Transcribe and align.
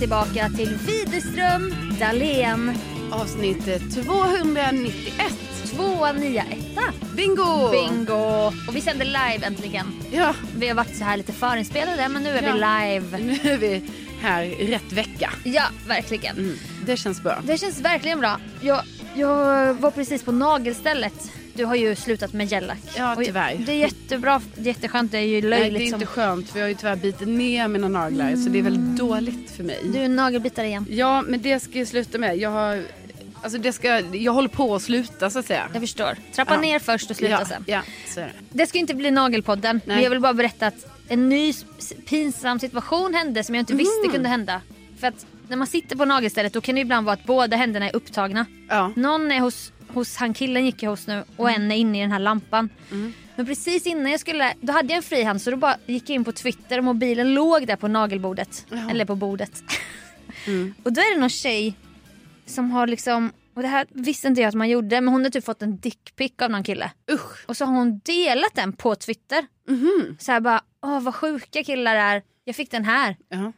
tillbaka 0.00 0.48
till 0.56 0.78
Widerström 0.86 1.74
Dahlén. 2.00 2.74
Avsnitt 3.12 3.64
291. 3.94 4.94
291. 5.76 6.46
Bingo! 7.16 7.70
Bingo! 7.70 8.46
Och 8.68 8.76
vi 8.76 8.80
sänder 8.80 9.04
live 9.04 9.46
äntligen. 9.46 9.86
Ja, 10.12 10.34
Vi 10.56 10.68
har 10.68 10.74
varit 10.74 10.96
så 10.96 11.04
här 11.04 11.16
lite 11.16 11.32
förinspelade 11.32 12.08
men 12.08 12.22
nu 12.22 12.30
är 12.30 12.42
Ja. 12.42 12.52
vi 12.52 12.58
live. 12.58 13.18
nu 13.18 13.50
är 13.52 13.58
vi 13.58 13.82
här 14.20 14.44
rätt 14.44 14.92
vecka. 14.92 15.30
Ja, 15.44 15.62
verkligen. 15.86 16.36
Mm, 16.38 16.56
det 16.86 16.96
känns 16.96 17.22
bra. 17.22 17.38
Det 17.44 17.58
känns 17.58 17.80
verkligen 17.80 18.20
bra. 18.20 18.36
Jag, 18.60 18.82
jag 19.14 19.74
var 19.74 19.90
precis 19.90 20.22
på 20.22 20.32
nagelstället. 20.32 21.30
Du 21.60 21.66
har 21.66 21.74
ju 21.76 21.96
slutat 21.96 22.32
med 22.32 22.46
gellack. 22.52 22.78
Ja, 22.96 23.16
Och 23.16 23.24
tyvärr. 23.24 23.54
Det 23.66 23.72
är 23.72 23.76
jättebra, 23.76 24.42
jätteskönt. 24.56 25.12
Det 25.12 25.18
är 25.18 25.22
ju 25.22 25.40
Nej, 25.40 25.50
löjligt 25.60 25.78
det 25.78 25.84
är 25.86 25.90
som... 25.90 25.94
inte 25.94 26.06
skönt 26.06 26.50
för 26.50 26.58
jag 26.58 26.64
har 26.64 26.68
ju 26.68 26.74
tyvärr 26.74 26.96
bitit 26.96 27.28
ner 27.28 27.68
mina 27.68 27.88
naglar 27.88 28.36
så 28.36 28.48
det 28.48 28.58
är 28.58 28.62
väldigt 28.62 28.96
dåligt 28.98 29.50
för 29.50 29.64
mig. 29.64 29.78
Du 29.84 29.98
är 29.98 30.04
en 30.04 30.16
nagelbitare 30.16 30.66
igen. 30.66 30.86
Ja, 30.90 31.22
men 31.22 31.42
det 31.42 31.60
ska 31.60 31.78
jag 31.78 31.88
sluta 31.88 32.18
med. 32.18 32.36
Jag 32.36 32.50
har... 32.50 32.82
Alltså 33.42 33.58
det 33.58 33.72
ska... 33.72 34.00
Jag 34.00 34.32
håller 34.32 34.48
på 34.48 34.74
att 34.74 34.82
sluta 34.82 35.30
så 35.30 35.38
att 35.38 35.46
säga. 35.46 35.68
Jag 35.72 35.82
förstår. 35.82 36.16
Trappa 36.34 36.54
Ja. 36.54 36.60
ner 36.60 36.78
först 36.78 37.10
och 37.10 37.16
sluta 37.16 37.32
ja, 37.32 37.44
sen. 37.46 37.64
Ja, 37.66 37.82
så 38.08 38.20
är 38.20 38.24
det. 38.24 38.32
Det 38.50 38.66
ska 38.66 38.78
inte 38.78 38.94
bli 38.94 39.10
Nagelpodden. 39.10 39.80
Men 39.84 39.94
Nej. 39.96 40.02
jag 40.04 40.10
vill 40.10 40.20
bara 40.20 40.34
berätta 40.34 40.66
att 40.66 40.86
en 41.08 41.28
ny 41.28 41.52
pinsam 42.08 42.58
situation 42.58 43.14
hände 43.14 43.44
som 43.44 43.54
jag 43.54 43.62
inte 43.62 43.74
visste 43.74 44.00
Mm. 44.00 44.12
kunde 44.12 44.28
hända. 44.28 44.60
För 45.00 45.06
att 45.06 45.26
när 45.48 45.56
man 45.56 45.66
sitter 45.66 45.96
på 45.96 46.04
nagelstället 46.04 46.52
då 46.52 46.60
kan 46.60 46.74
det 46.74 46.80
ibland 46.80 47.06
vara 47.06 47.14
att 47.14 47.24
båda 47.24 47.56
händerna 47.56 47.88
är 47.90 47.96
upptagna. 47.96 48.46
Ja. 48.68 48.92
Någon 48.96 49.32
är 49.32 49.40
hos, 49.40 49.72
hos 49.94 50.16
han 50.16 50.34
killen 50.34 50.64
gick 50.64 50.82
jag 50.82 50.90
hos 50.90 51.06
nu 51.06 51.24
och 51.36 51.50
en 51.50 51.70
är 51.72 51.76
inne 51.76 51.98
i 51.98 52.00
den 52.00 52.12
här 52.12 52.18
lampan. 52.18 52.68
Mm. 52.90 53.12
Men 53.36 53.46
precis 53.46 53.86
innan 53.86 54.10
jag 54.10 54.20
skulle, 54.20 54.54
då 54.60 54.72
hade 54.72 54.88
jag 54.88 54.96
en 54.96 55.02
fri 55.02 55.22
hand 55.22 55.42
så 55.42 55.50
då 55.50 55.56
bara 55.56 55.76
gick 55.86 56.02
jag 56.10 56.14
in 56.14 56.24
på 56.24 56.32
Twitter 56.32 56.78
och 56.78 56.84
mobilen 56.84 57.34
låg 57.34 57.66
där 57.66 57.76
på 57.76 57.88
nagelbordet. 57.88 58.66
Jaha. 58.70 58.90
Eller 58.90 59.04
på 59.04 59.14
bordet. 59.14 59.62
Mm. 60.46 60.74
och 60.82 60.92
då 60.92 61.00
är 61.00 61.14
det 61.14 61.20
någon 61.20 61.30
tjej 61.30 61.74
som 62.46 62.70
har 62.70 62.86
liksom, 62.86 63.32
och 63.54 63.62
det 63.62 63.68
här 63.68 63.86
visste 63.90 64.28
inte 64.28 64.40
jag 64.40 64.48
att 64.48 64.54
man 64.54 64.68
gjorde, 64.68 65.00
men 65.00 65.12
hon 65.14 65.22
har 65.24 65.30
typ 65.30 65.44
fått 65.44 65.62
en 65.62 65.76
dickpic 65.80 66.32
av 66.42 66.50
någon 66.50 66.62
kille. 66.64 66.90
Usch. 67.12 67.44
Och 67.48 67.56
så 67.56 67.64
har 67.64 67.72
hon 67.74 67.98
delat 68.04 68.54
den 68.54 68.72
på 68.72 68.94
Twitter. 68.94 69.46
Mhm. 69.68 70.16
Så 70.20 70.32
här 70.32 70.40
bara, 70.40 70.60
åh 70.82 71.00
vad 71.00 71.14
sjuka 71.14 71.64
killar 71.64 71.96
är. 71.96 72.22
Jag 72.44 72.56
fick 72.56 72.70
den 72.70 72.84
här. 72.84 73.16
Ja. 73.28 73.52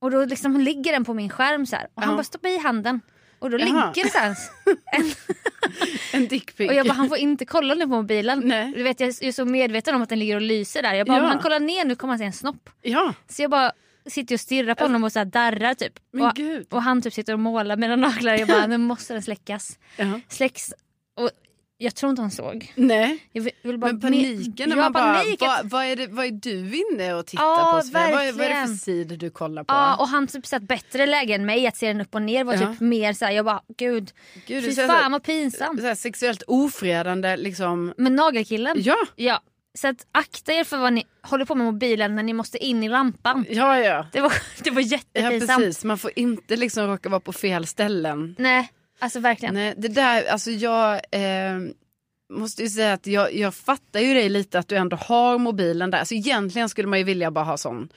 Och 0.00 0.10
då 0.10 0.24
liksom 0.24 0.60
ligger 0.60 0.92
den 0.92 1.04
på 1.04 1.14
min 1.14 1.30
skärm 1.30 1.66
så 1.66 1.76
här. 1.76 1.86
Och 1.94 2.02
han 2.02 2.10
Ja. 2.10 2.16
bara 2.16 2.24
stoppar 2.24 2.48
i 2.48 2.58
handen. 2.58 3.00
Och 3.44 3.50
då 3.50 3.58
Jaha. 3.58 3.66
ligger 3.94 4.04
det 4.04 4.10
så 4.10 4.18
här. 4.18 4.36
En, 4.92 5.12
En 6.22 6.28
dickpic. 6.28 6.68
och 6.68 6.74
jag 6.74 6.86
bara, 6.86 6.92
han 6.94 7.08
får 7.08 7.18
inte 7.18 7.44
kolla 7.44 7.74
nu 7.74 7.80
på 7.84 7.88
mobilen. 7.88 8.42
Nej. 8.44 8.72
Du 8.76 8.82
vet, 8.82 9.00
jag 9.00 9.08
är 9.08 9.32
så 9.32 9.44
medveten 9.44 9.94
om 9.94 10.02
att 10.02 10.08
den 10.08 10.18
ligger 10.18 10.34
och 10.36 10.42
lyser 10.42 10.82
där. 10.82 10.94
Jag 10.94 11.06
bara, 11.06 11.16
Ja. 11.18 11.22
om 11.24 11.28
han 11.30 11.38
kollar 11.38 11.60
ner 11.60 11.84
nu 11.84 11.96
kommer 11.96 12.12
han 12.12 12.18
se 12.18 12.24
en 12.24 12.32
snopp. 12.32 12.70
Ja, 12.82 13.14
Så 13.28 13.42
jag 13.42 13.50
bara 13.50 13.72
sitter 14.06 14.34
och 14.34 14.40
stirrar 14.40 14.74
på 14.74 14.84
honom 14.84 15.04
och 15.04 15.12
så 15.12 15.18
här 15.18 15.26
darrar 15.26 15.74
typ. 15.74 15.92
Och, 16.20 16.76
och 16.76 16.82
han 16.82 17.02
typ 17.02 17.12
sitter 17.14 17.32
och 17.32 17.38
målar 17.38 17.76
mina 17.76 17.96
naglar. 17.96 18.34
Jag 18.34 18.48
bara, 18.48 18.66
nu 18.66 18.78
måste 18.78 19.12
den 19.12 19.22
släckas. 19.22 19.78
Ja. 19.96 20.20
Släcks. 20.28 20.72
Och 21.16 21.30
jag 21.84 21.94
tror 21.94 22.10
inte 22.10 22.22
han 22.22 22.30
såg. 22.30 22.72
Nej. 22.74 23.18
Jag 23.32 23.42
vill, 23.62 23.78
bara 23.78 23.92
Men 23.92 24.00
paniken 24.00 24.68
när 24.68 24.76
ja, 24.76 24.82
man 24.82 24.92
bara, 24.92 25.22
vad, 25.40 25.70
vad, 25.70 25.84
är 25.84 25.96
det, 25.96 26.06
vad 26.06 26.26
är 26.26 26.30
du 26.30 26.76
inne 26.76 27.14
och 27.14 27.26
tittar 27.26 27.44
Ja, 27.44 27.80
på? 27.84 27.90
Vad, 27.92 28.02
är- 28.02 28.32
vad 28.32 28.46
är 28.46 28.48
det 28.60 28.66
för 28.66 28.74
sidor 28.74 29.16
du 29.16 29.30
kollar 29.30 29.64
på? 29.64 29.74
Ja, 29.74 29.96
och 29.96 30.08
han 30.08 30.26
typ 30.26 30.46
satt 30.46 30.62
bättre 30.62 31.06
läge 31.06 31.34
än 31.34 31.46
mig 31.46 31.66
att 31.66 31.76
se 31.76 31.86
den 31.88 32.00
upp 32.00 32.14
och 32.14 32.22
ner 32.22 32.44
var 32.44 32.54
Ja. 32.54 32.60
typ 32.72 32.80
mer 32.80 33.12
såhär, 33.12 33.32
jag 33.32 33.44
bara 33.44 33.62
gud, 33.76 34.10
Gud, 34.46 34.64
fy 34.64 34.72
så 34.72 34.86
fan 34.86 35.12
vad 35.12 35.22
pinsamt. 35.22 35.80
så 35.80 35.86
här 35.86 35.94
sexuellt 35.94 36.42
ofredande 36.46 37.36
liksom. 37.36 37.94
Men 37.96 38.16
nagelkillen? 38.16 38.76
Ja, 38.78 38.96
Ja. 39.16 39.40
Så 39.78 39.88
att 39.88 40.06
akta 40.12 40.52
er 40.52 40.64
för 40.64 40.76
vad 40.78 40.92
ni 40.92 41.04
håller 41.22 41.44
på 41.44 41.54
med 41.54 41.64
mobilen 41.64 42.16
när 42.16 42.22
ni 42.22 42.32
måste 42.32 42.58
in 42.64 42.82
i 42.82 42.88
lampan. 42.88 43.46
ja, 43.50 43.78
ja. 43.78 44.06
Det 44.12 44.20
var, 44.20 44.32
det 44.64 44.70
var 44.70 44.80
Ja 44.80 44.86
jättepinsamt. 44.86 45.58
precis, 45.64 45.84
man 45.84 45.98
får 45.98 46.10
inte 46.16 46.56
liksom 46.56 46.86
råka 46.86 47.08
vara 47.08 47.20
på 47.20 47.32
fel 47.32 47.66
ställen. 47.66 48.34
Nej, 48.38 48.68
alltså 48.98 49.20
verkligen. 49.20 49.54
Nej, 49.54 49.74
det 49.76 49.88
där, 49.88 50.24
alltså 50.24 50.50
jag 50.50 50.94
eh, 50.94 51.58
måste 52.32 52.62
ju 52.62 52.68
säga 52.68 52.92
att 52.92 53.06
jag, 53.06 53.34
jag 53.34 53.54
fattar 53.54 54.00
ju 54.00 54.14
dig 54.14 54.28
lite 54.28 54.58
att 54.58 54.68
du 54.68 54.76
ändå 54.76 54.96
har 54.96 55.38
mobilen 55.38 55.90
där. 55.90 55.98
Alltså 55.98 56.14
egentligen 56.14 56.68
skulle 56.68 56.88
man 56.88 56.98
ju 56.98 57.04
vilja 57.04 57.30
bara 57.30 57.44
ha 57.44 57.56
sån 57.56 57.88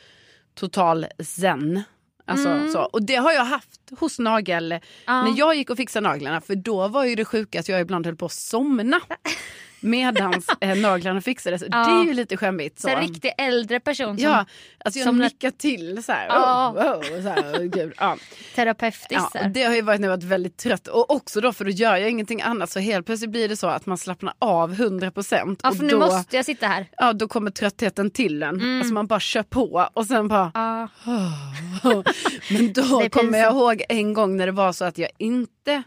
total 0.56 1.06
zen. 1.24 1.82
Alltså, 2.26 2.50
Mm. 2.50 2.72
så. 2.72 2.80
Och 2.82 3.04
det 3.04 3.16
har 3.16 3.32
jag 3.32 3.46
haft 3.46 3.82
hos 4.00 4.20
nagel. 4.20 4.80
Ja. 5.06 5.24
När 5.24 5.38
jag 5.38 5.56
gick 5.56 5.70
och 5.70 5.78
fixade 5.78 6.08
naglarna, 6.10 6.42
för 6.42 6.56
då 6.56 6.88
var 6.88 7.04
ju 7.06 7.16
det 7.16 7.26
sjuka 7.26 7.60
att 7.60 7.70
jag 7.70 7.82
ibland 7.82 8.06
höll 8.06 8.16
på 8.16 8.26
att 8.26 8.32
somna. 8.32 9.02
Medans 9.80 10.46
eh, 10.62 10.78
naglarna 10.78 11.22
fixades. 11.22 11.62
Ja. 11.72 11.78
Det 11.78 11.92
är 11.92 12.04
ju 12.06 12.14
lite 12.14 12.38
skämmigt. 12.38 12.80
Så. 12.80 12.88
En 12.90 13.02
riktig 13.02 13.32
äldre 13.38 13.80
person 13.80 14.18
som 14.18 14.24
Ja, 14.24 14.46
alltså 14.86 15.00
jag 15.00 15.06
som- 15.08 15.18
nickar 15.18 15.52
till 15.52 16.04
så 16.04 16.12
här. 16.12 16.28
Ja. 16.28 16.70
Oh, 16.78 17.00
oh, 17.00 17.22
så 17.22 17.30
här 17.30 17.64
gud, 17.64 17.94
ja. 17.98 18.18
terapeutisk. 18.56 19.22
Ja, 19.34 19.44
det 19.54 19.64
har 19.64 19.76
ju 19.76 19.82
varit 19.82 20.00
när 20.02 20.08
jag 20.08 20.16
varit 20.18 20.24
väldigt 20.24 20.58
trött. 20.58 20.88
Och 20.88 21.12
också 21.12 21.42
då 21.42 21.54
för 21.54 21.66
då 21.66 21.72
gör 21.72 21.96
jag 21.96 22.10
ingenting 22.10 22.42
annat. 22.42 22.70
Så 22.70 22.80
helt 22.80 23.06
plötsligt 23.06 23.32
blir 23.32 23.50
det 23.50 23.56
så 23.58 23.68
att 23.68 23.86
man 23.86 23.98
slappnar 23.98 24.34
av 24.40 24.74
100%. 24.74 25.60
ja, 25.64 25.70
och 25.70 25.78
för 25.78 25.84
nu 25.84 25.90
då, 25.90 26.00
måste 26.00 26.36
jag 26.36 26.46
sitta 26.46 26.68
här. 26.68 26.86
ja, 26.98 27.14
då 27.14 27.28
kommer 27.28 27.52
tröttheten 27.52 28.12
till 28.12 28.44
en. 28.44 28.56
Mm. 28.56 28.78
Alltså 28.80 28.94
man 28.94 29.08
bara 29.08 29.20
kör 29.20 29.44
på 29.44 29.90
och 29.94 30.06
sen 30.06 30.28
bara... 30.28 30.52
Ja. 30.54 30.88
Men 32.50 32.74
Det 32.74 32.82
då 32.82 33.10
kommer 33.10 33.38
jag 33.38 33.54
ihåg 33.54 33.84
en 33.90 34.14
gång 34.14 34.38
när 34.38 34.46
det 34.46 34.52
var 34.52 34.72
så 34.74 34.86
att 34.86 34.98
jag 34.98 35.10
inte 35.18 35.84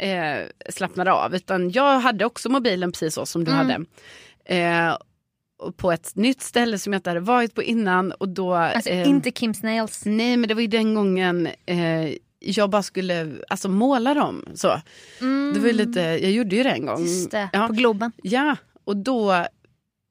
eh, 0.00 0.46
slappnade 0.68 1.12
av. 1.12 1.34
Utan 1.34 1.70
jag 1.70 2.00
hade 2.00 2.24
också 2.24 2.48
mobilen 2.48 2.92
precis 2.92 3.14
så 3.14 3.26
som 3.26 3.44
du 3.44 3.50
Mm. 3.52 3.66
hade. 3.66 3.84
Eh, 4.44 4.96
på 5.76 5.92
ett 5.92 6.16
nytt 6.16 6.40
ställe 6.42 6.78
som 6.78 6.92
jag 6.92 6.98
inte 6.98 7.10
hade 7.10 7.20
varit 7.20 7.54
på 7.54 7.62
innan. 7.62 8.12
Och 8.12 8.28
då, 8.28 8.54
Alltså 8.54 8.90
eh, 8.90 9.08
inte 9.08 9.30
Kim's 9.30 9.64
Nails. 9.64 10.02
Nej 10.04 10.36
men 10.36 10.48
det 10.48 10.54
var 10.54 10.60
ju 10.60 10.66
den 10.66 10.94
gången 10.94 11.48
eh, 11.66 12.14
jag 12.38 12.70
bara 12.70 12.82
skulle 12.82 13.36
alltså, 13.48 13.68
måla 13.68 14.14
dem. 14.14 14.44
Så. 14.54 14.80
Mm. 15.20 15.52
Det 15.54 15.60
var 15.60 15.66
ju 15.66 15.72
lite, 15.72 16.00
jag 16.00 16.30
gjorde 16.30 16.56
ju 16.56 16.62
det 16.62 16.70
en 16.70 16.86
gång. 16.86 17.02
Just 17.02 17.30
det, 17.30 17.48
Ja. 17.52 17.66
på 17.66 17.72
Globen. 17.72 18.12
ja, 18.22 18.56
och 18.84 18.96
då 18.96 19.46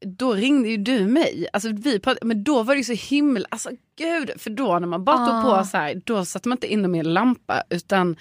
då 0.06 0.34
ringde 0.34 0.70
ju 0.70 0.78
du 0.78 1.00
mig. 1.08 1.48
Alltså 1.54 1.70
vi 1.74 2.00
pratade, 2.00 2.26
men 2.28 2.44
då 2.44 2.64
var 2.64 2.74
det 2.76 2.78
ju 2.78 2.84
så 2.98 3.10
himla, 3.16 3.46
alltså 3.52 3.70
gud, 4.00 4.32
för 4.38 4.50
då 4.50 4.80
när 4.80 4.88
man 4.88 5.04
bara 5.04 5.18
tog 5.18 5.36
Ah. 5.36 5.42
på 5.60 5.66
så 5.66 5.78
här, 5.78 6.02
då 6.06 6.26
satte 6.26 6.50
man 6.50 6.56
inte 6.56 6.68
in 6.74 6.82
dem 6.84 6.96
i 6.96 7.00
en 7.00 7.14
lampa 7.14 7.64
utan 7.70 8.16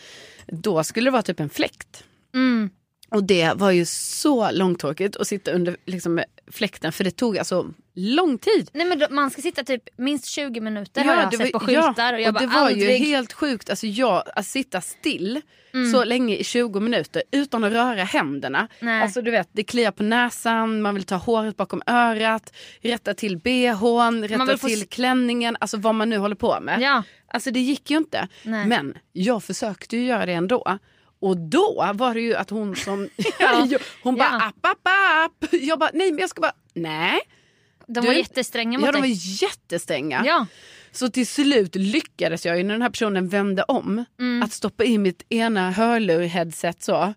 då 0.46 0.84
skulle 0.84 1.06
det 1.06 1.12
vara 1.12 1.22
typ 1.22 1.40
en 1.40 1.50
fläkt. 1.50 2.04
Mm. 2.34 2.70
Och 3.10 3.24
det 3.24 3.52
var 3.56 3.70
ju 3.70 3.84
så 3.86 4.50
långtråkigt 4.50 5.16
att 5.16 5.26
sitta 5.28 5.50
under 5.50 5.76
liksom, 5.86 6.22
fläkten 6.50 6.92
för 6.92 7.04
det 7.04 7.10
tog 7.10 7.38
alltså 7.38 7.66
lång 7.98 8.38
tid. 8.38 8.70
Nej 8.72 8.86
men 8.86 8.98
då, 8.98 9.06
man 9.10 9.30
ska 9.30 9.42
sitta 9.42 9.64
typ 9.64 9.82
minst 9.96 10.24
20 10.26 10.60
minuter 10.60 11.04
har 11.04 11.14
jag 11.14 11.30
det 11.30 11.36
sett 11.36 11.52
var- 11.52 11.60
på 11.60 11.66
skyltar 11.66 12.12
och 12.14 12.20
jag 12.20 12.34
bara 12.34 12.40
det 12.40 12.46
var 12.46 12.60
aldrig... 12.60 13.00
ju 13.00 13.06
helt 13.06 13.32
sjukt. 13.32 13.70
Alltså 13.70 13.86
jag, 13.86 14.22
att 14.34 14.46
sitta 14.46 14.80
still 14.80 15.40
Mm. 15.74 15.92
så 15.92 16.04
länge 16.04 16.36
i 16.36 16.44
20 16.44 16.80
minuter 16.80 17.22
utan 17.32 17.64
att 17.64 17.72
röra 17.72 18.04
händerna. 18.04 18.68
Nej. 18.80 19.02
Alltså 19.02 19.22
du 19.22 19.30
vet, 19.30 19.48
det 19.52 19.64
kliar 19.64 19.90
på 19.90 20.02
näsan, 20.02 20.82
man 20.82 20.94
vill 20.94 21.04
ta 21.04 21.14
håret 21.16 21.56
bakom 21.56 21.82
örat, 21.86 22.52
rätta 22.80 23.14
till 23.14 23.36
bhn, 23.38 24.28
rätta 24.28 24.58
få 24.58 24.68
till 24.68 24.88
klänningen, 24.88 25.56
alltså 25.60 25.76
vad 25.76 25.94
man 25.94 26.10
nu 26.10 26.16
håller 26.18 26.34
på 26.36 26.60
med. 26.60 26.80
Ja. 26.80 27.02
Alltså 27.32 27.50
det 27.50 27.60
gick 27.60 27.90
ju 27.90 27.96
inte. 27.96 28.28
Nej. 28.42 28.66
Men 28.66 28.94
jag 29.12 29.42
försökte 29.44 29.96
ju 29.96 30.04
göra 30.06 30.26
det 30.26 30.32
ändå. 30.32 30.78
Och 31.20 31.36
då 31.36 31.90
var 31.94 32.14
det 32.14 32.20
ju 32.20 32.34
att 32.34 32.50
hon 32.50 32.76
som... 32.76 33.08
Ja. 33.38 33.68
hon 34.02 34.16
bara 34.16 34.28
Ja. 34.28 34.46
app, 34.46 34.66
app, 34.66 34.88
app. 35.24 35.48
Jag 35.52 35.78
bara 35.78 35.90
nej 35.94 36.10
men 36.12 36.18
jag 36.20 36.30
ska 36.30 36.40
bara 36.40 36.52
nej. 36.74 37.20
De 37.88 38.00
Du- 38.00 38.06
var 38.06 38.14
jättestränga 38.14 38.78
mot 38.78 38.86
Ja 38.86 38.92
de 38.92 38.98
var 38.98 39.06
dig. 39.08 39.18
jättestränga. 39.42 40.22
Ja. 40.26 40.46
Så 40.92 41.08
till 41.08 41.26
slut 41.26 41.74
lyckades 41.74 42.46
jag 42.46 42.56
ju 42.58 42.62
när 42.64 42.74
den 42.74 42.82
här 42.82 42.90
personen 42.90 43.28
vände 43.28 43.62
om 43.62 44.04
Mm. 44.20 44.42
att 44.42 44.52
stoppa 44.52 44.84
in 44.84 45.02
mitt 45.02 45.22
ena 45.28 45.70
hörlur-headset 45.72 46.82
så 46.82 47.14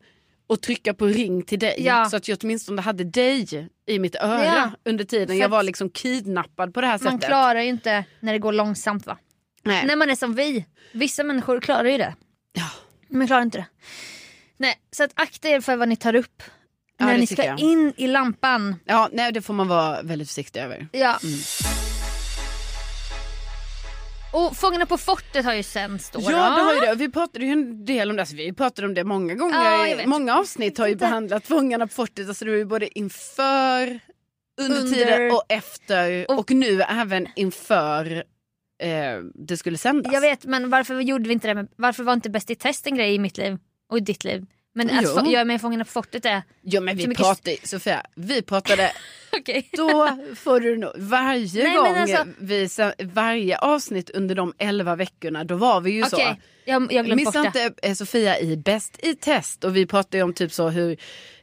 och 0.47 0.62
trycka 0.62 0.94
på 0.94 1.06
ring 1.06 1.44
till 1.44 1.59
dig. 1.59 1.75
Ja. 1.79 2.06
Så 2.09 2.18
att 2.18 2.27
jag 2.27 2.38
åtminstone 2.44 2.81
hade 2.81 3.03
dig 3.03 3.69
i 3.88 4.00
mitt 4.00 4.15
öra 4.15 4.45
Ja. 4.45 4.71
under 4.85 5.03
tiden 5.06 5.38
jag 5.38 5.50
var 5.50 5.63
liksom 5.63 5.89
kidnappad 5.89 6.73
på 6.73 6.81
det 6.81 6.88
här 6.88 7.00
Man 7.03 7.13
sättet. 7.13 7.27
klarar 7.29 7.62
ju 7.62 7.69
inte 7.69 8.03
när 8.19 8.33
det 8.33 8.39
går 8.39 8.53
långsamt 8.53 9.06
va? 9.06 9.18
Nej. 9.63 9.85
När 9.85 9.95
man 9.95 10.09
är 10.09 10.15
som 10.15 10.35
vi. 10.35 10.65
Vissa 10.91 11.23
människor 11.23 11.62
klarar 11.62 11.85
ju 11.89 11.97
det. 11.97 12.15
Ja. 12.53 12.69
Men 13.07 13.27
klarar 13.27 13.41
inte 13.41 13.57
det. 13.57 13.65
Nej, 14.57 14.75
så 14.91 15.03
att 15.03 15.12
akta 15.15 15.50
er 15.50 15.62
för 15.62 15.75
vad 15.75 15.89
ni 15.89 15.95
tar 15.95 16.15
upp. 16.15 16.44
Ja, 17.01 17.07
när 17.07 17.18
ni 17.18 17.27
ska 17.27 17.45
jag. 17.45 17.59
in 17.59 17.94
i 17.98 18.07
lampan. 18.07 18.75
Ja, 18.86 19.09
nej, 19.12 19.31
det 19.31 19.42
får 19.42 19.53
man 19.53 19.68
vara 19.68 20.01
väldigt 20.01 20.27
försiktig 20.27 20.59
över. 20.59 20.88
Ja. 20.92 21.19
Mm. 21.24 21.39
Och 24.33 24.57
Fångarna 24.57 24.86
på 24.86 24.98
fortet 24.98 25.45
har 25.45 25.53
ju 25.53 25.63
sänts 25.63 26.09
då. 26.09 26.19
Ja, 26.24 26.30
det 26.30 26.62
har 26.62 26.74
ju 26.74 26.80
det. 26.80 26.95
Vi 26.95 27.12
pratade 27.12 27.45
ju 27.45 27.51
en 27.51 27.86
del 27.86 28.09
om 28.09 28.15
det. 28.15 28.21
Alltså, 28.21 28.36
vi 28.36 28.53
pratade 28.53 28.88
om 28.88 28.94
det 28.94 29.03
många 29.03 29.36
gånger. 29.36 29.88
Ja, 29.88 30.07
många 30.07 30.36
avsnitt 30.38 30.77
har 30.77 30.88
ju 30.88 30.95
behandlat 30.95 31.48
Fångarna 31.48 31.88
på 31.88 31.94
fortet. 31.94 32.27
Alltså, 32.27 32.45
det 32.45 32.51
var 32.51 32.57
ju 32.57 32.65
både 32.65 33.00
inför, 33.00 34.00
under, 34.62 34.80
Under- 34.80 34.94
tiden 34.95 35.31
och 35.31 35.44
efter. 35.50 36.25
Och- 36.31 36.39
Och, 36.39 36.51
nu 36.51 36.81
även 36.81 37.27
inför 37.36 38.24
eh, 38.83 39.19
det 39.36 39.57
skulle 39.57 39.77
sändas. 39.77 40.13
Jag 40.13 40.21
vet 40.21 40.45
men 40.45 40.69
varför 40.69 41.00
gjorde 41.00 41.27
vi 41.27 41.33
inte 41.33 41.47
det? 41.47 41.56
Med, 41.56 41.68
varför 41.75 42.04
var 42.04 42.13
inte 42.13 42.30
Bäst 42.30 42.50
i 42.50 42.56
test 42.56 42.88
en 42.88 42.95
grej 42.95 43.13
i 43.15 43.19
mitt 43.19 43.38
liv 43.38 43.57
och 43.89 43.97
i 43.97 44.01
ditt 44.01 44.24
liv? 44.24 44.45
Men 44.73 44.89
att 44.89 45.03
Jo. 45.03 45.09
få, 45.09 45.25
jag 45.31 45.41
är 45.41 45.45
med 45.45 45.56
i 45.56 45.59
Fångarna 45.59 45.85
på 45.85 45.91
fortet 45.91 46.25
är... 46.25 46.41
Ja 46.62 46.81
men 46.81 46.95
vi 46.97 47.03
Så 47.03 47.09
mycket- 47.09 47.23
pratade, 47.25 47.57
Sofia, 47.63 48.06
vi 48.15 48.41
pratade, 48.41 48.91
Okej. 49.39 49.69
då 49.71 50.18
får 50.35 50.59
du 50.59 50.77
nog, 50.77 50.91
varje 50.97 51.63
Nej, 51.63 51.75
gång, 51.77 51.95
alltså- 51.95 52.25
vi, 52.39 52.68
varje 53.06 53.57
avsnitt 53.57 54.09
under 54.09 54.35
de 54.35 54.53
elva 54.57 54.95
veckorna, 54.95 55.44
då 55.44 55.56
var 55.56 55.81
vi 55.81 55.91
ju 55.91 56.03
så. 56.03 56.15
Okej, 56.15 56.41
jag, 56.65 56.94
jag 56.94 57.15
Missa 57.15 57.45
inte 57.45 57.71
eh, 57.83 57.94
Sofia 57.94 58.39
i 58.39 58.57
Bäst 58.57 59.00
i 59.03 59.15
test 59.15 59.63
och 59.63 59.75
vi 59.75 59.85
pratade 59.85 60.18
ju 60.18 60.23
om 60.23 60.33
typ 60.33 60.53
så 60.53 60.69
hur 60.69 60.91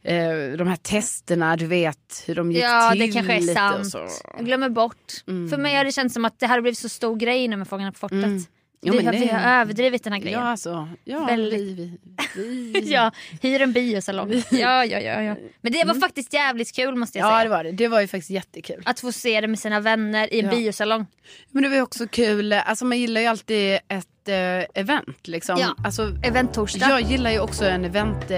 eh, 0.02 0.16
de 0.58 0.68
här 0.68 0.76
testerna, 0.76 1.56
du 1.56 1.66
vet 1.66 2.24
hur 2.26 2.34
de 2.34 2.52
gick 2.52 2.62
Ja 2.64 2.90
till 2.90 2.98
det 3.00 3.08
kanske 3.12 3.32
är 3.34 3.54
sant. 3.54 3.90
så. 3.90 4.08
Jag 4.36 4.46
glömmer 4.46 4.68
bort. 4.68 5.12
För 5.50 5.56
mig 5.56 5.74
har 5.76 5.84
det 5.84 5.92
känts 5.92 6.14
som 6.14 6.24
att 6.24 6.38
det 6.40 6.46
hade 6.46 6.62
blivit 6.62 6.78
så 6.78 6.88
stor 6.88 7.16
grej 7.16 7.48
nu 7.48 7.56
med 7.56 7.68
Fångarna 7.68 7.92
på 7.92 7.98
fortet. 7.98 8.24
Mm. 8.24 8.44
Jo, 8.82 8.94
vi, 8.98 9.04
har, 9.04 9.12
vi 9.12 9.26
har 9.26 9.60
överdrivit 9.60 10.04
den 10.04 10.12
här 10.12 10.20
grejen. 10.20 10.40
Ja 10.40 10.46
alltså, 10.48 10.88
ja, 11.04 11.24
Väldigt. 11.26 11.60
vi, 11.60 11.98
vi. 12.36 12.80
Ja, 12.92 13.12
hyr 13.42 13.60
en 13.62 13.72
biosalong. 13.72 14.32
Ja, 14.50 14.84
ja, 14.84 15.00
ja, 15.00 15.22
ja. 15.22 15.36
Men 15.60 15.72
det 15.72 15.84
var 15.86 15.94
faktiskt 15.94 16.32
jävligt 16.32 16.74
kul 16.76 16.94
måste 16.96 17.18
jag 17.18 17.24
Mm. 17.26 17.34
ja 17.34 17.38
säga. 17.40 17.44
det 17.44 17.56
var 17.56 17.64
det, 17.64 17.72
det 17.72 17.88
var 17.88 18.00
ju 18.00 18.06
faktiskt 18.06 18.30
jättekul. 18.30 18.82
Att 18.84 19.00
få 19.00 19.12
se 19.12 19.40
det 19.40 19.46
med 19.48 19.58
sina 19.58 19.80
vänner 19.80 20.34
i 20.34 20.40
en 20.40 20.44
Ja. 20.46 20.50
biosalong. 20.52 21.06
Men 21.50 21.62
det 21.62 21.68
var 21.68 21.76
ju 21.76 21.82
också 21.82 22.06
kul, 22.06 22.52
alltså 22.52 22.84
man 22.84 22.98
gillar 22.98 23.20
ju 23.20 23.26
alltid 23.26 23.74
ett 23.88 24.28
eh, 24.28 24.80
event 24.82 25.26
liksom. 25.28 25.58
Ja. 25.60 25.74
Alltså, 25.84 26.02
Event-torsdag. 26.22 26.88
Jag 26.90 27.00
gillar 27.00 27.30
ju 27.30 27.40
också 27.40 27.64
en 27.64 27.84
eventplats. 27.84 28.32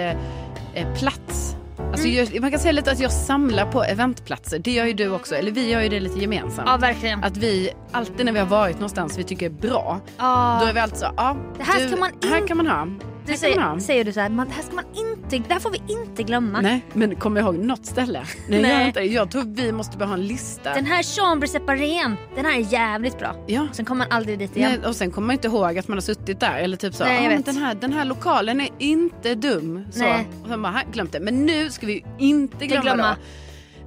Eh, 0.75 0.99
plats. 0.99 1.55
Alltså 1.93 2.07
Mm. 2.09 2.27
jag, 2.33 2.41
man 2.41 2.51
kan 2.51 2.61
säga 2.61 2.73
lite 2.73 2.91
att 2.93 3.01
jag 3.01 3.13
samlar 3.13 3.73
på 3.73 3.83
eventplatser. 3.85 4.59
Det 4.59 4.71
gör 4.71 4.85
ju 4.85 4.93
du 4.93 5.09
också. 5.11 5.35
Eller 5.35 5.51
vi 5.53 5.71
gör 5.71 5.81
ju 5.83 5.89
det 5.89 6.01
lite 6.01 6.19
gemensamt. 6.21 6.69
Ja, 6.69 6.77
verkligen. 6.77 7.25
Att 7.25 7.37
vi 7.37 7.71
alltid 7.93 8.27
när 8.27 8.33
vi 8.33 8.39
har 8.39 8.47
varit 8.47 8.75
någonstans 8.77 9.19
vi 9.19 9.25
tycker 9.25 9.47
är 9.47 9.51
bra. 9.51 10.01
Ja. 10.19 10.59
Då 10.63 10.67
är 10.67 10.73
vi 10.73 10.81
alltid 10.81 10.99
så, 10.99 11.07
ja. 11.17 11.37
Det 11.59 11.63
här 11.63 11.81
du, 11.81 11.89
ska 11.89 11.97
man 11.97 12.11
in- 12.23 12.31
här 12.31 12.47
kan 12.47 12.57
man 12.57 12.67
ha. 12.67 12.87
Säger, 13.27 13.79
säger 13.79 14.05
du 14.05 14.13
så 14.13 14.21
här, 14.21 14.29
man, 14.29 14.49
det 14.49 14.55
här 14.55 14.63
ska 14.63 14.75
man 14.75 14.85
inte, 14.95 15.39
det 15.49 15.53
här 15.55 15.61
får 15.61 15.71
vi 15.71 15.83
inte 15.89 16.23
glömma. 16.23 16.61
Nej, 16.61 16.85
men 16.93 17.17
kom 17.17 17.37
ihåg 17.37 17.55
något 17.59 17.87
ställe. 17.87 18.23
Nej, 18.49 18.63
Nej. 18.63 18.73
Jag, 18.73 18.87
inte. 18.89 19.01
jag 19.01 19.31
tror 19.31 19.43
vi 19.47 19.73
måste 19.73 19.97
bara 19.99 20.05
ha 20.05 20.15
en 20.15 20.27
lista. 20.27 20.75
Den 20.75 20.87
här 20.87 21.03
chambre 21.03 21.49
separén, 21.49 22.17
den 22.37 22.45
här 22.45 22.53
är 22.59 22.73
jävligt 22.73 23.19
bra. 23.19 23.45
Ja. 23.47 23.67
Sen 23.73 23.85
kommer 23.85 24.05
man 24.05 24.17
aldrig 24.17 24.39
dit 24.39 24.57
igen. 24.57 24.73
Nej, 24.81 24.89
och 24.89 24.97
sen 24.97 25.11
kommer 25.11 25.27
man 25.27 25.35
inte 25.35 25.49
ihåg 25.49 25.79
att 25.79 25.89
man 25.89 25.97
har 25.97 26.03
suttit 26.03 26.41
där. 26.41 26.59
Eller 26.59 26.77
typ 26.77 26.95
så, 26.95 27.05
Nej, 27.05 27.17
jag 27.17 27.27
ah, 27.27 27.31
men 27.31 27.43
den, 27.43 27.57
här, 27.57 27.75
den 27.75 27.93
här 27.93 28.05
lokalen 28.05 28.61
är 28.61 28.69
inte 28.79 29.35
dum. 29.35 29.85
Så. 29.91 29.99
Nej. 30.01 30.29
Och 30.43 30.49
sen 30.49 30.63
bara, 30.63 30.73
"Ha, 30.73 30.81
glömt 30.93 31.13
det. 31.13 31.21
Men 31.21 31.47
nu 31.47 31.71
ska 31.71 31.87
vi 31.87 32.05
inte 32.19 32.67
glömma, 32.67 32.83
glömma. 32.83 33.17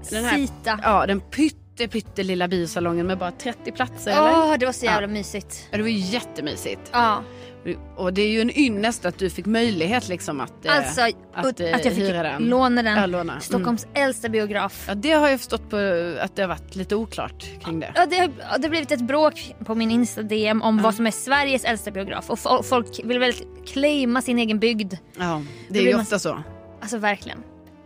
då. 0.02 0.10
Den 0.16 0.26
här, 0.26 0.38
Sita. 0.38 0.80
ja, 0.84 1.06
den 1.06 1.22
pytte, 1.22 1.88
pytte 1.88 2.24
lilla 2.24 2.48
biosalongen 2.48 3.08
med 3.08 3.18
bara 3.18 3.32
30 3.32 3.72
platser. 3.72 4.16
Åh, 4.20 4.44
eller? 4.48 4.58
det 4.58 4.66
var 4.66 4.74
så 4.74 4.86
jävla 4.86 5.08
Ja. 5.08 5.14
mysigt. 5.14 5.68
Ja, 5.72 5.78
Det 5.78 5.84
var 5.84 5.90
jättemysigt. 5.90 6.82
Ja. 6.92 7.24
Och 7.96 8.14
det 8.14 8.22
är 8.22 8.28
ju 8.30 8.42
en 8.42 8.58
ynnest 8.58 9.06
att 9.06 9.18
du 9.20 9.30
fick 9.30 9.46
möjlighet 9.46 10.08
liksom 10.08 10.40
att, 10.42 10.66
eh, 10.66 10.78
Alltså, 10.78 11.02
att, 11.02 11.46
att, 11.46 11.60
eh, 11.60 11.76
att 11.76 11.86
jag 11.86 11.94
fick 11.94 12.04
hyra 12.04 12.24
den. 12.24 12.44
låna 12.44 12.84
den. 12.84 12.98
Ja, 12.98 13.06
låna. 13.06 13.34
Mm. 13.34 13.42
Stockholms 13.42 13.88
äldsta 13.94 14.30
biograf. 14.30 14.86
Ja, 14.88 14.96
det 14.96 15.12
har 15.12 15.30
jag 15.30 15.40
förstått 15.40 15.70
på 15.70 15.76
att 16.22 16.36
det 16.36 16.42
har 16.42 16.50
varit 16.50 16.76
lite 16.76 16.96
oklart 16.96 17.46
kring 17.66 17.80
det. 17.80 17.92
Ja, 17.96 18.06
det, 18.06 18.18
har, 18.18 18.26
ja, 18.52 18.58
det 18.58 18.64
har 18.64 18.70
blivit 18.70 18.92
ett 18.92 19.02
bråk 19.02 19.56
på 19.66 19.76
min 19.76 19.92
Insta-DM 19.92 20.62
om 20.62 20.82
vad 20.82 20.96
som 20.96 21.08
är 21.08 21.12
Sveriges 21.12 21.64
äldsta 21.66 21.92
biograf. 21.92 22.30
Och 22.30 22.38
fo- 22.40 22.64
folk 22.64 23.02
vill 23.04 23.20
väl 23.20 23.34
claima 23.66 24.22
sin 24.22 24.40
egen 24.40 24.60
bygd. 24.60 24.94
Ja, 25.18 25.42
det 25.70 25.80
är 25.80 25.84
ju 25.84 25.96
ofta 25.96 26.20
så. 26.20 26.44
Alltså 26.82 26.98
verkligen. 26.98 27.38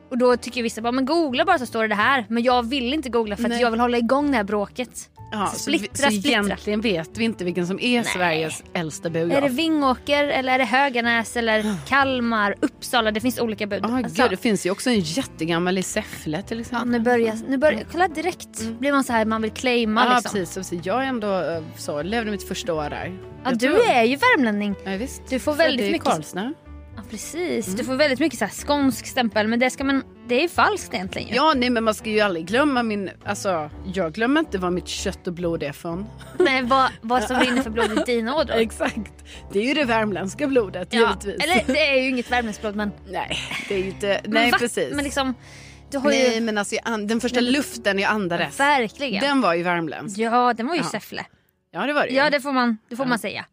Och 0.09 0.17
då 0.17 0.37
tycker 0.37 0.63
vissa 0.63 0.81
bara, 0.81 0.91
men 0.91 1.05
googla 1.05 1.45
bara 1.45 1.59
så 1.59 1.65
står 1.65 1.81
det 1.81 1.87
det 1.87 1.95
här. 1.95 2.25
Men 2.29 2.43
jag 2.43 2.69
vill 2.69 2.93
inte 2.93 3.09
googla 3.09 3.35
för 3.35 3.43
att 3.43 3.49
Nej. 3.49 3.61
jag 3.61 3.71
vill 3.71 3.79
hålla 3.79 3.97
igång 3.97 4.31
det 4.31 4.37
här 4.37 4.43
bråket. 4.43 5.09
Ja, 5.31 5.47
Så 5.53 5.59
så, 5.59 5.71
vi, 5.71 5.77
splittra, 5.77 5.97
så 6.05 6.11
splittra. 6.11 6.29
egentligen 6.31 6.81
vet 6.81 7.17
vi 7.17 7.23
inte 7.23 7.43
vilken 7.45 7.67
som 7.67 7.79
är 7.79 8.03
Sveriges 8.03 8.63
äldsta 8.73 9.09
biograf. 9.09 9.37
Är 9.37 9.41
det 9.41 9.49
Vingåker 9.55 10.23
eller 10.27 10.53
är 10.53 10.57
det 10.57 10.65
Höganäs 10.65 11.37
eller 11.37 11.75
Kalmar, 11.87 12.55
Uppsala? 12.61 13.11
Det 13.11 13.19
finns 13.19 13.39
olika 13.39 13.67
bud. 13.67 13.79
Ja, 13.83 13.97
Alltså, 13.97 14.21
gud, 14.21 14.31
det 14.31 14.37
finns 14.37 14.65
ju 14.65 14.71
också 14.71 14.89
en 14.89 14.99
jättegammal 14.99 15.77
i 15.77 15.83
Säffle 15.83 16.41
till 16.41 16.57
ja, 16.57 16.61
exempel. 16.61 16.89
nu 16.89 16.99
börjar, 16.99 17.35
nu 17.47 17.57
börjar, 17.57 17.83
kolla 17.91 18.07
direkt 18.07 18.61
blir 18.79 18.91
man 18.91 19.03
så 19.03 19.13
här 19.13 19.25
man 19.25 19.41
vill 19.41 19.51
claima 19.51 20.01
Mm. 20.01 20.11
Ja, 20.13 20.17
liksom. 20.19 20.39
precis, 20.39 20.55
precis. 20.55 20.85
Jag 20.85 21.03
är 21.03 21.07
ändå 21.07 21.41
eh, 21.41 21.61
så, 21.77 22.01
levde 22.01 22.31
mitt 22.31 22.47
första 22.47 22.73
år 22.73 22.89
där. 22.89 23.05
Ja, 23.43 23.49
Jag 23.49 23.59
du 23.59 23.67
tror- 23.67 23.79
är 23.89 24.03
ju 24.03 24.15
värmlänning. 24.15 24.75
Ja, 24.83 24.91
visst. 24.97 25.21
Du 25.29 25.39
får 25.39 25.53
väldigt 25.53 25.91
mycket- 25.91 26.07
Karlsnö. 26.07 26.51
Ja, 26.95 27.01
precis. 27.09 27.65
Mm. 27.67 27.77
Du 27.77 27.83
får 27.83 27.95
väldigt 27.95 28.19
mycket 28.19 28.39
så 28.39 28.45
här 28.45 28.51
skånsk 28.51 29.07
stämpel 29.07 29.47
men 29.47 29.59
det 29.59 29.69
ska 29.69 29.83
man, 29.83 30.03
det 30.27 30.43
är 30.43 30.47
falskt 30.47 30.93
egentligen 30.93 31.27
ju. 31.27 31.35
Ja, 31.35 31.53
nej 31.55 31.69
men 31.69 31.83
man 31.83 31.93
ska 31.93 32.09
ju 32.09 32.19
aldrig 32.19 32.45
glömma 32.45 32.83
min, 32.83 33.09
alltså 33.25 33.69
jag 33.93 34.13
glömmer 34.13 34.39
inte 34.39 34.57
vad 34.57 34.73
mitt 34.73 34.87
kött 34.87 35.27
och 35.27 35.33
blod 35.33 35.63
är 35.63 35.71
från. 35.71 36.05
Nej, 36.39 36.63
vad, 36.63 36.91
vad 37.01 37.23
som 37.23 37.39
rinner 37.39 37.61
för 37.63 37.69
blod 37.69 37.91
i 37.91 38.03
dina 38.05 38.35
ådror. 38.35 38.55
Exakt. 38.59 39.13
Det 39.53 39.59
är 39.59 39.63
ju 39.63 39.73
det 39.73 39.83
värmländska 39.83 40.47
blodet 40.47 40.87
Ja, 40.91 40.99
givetvis. 40.99 41.43
eller 41.43 41.73
det 41.73 41.87
är 41.87 42.01
ju 42.01 42.09
inget 42.09 42.31
värmländskt 42.31 42.63
men, 42.75 42.91
Nej, 43.09 43.37
det 43.67 43.73
är 43.75 43.79
ju 43.79 43.85
inte, 43.87 44.21
men 44.23 44.31
nej 44.33 44.51
va- 44.51 44.57
precis. 44.59 44.93
Men 44.93 45.03
liksom, 45.03 45.33
du 45.91 45.97
har 45.97 46.09
nej 46.09 46.35
ju 46.35 46.41
men 46.41 46.57
alltså 46.57 46.75
den 47.07 47.21
första 47.21 47.39
luften 47.39 47.99
jag 47.99 48.11
andades, 48.11 48.59
verkligen. 48.59 49.21
den 49.21 49.41
var 49.41 49.53
ju 49.53 49.63
värmländsk. 49.63 50.17
Ja, 50.17 50.53
den 50.53 50.67
var 50.67 50.75
ju 50.75 50.81
Ja. 50.81 50.87
Säffle. 50.89 51.25
Ja 51.71 51.85
det 51.85 51.93
var 51.93 52.01
det 52.03 52.09
ju. 52.09 52.15
Ja, 52.15 52.29
det 52.29 52.41
får 52.41 52.51
man, 52.51 52.77
det 52.89 52.95
får 52.95 53.05
man 53.05 53.19
säga. 53.19 53.45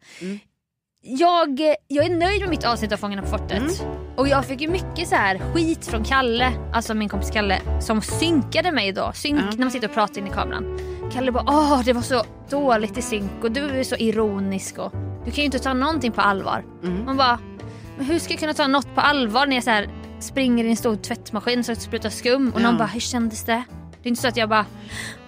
Jag, 1.07 1.59
jag 1.87 2.05
är 2.05 2.09
nöjd 2.15 2.41
med 2.41 2.49
mitt 2.49 2.63
avsnitt 2.65 2.91
av 2.91 2.97
Fångarna 2.97 3.21
på 3.21 3.27
fortet. 3.27 3.85
Och 4.15 4.27
jag 4.27 4.45
fick 4.45 4.61
ju 4.61 4.67
mycket 4.67 5.07
så 5.07 5.15
här 5.15 5.39
skit 5.53 5.85
från 5.87 6.03
Kalle, 6.03 6.51
alltså 6.73 6.93
min 6.93 7.09
kompis 7.09 7.31
Kalle, 7.31 7.61
som 7.81 8.01
synkade 8.01 8.71
mig 8.71 8.91
då. 8.91 9.11
Synk 9.15 9.39
Ja. 9.41 9.45
när 9.51 9.57
man 9.57 9.71
sitter 9.71 9.87
och 9.87 9.93
pratar 9.93 10.21
in 10.21 10.27
i 10.27 10.29
kameran. 10.29 10.79
Kalle 11.13 11.31
bara 11.31 11.43
åh 11.47 11.81
det 11.85 11.93
var 11.93 12.01
så 12.01 12.23
dåligt 12.49 12.97
i 12.97 13.01
synk 13.01 13.31
och 13.43 13.51
du 13.51 13.79
är 13.79 13.83
så 13.83 13.95
ironisk 13.95 14.77
och 14.77 14.91
du 15.25 15.31
kan 15.31 15.35
ju 15.35 15.43
inte 15.43 15.59
ta 15.59 15.73
någonting 15.73 16.11
på 16.11 16.21
allvar. 16.21 16.63
Man 17.05 17.17
bara, 17.17 17.39
men 17.97 18.05
hur 18.05 18.19
ska 18.19 18.33
jag 18.33 18.39
kunna 18.39 18.53
ta 18.53 18.67
något 18.67 18.95
på 18.95 19.01
allvar 19.01 19.45
när 19.47 19.55
jag 19.55 19.63
så 19.63 19.69
här 19.69 19.89
springer 20.19 20.63
i 20.65 20.69
en 20.69 20.77
stor 20.77 20.95
tvättmaskin 20.95 21.63
så 21.63 21.71
att 21.71 21.77
det 21.77 21.83
sprutar 21.83 22.09
skum 22.09 22.51
och 22.55 22.61
Ja. 22.61 22.63
någon 22.63 22.77
bara 22.77 22.87
hur 22.87 22.99
kändes 22.99 23.43
det? 23.43 23.63
Det 24.01 24.07
är 24.07 24.09
inte 24.09 24.21
så 24.21 24.27
att 24.27 24.37
jag 24.37 24.49
bara 24.49 24.65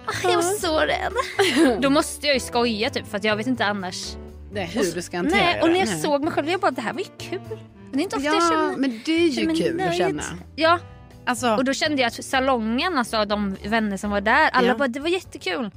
"Ah, 0.06 0.12
jag 0.28 0.34
var 0.34 0.42
så 0.42 0.78
rädd. 0.80 1.80
Då 1.82 1.90
måste 1.90 2.26
jag 2.26 2.34
ju 2.34 2.40
skoja 2.40 2.90
typ 2.90 3.08
för 3.10 3.16
att 3.16 3.24
jag 3.24 3.36
vet 3.36 3.46
inte 3.46 3.64
annars. 3.66 4.16
Nej, 4.52 4.66
hur 4.66 4.92
du 4.94 5.02
ska 5.02 5.16
hantera 5.16 5.40
Nej, 5.40 5.60
och 5.62 5.68
när 5.68 5.76
jag 5.78 5.86
det. 5.88 5.92
Nej. 5.92 6.02
såg 6.02 6.22
mig 6.24 6.32
själv 6.32 6.48
jag 6.50 6.60
bara 6.60 6.70
det 6.70 6.80
här 6.80 6.92
var 6.92 7.00
ju 7.00 7.06
kul. 7.18 7.40
Men 7.50 7.92
det 7.92 7.98
är 7.98 8.02
inte 8.02 8.16
ofta 8.16 8.26
jag 8.26 8.36
Ja, 8.36 8.40
känner 8.50 8.76
men 8.76 9.00
det 9.04 9.12
är 9.12 9.28
ju 9.28 9.46
kul 9.54 9.80
att 9.80 9.86
nöjd. 9.86 9.94
känna. 9.98 10.22
Ja, 10.56 10.78
Alltså, 11.24 11.54
Och 11.56 11.64
då 11.64 11.72
kände 11.72 12.02
jag 12.02 12.06
att 12.08 12.24
salongen, 12.24 12.98
alltså 12.98 13.24
de 13.24 13.56
vänner 13.66 13.96
som 13.96 14.10
var 14.10 14.20
där, 14.20 14.50
alla 14.52 14.68
Ja. 14.68 14.76
bara 14.76 14.88
det 14.88 15.00
var 15.00 15.08
jättekul. 15.08 15.70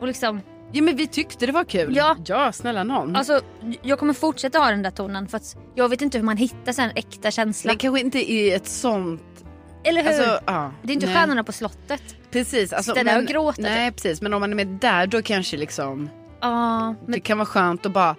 Och 0.00 0.06
liksom, 0.06 0.40
ja, 0.72 0.82
men 0.82 0.96
vi 0.96 1.06
tyckte 1.06 1.46
det 1.46 1.52
var 1.52 1.64
kul. 1.64 1.96
Ja. 1.96 2.16
ja 2.26 2.52
snälla 2.52 2.84
någon. 2.84 3.16
alltså 3.16 3.40
jag 3.82 3.98
kommer 3.98 4.12
fortsätta 4.14 4.58
ha 4.58 4.70
den 4.70 4.82
där 4.82 4.90
tonen 4.90 5.28
för 5.28 5.36
att 5.36 5.56
jag 5.74 5.88
vet 5.88 6.02
inte 6.02 6.18
hur 6.18 6.24
man 6.24 6.36
hittar 6.36 6.72
så 6.72 6.82
en 6.82 6.90
äkta 6.94 7.30
känsla. 7.30 7.68
Men 7.70 7.78
kanske 7.78 8.00
inte 8.00 8.32
i 8.32 8.52
ett 8.52 8.66
sånt... 8.66 9.22
Eller 9.84 10.02
hur? 10.02 10.08
Alltså, 10.08 10.40
ja, 10.46 10.72
det 10.82 10.92
är 10.92 10.94
inte 10.94 11.06
nej. 11.06 11.14
Stjärnorna 11.14 11.44
på 11.44 11.52
slottet. 11.52 12.02
Precis. 12.30 12.72
Alltså, 12.72 12.92
Sitta 12.92 13.04
där 13.04 13.18
och 13.18 13.26
gråta, 13.26 13.62
Nej 13.62 13.92
precis 13.92 14.22
men 14.22 14.34
om 14.34 14.40
man 14.40 14.50
är 14.52 14.56
med 14.56 14.66
där 14.66 15.06
då 15.06 15.22
kanske 15.22 15.56
liksom 15.56 16.10
Ja, 16.40 16.86
men 16.86 17.12
det 17.12 17.20
kan 17.20 17.38
vara 17.38 17.46
skönt 17.46 17.86
att 17.86 17.92
bara 17.92 18.16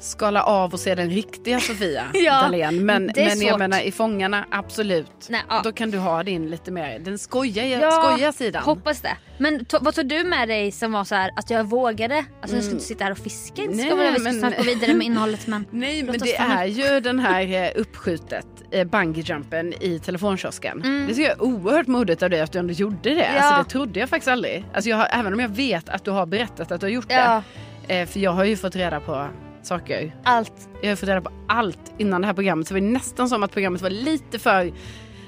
skala 0.00 0.42
av 0.42 0.72
och 0.72 0.80
se 0.80 0.94
den 0.94 1.10
riktiga 1.10 1.60
Sofia 1.60 2.04
Ja, 2.14 2.40
Dalén. 2.42 2.86
Men, 2.86 3.10
men 3.16 3.40
jag 3.40 3.58
menar 3.58 3.80
i 3.80 3.92
Fångarna 3.92 4.44
absolut. 4.50 5.26
Nej, 5.28 5.42
ja. 5.48 5.60
Då 5.64 5.72
kan 5.72 5.90
du 5.90 5.98
ha 5.98 6.22
din 6.22 6.50
lite 6.50 6.70
mer 6.70 6.98
den 6.98 7.18
skojiga, 7.18 7.66
Ja, 7.66 7.90
skojiga 7.90 8.32
sidan. 8.32 8.62
hoppas 8.62 9.00
det. 9.00 9.16
Men 9.38 9.64
to, 9.64 9.78
vad 9.80 9.94
tog 9.94 10.08
du 10.08 10.24
med 10.24 10.48
dig 10.48 10.72
som 10.72 10.92
var 10.92 11.04
så 11.04 11.14
här 11.14 11.30
att 11.36 11.50
jag 11.50 11.64
vågade? 11.64 12.24
Alltså 12.40 12.56
jag 12.56 12.64
ska 12.64 12.72
inte 12.72 12.84
sitta 12.84 13.04
här 13.04 13.10
och 13.10 13.18
fiska. 13.18 13.62
Inte 13.62 13.78
ska 13.78 13.86
Mm. 13.86 13.98
Nej, 13.98 14.12
vi 14.18 14.24
men- 14.24 14.38
snart 14.40 14.56
gå 14.56 14.62
vidare 14.62 14.94
med 14.94 15.06
innehållet 15.06 15.46
men. 15.46 15.64
Nej 15.70 16.02
men 16.02 16.18
det 16.18 16.36
är 16.36 16.64
ju 16.64 17.00
den 17.00 17.18
här 17.18 17.64
eh, 17.64 17.70
uppskjutet 17.80 18.46
eh, 18.70 18.84
bungyjumpen 18.84 19.72
i 19.80 19.98
telefonkiosken. 19.98 21.06
Det 21.08 21.14
tycker 21.14 21.28
jag 21.28 21.32
är 21.38 21.42
oerhört 21.42 21.86
modigt 21.86 22.22
av 22.22 22.30
dig 22.30 22.40
att 22.40 22.52
du 22.52 22.58
ändå 22.58 22.72
gjorde 22.72 22.96
det. 23.02 23.10
Mm. 23.22 23.34
Ja. 23.36 23.42
Alltså, 23.42 23.62
det 23.62 23.70
trodde 23.70 24.00
jag 24.00 24.08
faktiskt 24.08 24.28
aldrig. 24.28 24.64
Alltså, 24.74 24.90
jag 24.90 24.96
har, 24.96 25.08
även 25.12 25.32
om 25.32 25.40
jag 25.40 25.48
vet 25.48 25.88
att 25.88 26.04
du 26.04 26.10
har 26.10 26.26
berättat 26.26 26.72
att 26.72 26.80
du 26.80 26.86
har 26.86 26.90
gjort 26.92 27.08
det. 27.08 27.42
Eh, 27.88 28.06
för 28.06 28.20
jag 28.20 28.30
har 28.30 28.44
ju 28.44 28.56
fått 28.56 28.76
reda 28.76 29.00
på 29.00 29.28
saker. 29.66 30.16
allt. 30.24 30.68
Jag 30.82 30.88
har 30.90 30.96
fått 30.96 31.08
reda 31.08 31.20
på 31.20 31.30
allt 31.48 31.92
innan 31.98 32.20
det 32.20 32.26
här 32.26 32.34
programmet. 32.34 32.68
Så 32.68 32.74
det 32.74 32.80
var 32.80 32.88
nästan 32.88 33.28
som 33.28 33.42
att 33.42 33.52
programmet 33.52 33.82
var 33.82 33.90
lite 33.90 34.38
för... 34.38 34.72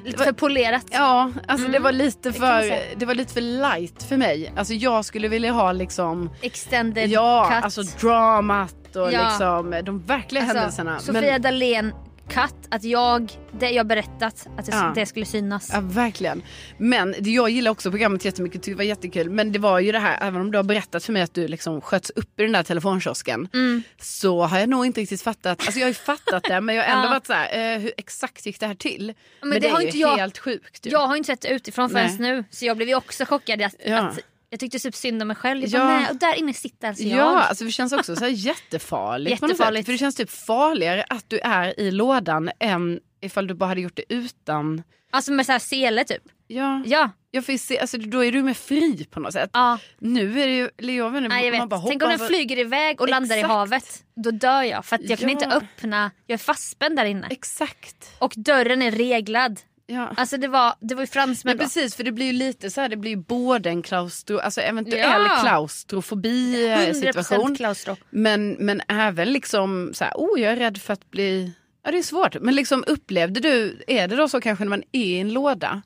Lite 0.05 0.25
för 0.25 0.33
polerat. 0.33 0.87
Ja, 0.91 1.33
alltså 1.49 1.69
det 1.69 1.79
var 1.79 1.93
lite 1.93 2.29
Mm. 2.29 2.41
för 2.41 2.61
säga. 2.61 2.81
det 2.97 3.07
var 3.07 3.15
lite 3.15 3.33
för 3.35 3.41
light 3.41 4.03
för 4.03 4.17
mig. 4.17 4.53
Alltså 4.57 4.75
jag 4.75 5.05
skulle 5.05 5.29
vilja 5.29 5.53
ha 5.53 5.73
liksom 5.73 6.31
Extended 6.43 7.09
Ja, 7.11 7.51
cut. 7.55 7.65
alltså 7.65 7.83
dramat 7.83 8.97
och 8.97 9.13
Ja. 9.13 9.29
liksom 9.29 9.83
de 9.85 10.03
verkliga 10.03 10.43
Alltså, 10.43 10.57
händelserna. 10.59 10.99
Sofia 10.99 11.39
Dalén 11.39 11.93
cut, 12.29 12.55
att 12.71 12.85
jag, 12.85 13.33
det 13.59 13.71
jag 13.71 13.87
berättat, 13.87 14.47
att 14.59 14.67
det, 14.67 14.73
Ja. 14.73 14.93
det 14.95 15.07
skulle 15.07 15.27
synas. 15.27 15.71
Ja, 15.73 15.81
verkligen. 15.81 16.43
Men 16.79 17.15
jag 17.19 17.51
gillar 17.51 17.71
också 17.71 17.91
programmet 17.91 18.25
jättemycket, 18.25 18.55
tyckte 18.63 18.71
det 18.71 18.75
var 18.77 18.85
jättekul. 18.85 19.31
Men 19.31 19.53
det 19.53 19.59
var 19.59 19.79
ju 19.81 19.93
det 19.93 19.99
här, 19.99 20.19
även 20.29 20.41
om 20.41 20.51
du 20.51 20.59
har 20.59 20.63
berättat 20.65 21.05
för 21.05 21.13
mig 21.13 21.23
att 21.23 21.35
du 21.35 21.49
liksom 21.49 21.81
sköts 21.81 22.11
upp 22.11 22.41
i 22.41 22.43
den 22.43 22.53
där 22.53 22.63
telefonkiosken. 22.63 23.49
Mm. 23.55 23.83
Så 24.01 24.43
har 24.43 24.59
jag 24.59 24.69
nog 24.69 24.87
inte 24.87 25.01
riktigt 25.01 25.23
fattat, 25.23 25.61
alltså 25.61 25.79
jag 25.79 25.87
har 25.87 25.91
ju 25.91 25.95
fattat 25.95 26.43
det 26.45 26.61
men 26.61 26.75
jag 26.75 26.85
har 26.85 26.91
ändå 26.97 27.07
Ja. 27.07 27.11
varit 27.11 27.27
så 27.27 27.33
här, 27.33 27.75
eh, 27.75 27.79
hur 27.81 27.93
exakt 27.97 28.47
gick 28.47 28.61
det 28.61 28.67
här 28.67 28.75
till? 28.75 29.15
Men, 29.41 29.51
det 29.51 29.59
det, 29.59 29.69
har 29.69 29.81
är 29.81 29.85
inte 29.87 29.97
ju 29.99 30.03
jag- 30.03 30.17
helt 30.17 30.39
sjukt 30.39 30.87
ju. 30.87 30.91
Jag 30.91 31.07
har 31.07 31.17
inte 31.17 31.27
sett 31.27 31.41
det 31.41 31.49
utifrån 31.49 31.91
förrän 31.91 32.17
Nej. 32.19 32.33
nu 32.37 32.45
så 32.51 32.65
jag 32.65 32.77
blev 32.77 32.89
ju 32.89 32.95
också 32.95 33.25
chockad 33.25 33.63
att, 33.63 33.75
Ja. 33.87 33.99
att 33.99 34.19
jag 34.51 34.61
tyckte 34.61 34.79
typ 34.79 34.95
synd 34.95 35.23
om 35.23 35.29
mig 35.29 35.37
själv. 35.37 35.63
Jag 35.63 35.71
Ja. 35.81 35.85
bara, 35.87 35.99
nej, 36.01 36.11
och 36.11 36.17
där 36.17 36.35
inne 36.39 36.53
sitter 36.55 36.89
alltså 36.89 37.05
jag. 37.05 37.19
Ja, 37.19 37.43
alltså 37.43 37.65
det 37.65 37.71
känns 37.71 37.93
också 37.93 38.17
så 38.17 38.25
här 38.25 38.31
jättefarligt. 38.33 39.43
Jättefarligt. 39.43 39.87
För 39.87 39.93
det 39.93 39.99
känns 39.99 40.15
typ 40.15 40.31
farligare 40.31 41.05
att 41.09 41.25
du 41.31 41.39
är 41.39 41.81
i 41.81 41.91
lådan 41.91 42.51
än 42.61 43.01
ifall 43.21 43.47
du 43.47 43.55
bara 43.55 43.67
hade 43.67 43.81
gjort 43.81 43.97
det 43.97 44.05
utan. 44.15 44.83
Alltså 45.11 45.33
med 45.33 45.47
så 45.47 45.53
här 45.53 45.59
sele 45.59 46.05
typ. 46.05 46.23
Ja, 46.47 46.83
Ja, 46.87 47.11
jag 47.31 47.47
får 47.47 47.57
se, 47.59 47.79
alltså 47.79 47.99
då 47.99 48.25
är 48.25 48.33
du 48.33 48.43
mer 48.43 48.55
fri 48.55 49.05
på 49.11 49.21
något 49.21 49.33
sätt. 49.33 49.51
ja. 49.53 49.79
Nu 49.99 50.43
är 50.43 50.47
det 50.47 50.57
ju, 50.57 50.69
eller 50.79 50.93
jag 50.93 51.11
vet 51.11 51.19
inte, 51.19 51.29
Nej, 51.29 51.47
jag 51.47 51.59
man 51.59 51.69
bara 51.69 51.81
Tänk 51.81 52.03
om 52.03 52.09
den 52.09 52.19
flyger 52.19 52.59
iväg 52.59 53.01
och 53.01 53.09
landar 53.09 53.37
i 53.37 53.39
Exakt. 53.39 53.53
havet. 53.55 54.05
Då 54.17 54.31
dör 54.31 54.63
jag 54.63 54.85
för 54.85 54.97
att 54.97 55.03
jag 55.11 55.19
kan 55.19 55.29
Ja. 55.29 55.33
inte 55.33 55.47
öppna. 55.47 56.11
Jag 56.27 56.35
är 56.35 56.39
fastspänd 56.39 56.97
där 56.97 57.05
inne. 57.05 57.27
Exakt. 57.31 58.11
Och 58.19 58.33
dörren 58.37 58.83
är 58.83 58.91
reglad. 58.91 59.61
Ja. 59.91 60.13
Alltså 60.17 60.37
det 60.37 60.49
var, 60.49 60.75
det 60.81 60.95
var 60.95 61.03
ju 61.03 61.07
fransmän 61.07 61.57
då. 61.57 61.65
precis 61.65 61.95
för 61.97 62.05
det 62.05 62.13
blir 62.13 62.27
ju 62.27 62.33
lite 62.33 62.71
så 62.71 62.81
här, 62.81 62.89
det 62.89 62.97
blir 62.97 63.11
ju 63.11 63.17
både 63.17 63.69
en 63.69 63.83
klaustro, 63.83 64.39
alltså 64.39 64.61
eventuell 64.61 65.27
Ja. 65.29 65.39
klaustrofobi 65.41 66.67
100% 66.69 66.93
situation. 67.01 67.57
klaustro. 67.57 67.97
Men, 68.11 68.53
men 68.53 68.83
även 68.89 69.33
liksom 69.33 69.91
så 69.95 70.05
här, 70.05 70.13
oh 70.17 70.41
jag 70.41 70.53
är 70.53 70.57
rädd 70.57 70.79
för 70.79 70.93
att 70.93 71.11
bli, 71.11 71.53
ja 71.85 71.91
det 71.91 71.99
är 71.99 72.03
svårt. 72.03 72.37
Men 72.41 72.55
liksom 72.55 72.85
upplevde 72.87 73.41
du, 73.41 73.83
är 73.87 74.09
det 74.09 74.17
då 74.17 74.29
så 74.29 74.41
kanske 74.41 74.65
när 74.65 74.71
man 74.71 74.83
är 74.93 75.05
i 75.05 75.19
en 75.21 75.33
låda, 75.33 75.83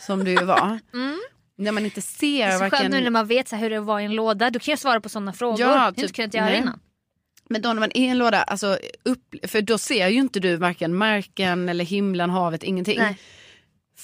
som 0.00 0.24
du 0.24 0.30
ju 0.30 0.44
var, 0.44 0.78
när 1.58 1.72
man 1.72 1.84
inte 1.84 2.02
ser 2.02 2.26
Mm. 2.26 2.38
Det 2.38 2.42
är 2.44 2.52
så 2.52 2.58
skönt 2.58 2.72
varken, 2.72 2.90
nu 2.90 3.00
när 3.00 3.10
man 3.10 3.26
vet 3.26 3.48
så 3.48 3.56
här 3.56 3.62
hur 3.62 3.70
det 3.70 3.80
var 3.80 4.00
i 4.00 4.04
en 4.04 4.14
låda. 4.14 4.50
Då 4.50 4.58
kan 4.58 4.72
jag 4.72 4.78
svara 4.78 5.00
på 5.00 5.08
sådana 5.08 5.32
frågor. 5.32 5.60
Ja, 5.60 5.66
det 5.66 5.72
har 5.78 5.84
jag 5.84 5.96
typ, 5.96 6.18
inte 6.18 6.36
göra 6.36 6.46
nej. 6.48 6.58
innan. 6.58 6.80
men 7.48 7.62
då 7.62 7.68
när 7.72 7.80
man 7.80 7.90
är 7.94 8.00
i 8.00 8.08
en 8.08 8.18
låda, 8.18 8.42
alltså 8.42 8.78
upp, 9.02 9.34
för 9.42 9.62
då 9.62 9.78
ser 9.78 10.08
ju 10.08 10.18
inte 10.18 10.40
du 10.40 10.56
varken 10.56 10.94
marken 10.94 11.68
eller 11.68 11.84
himlen, 11.84 12.30
havet, 12.30 12.62
ingenting. 12.62 12.98
Nej. 12.98 13.18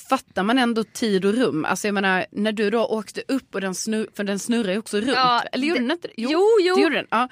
Fattar 0.09 0.43
man 0.43 0.59
ändå 0.59 0.85
tid 0.85 1.25
och 1.25 1.35
rum? 1.35 1.65
Alltså 1.65 1.87
jag 1.89 1.95
menar 1.95 2.27
när 2.31 2.53
du 2.53 2.71
då 2.71 2.85
åkte 2.87 3.23
upp 3.29 3.55
och 3.55 3.61
den 3.61 3.75
snurrar, 3.75 4.07
för 4.17 4.25
den 4.25 4.39
snurrar 4.39 4.73
ju 4.73 4.79
också 4.79 4.97
runt. 4.97 5.09
Ja, 5.17 5.43
Eller 5.53 5.67
gjorde 5.67 5.81
det- 5.81 5.85
den 5.85 5.91
inte 5.93 6.09
det? 6.09 6.15
Jo, 6.17 6.49
jo. 6.61 6.75
Det 6.77 6.83
gjorde 6.83 6.95
den. 6.97 7.07
Ja. 7.11 7.29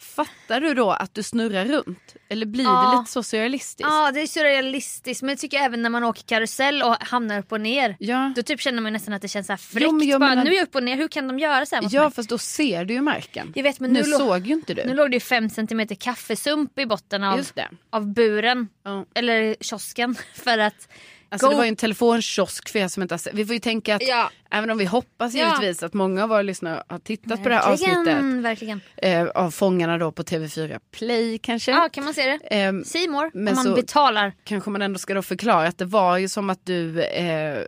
Fattar 0.00 0.60
du 0.60 0.74
då 0.74 0.90
att 0.90 1.14
du 1.14 1.22
snurrar 1.22 1.64
runt? 1.64 2.14
Eller 2.28 2.46
blir 2.46 2.64
Ja. 2.64 2.90
det 2.92 2.98
lite 3.00 3.12
så 3.12 3.22
surrealistiskt? 3.22 3.80
Ja 3.90 4.10
det 4.14 4.20
är 4.20 4.26
surrealistiskt 4.26 5.22
men 5.22 5.28
jag 5.28 5.38
tycker 5.38 5.58
även 5.58 5.82
när 5.82 5.90
man 5.90 6.04
åker 6.04 6.22
karusell 6.22 6.82
och 6.82 6.96
hamnar 7.00 7.38
upp 7.38 7.52
och 7.52 7.60
ner. 7.60 7.96
Ja. 7.98 8.32
Då 8.36 8.42
typ 8.42 8.60
känner 8.60 8.82
man 8.82 8.92
nästan 8.92 9.14
att 9.14 9.22
det 9.22 9.28
känns 9.28 9.46
så 9.46 9.52
här 9.52 9.56
fräckt. 9.58 9.84
Jo, 9.86 9.92
men 9.92 10.20
Bara, 10.20 10.28
menar- 10.30 10.44
Nu 10.44 10.50
är 10.50 10.54
jag 10.56 10.62
upp 10.62 10.74
och 10.74 10.82
ner, 10.82 10.96
hur 10.96 11.08
kan 11.08 11.28
de 11.28 11.38
göra 11.38 11.66
så 11.66 11.74
här 11.74 11.82
mot 11.82 11.92
Ja 11.92 12.02
mig? 12.02 12.12
fast 12.12 12.28
då 12.28 12.38
ser 12.38 12.84
du 12.84 12.94
ju 12.94 13.00
marken. 13.00 13.52
Jag 13.56 13.62
vet 13.62 13.80
men 13.80 13.92
nu 13.92 14.00
nu, 14.02 14.04
såg 14.12 14.46
ju 14.46 14.52
inte 14.54 14.74
du. 14.74 14.84
nu 14.84 14.94
låg 14.94 15.10
det 15.10 15.16
ju 15.16 15.20
5 15.20 15.50
cm 15.50 15.86
kaffesump 16.00 16.78
i 16.78 16.86
botten 16.86 17.24
av, 17.24 17.44
av 17.90 18.06
buren. 18.14 18.68
Ja. 18.84 19.04
Eller 19.14 19.56
kiosken. 19.60 20.16
För 20.34 20.58
att 20.58 20.88
Alltså 21.30 21.46
Go- 21.46 21.50
det 21.50 21.56
var 21.56 21.64
ju 21.64 21.68
en 21.68 21.76
telefonkiosk 21.76 22.68
för 22.68 22.78
er 22.78 22.88
som 22.88 23.02
inte 23.02 23.12
har 23.14 23.18
sett. 23.18 23.34
Vi 23.34 23.46
får 23.46 23.54
ju 23.54 23.60
tänka 23.60 23.94
att 23.96 24.02
Ja. 24.08 24.30
även 24.50 24.70
om 24.70 24.78
vi 24.78 24.84
hoppas 24.84 25.34
Ja. 25.34 25.44
givetvis 25.46 25.82
att 25.82 25.94
många 25.94 26.22
av 26.22 26.28
våra 26.28 26.42
lyssnare 26.42 26.82
har 26.88 26.98
tittat 26.98 27.42
på 27.42 27.48
det 27.48 27.54
här 27.54 27.72
avsnittet 27.72 27.96
Verkligen, 27.96 28.42
verkligen. 28.42 28.80
eh, 28.96 29.26
av 29.26 29.50
Fångarna 29.50 29.98
då 29.98 30.12
på 30.12 30.22
TV4 30.24 30.80
Play 30.92 31.38
kanske. 31.38 31.70
Ja 31.70 31.88
kan 31.92 32.04
man 32.04 32.14
se 32.14 32.22
det? 32.26 32.38
Ehm, 32.56 32.84
Simor 32.84 33.30
men 33.34 33.48
om 33.48 33.54
man 33.54 33.64
så- 33.64 33.74
betalar. 33.74 34.32
kanske 34.44 34.70
man 34.70 34.82
ändå 34.82 34.98
ska 34.98 35.14
då 35.14 35.22
förklara 35.22 35.66
att 35.68 35.78
det 35.78 35.84
var 35.84 36.16
ju 36.18 36.28
som 36.28 36.50
att 36.50 36.66
du, 36.66 37.02
eh, 37.02 37.58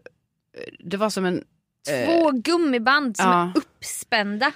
det 0.84 0.96
var 0.96 1.10
som 1.10 1.24
en, 1.24 1.44
Två 2.06 2.30
gummiband 2.30 3.16
som 3.16 3.26
ja. 3.30 3.42
är 3.42 3.52
uppspända. 3.56 4.52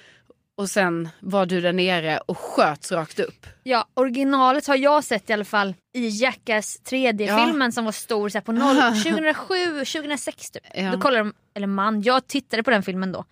Och 0.57 0.71
sen 0.71 1.09
var 1.21 1.47
du 1.47 1.61
där 1.61 1.73
nere 1.73 2.19
och 2.27 2.39
sköts 2.39 2.93
rakt 2.93 3.19
upp. 3.21 3.47
Ja, 3.63 3.89
originalet 3.95 4.67
har 4.67 4.77
jag 4.77 5.05
sett 5.05 5.31
i 5.31 5.33
alla 5.33 5.45
fall 5.45 5.75
i 5.95 6.09
Jackass 6.09 6.81
3D-filmen 6.85 7.73
som 7.73 7.85
var 7.85 7.93
stor 7.93 8.29
så 8.29 8.41
på 8.41 8.53
noll, 8.53 8.77
2007, 8.77 9.55
2006 9.85 10.51
typ. 10.51 10.63
Ja. 10.75 10.91
Då 10.93 11.01
kollade 11.01 11.25
de, 11.25 11.35
eller 11.55 11.67
man, 11.67 12.03
jag 12.03 12.27
tittade 12.27 12.63
på 12.63 12.71
den 12.71 12.83
filmen 12.83 13.13
då. 13.13 13.25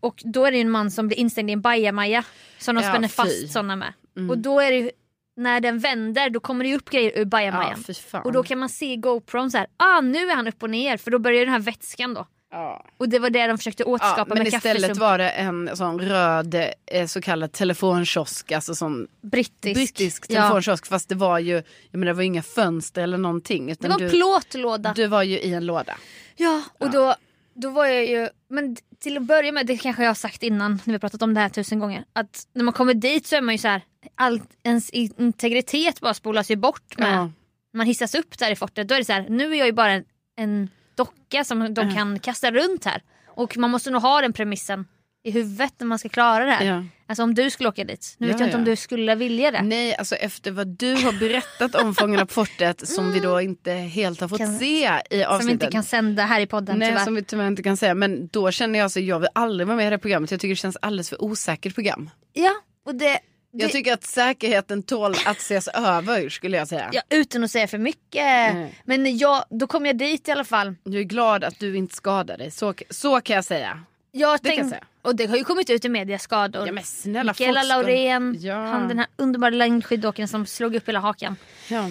Och 0.00 0.22
då 0.24 0.44
är 0.44 0.52
det 0.52 0.60
en 0.60 0.70
man 0.70 0.90
som 0.90 1.06
blir 1.08 1.18
instängd 1.18 1.50
i 1.50 1.52
en 1.52 1.60
bajamaja 1.60 2.24
som 2.58 2.74
de 2.74 2.82
Ja, 2.82 2.88
spänner 2.90 3.08
fast 3.08 3.52
sådana 3.52 3.76
med. 3.76 3.92
Och 4.30 4.38
då 4.38 4.60
är 4.60 4.72
det 4.72 4.90
när 5.36 5.60
den 5.60 5.78
vänder 5.78 6.30
då 6.30 6.40
kommer 6.40 6.64
det 6.64 6.74
upp 6.76 6.90
grejer 6.90 7.10
ur 7.10 7.18
Ja, 7.18 7.24
bajamajan. 7.24 7.84
fan. 8.10 8.22
och 8.22 8.32
då 8.32 8.42
kan 8.42 8.58
man 8.58 8.68
se 8.68 8.96
GoPron 8.96 9.50
så 9.50 9.58
här, 9.58 9.66
ah 9.76 10.00
nu 10.00 10.18
är 10.30 10.34
han 10.36 10.48
upp 10.48 10.62
och 10.62 10.70
ner 10.70 10.96
för 10.96 11.10
då 11.10 11.18
börjar 11.18 11.40
den 11.44 11.52
här 11.52 11.60
vätskan 11.60 12.14
då. 12.14 12.26
Ja. 12.50 12.84
Och 12.96 13.08
det 13.08 13.18
var 13.18 13.30
det 13.30 13.46
de 13.46 13.58
försökte 13.58 13.82
Ja, 13.82 13.88
återskapa 13.88 14.24
men 14.34 14.38
med 14.38 14.46
istället 14.46 14.76
kaffesump. 14.82 14.98
var 14.98 15.18
det 15.18 15.28
en 15.30 15.76
sån 15.76 16.00
röd 16.00 16.54
eh, 16.86 17.06
så 17.06 17.20
kallad 17.20 17.52
telefonkiosk, 17.52 18.52
alltså 18.52 18.74
sån 18.74 19.06
Brittisk. 19.22 19.74
brittisk 19.74 20.24
Ja. 20.28 20.34
telefonkiosk 20.42 20.86
fast 20.86 21.08
det 21.08 21.14
var 21.14 21.38
ju, 21.38 21.52
jag 21.90 21.98
menar, 21.98 22.06
det 22.06 22.12
var 22.12 22.22
inga 22.22 22.42
fönster 22.42 23.02
eller 23.02 23.18
någonting. 23.18 23.66
Det 23.80 23.88
var 23.88 23.94
en 24.00 24.06
du, 24.06 24.10
plåtlåda. 24.10 24.92
du 24.96 25.06
var 25.06 25.22
ju 25.22 25.40
i 25.40 25.54
en 25.54 25.66
låda. 25.66 25.96
Ja, 26.36 26.62
och 26.78 26.90
Då, 26.90 27.14
då 27.54 27.70
var 27.70 27.86
jag 27.86 28.06
ju... 28.06 28.28
Men 28.48 28.76
till 29.00 29.16
att 29.16 29.22
börja 29.22 29.52
med, 29.52 29.66
det 29.66 29.76
kanske 29.76 30.02
jag 30.02 30.10
har 30.10 30.14
sagt 30.14 30.42
innan 30.42 30.80
när 30.84 30.92
vi 30.94 30.98
pratat 30.98 31.22
om 31.22 31.34
det 31.34 31.40
här 31.40 31.48
tusen 31.48 31.78
gånger. 31.78 32.04
Att 32.12 32.46
när 32.54 32.64
man 32.64 32.74
kommer 32.74 32.94
dit 32.94 33.26
så 33.26 33.36
är 33.36 33.40
man 33.40 33.54
ju 33.54 33.58
så 33.58 33.68
här, 33.68 33.82
all, 34.14 34.40
ens 34.62 34.90
integritet 34.90 36.00
bara 36.00 36.14
spolas 36.14 36.50
ju 36.50 36.56
bort 36.56 36.98
med. 36.98 37.14
Ja. 37.14 37.30
Man 37.74 37.86
hissas 37.86 38.14
upp 38.14 38.38
där 38.38 38.50
i 38.50 38.56
fortet. 38.56 38.88
Då 38.88 38.94
är 38.94 38.98
det 38.98 39.04
så 39.04 39.12
här, 39.12 39.26
nu 39.28 39.52
är 39.52 39.58
jag 39.58 39.66
ju 39.66 39.72
bara 39.72 39.92
en, 39.92 40.04
en 40.36 40.68
docka 41.04 41.44
som 41.44 41.74
de 41.74 41.94
kan 41.94 42.18
kasta 42.18 42.50
runt 42.50 42.84
här. 42.84 43.02
Och 43.28 43.56
man 43.56 43.70
måste 43.70 43.90
nog 43.90 44.02
ha 44.02 44.20
den 44.20 44.32
premissen 44.32 44.84
i 45.24 45.30
huvudet 45.30 45.72
när 45.78 45.86
man 45.86 45.98
ska 45.98 46.08
klara 46.08 46.44
det 46.44 46.50
här. 46.52 46.64
Ja. 46.64 46.84
Alltså 47.06 47.22
om 47.22 47.34
du 47.34 47.50
skulle 47.50 47.68
åka 47.68 47.84
dit. 47.84 48.14
Nu 48.18 48.26
Ja, 48.26 48.32
vet 48.32 48.40
jag 48.40 48.46
inte 48.46 48.54
ja. 48.56 48.58
om 48.58 48.64
du 48.64 48.76
skulle 48.76 49.14
vilja 49.14 49.50
det. 49.50 49.62
Nej, 49.62 49.96
alltså 49.96 50.14
efter 50.14 50.50
vad 50.50 50.66
du 50.66 50.94
har 50.94 51.12
berättat 51.20 51.74
om 51.74 51.94
Fångarna 51.94 52.26
på 52.26 52.32
fortet 52.34 52.88
som 52.88 53.12
vi 53.12 53.20
då 53.20 53.40
inte 53.40 53.72
helt 53.72 54.20
har 54.20 54.28
fått 54.28 54.38
Kan- 54.38 54.58
se 54.58 54.66
i 55.10 55.24
avsnittet. 55.24 55.38
Som 55.38 55.46
vi 55.46 55.52
inte 55.52 55.66
kan 55.66 55.82
sända 55.82 56.22
här 56.24 56.40
i 56.40 56.46
podden 56.46 56.78
Nej, 56.78 56.88
tyvärr. 56.88 57.04
som 57.04 57.14
vi 57.14 57.22
tyvärr 57.22 57.46
inte 57.46 57.62
kan 57.62 57.76
säga. 57.76 57.94
Men 57.94 58.28
då 58.28 58.50
känner 58.50 58.78
jag 58.78 58.90
så 58.90 59.00
jag 59.00 59.18
vill 59.20 59.28
aldrig 59.34 59.66
vara 59.66 59.76
med 59.76 59.82
i 59.86 59.90
det 59.90 59.96
här 59.96 59.98
programmet. 60.00 60.30
Jag 60.30 60.40
tycker 60.40 60.52
det 60.52 60.56
känns 60.56 60.76
alldeles 60.82 61.08
för 61.08 61.22
osäkert 61.24 61.74
program. 61.74 62.10
Ja, 62.32 62.52
och 62.86 62.94
det... 62.94 63.18
det 63.52 63.62
Jag 63.62 63.72
tycker 63.72 63.92
att 63.92 64.04
säkerheten 64.04 64.82
tål 64.82 65.14
att 65.26 65.36
ses 65.38 65.68
över 65.68 66.28
skulle 66.28 66.56
jag 66.56 66.68
säga. 66.68 66.90
ja, 66.92 67.02
utan 67.10 67.44
att 67.44 67.50
säga 67.50 67.68
för 67.68 67.78
mycket. 67.78 68.54
Nej. 68.54 68.74
Men 68.84 69.18
jag, 69.18 69.44
då 69.50 69.66
kom 69.66 69.86
jag 69.86 69.96
dit 69.98 70.28
i 70.28 70.32
alla 70.32 70.44
fall. 70.44 70.74
Jag 70.84 70.94
är 70.94 71.02
glad 71.02 71.44
att 71.44 71.58
du 71.58 71.76
inte 71.76 71.94
skadar 71.96 72.38
dig. 72.38 72.50
Så, 72.50 72.74
så 72.90 73.20
kan 73.20 73.36
jag 73.36 73.44
säga. 73.44 73.80
Jag 74.12 74.38
Det 74.42 74.48
kan 74.48 74.56
jag 74.56 74.58
tänk, 74.62 74.70
säga. 74.70 74.84
och 75.02 75.16
det 75.16 75.26
har 75.26 75.36
ju 75.36 75.44
kommit 75.44 75.70
ut 75.70 75.84
i 75.84 75.88
media 75.88 76.18
skador. 76.18 76.66
Ja, 76.66 76.72
men 76.72 76.84
snälla, 76.84 77.32
Mikaela 77.32 77.62
Laurén, 77.62 78.36
Ja. 78.40 78.54
han 78.66 78.88
den 78.88 78.98
här 78.98 79.06
underbara 79.16 79.50
längdskidåkaren 79.50 80.28
som 80.28 80.46
slog 80.46 80.74
upp 80.74 80.88
hela 80.88 80.98
hakan. 81.00 81.36
Ja. 81.68 81.90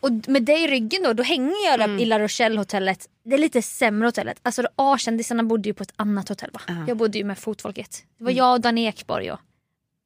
och 0.00 0.10
med 0.26 0.42
dig 0.42 0.64
i 0.64 0.68
ryggen 0.68 1.02
då, 1.02 1.12
då 1.12 1.22
hänger 1.22 1.66
jag 1.70 1.78
där 1.78 1.84
Mm. 1.84 1.98
i 1.98 2.04
La 2.04 2.18
Rochelle 2.18 2.58
hotellet. 2.60 3.08
Det 3.24 3.34
är 3.34 3.38
lite 3.38 3.62
sämre 3.62 4.08
hotellet. 4.08 4.38
Alltså 4.42 4.62
A-kändisarna 4.76 5.42
bodde 5.42 5.68
ju 5.68 5.74
på 5.74 5.82
ett 5.82 5.92
annat 5.96 6.28
hotell 6.28 6.50
va? 6.52 6.84
Jag 6.88 6.96
bodde 6.96 7.18
ju 7.18 7.24
med 7.24 7.38
fotfolket. 7.38 8.02
Det 8.18 8.24
var 8.24 8.30
Mm. 8.30 8.38
jag 8.38 8.52
och 8.52 8.60
Dan 8.60 8.78
Ekborg 8.78 9.32
och 9.32 9.40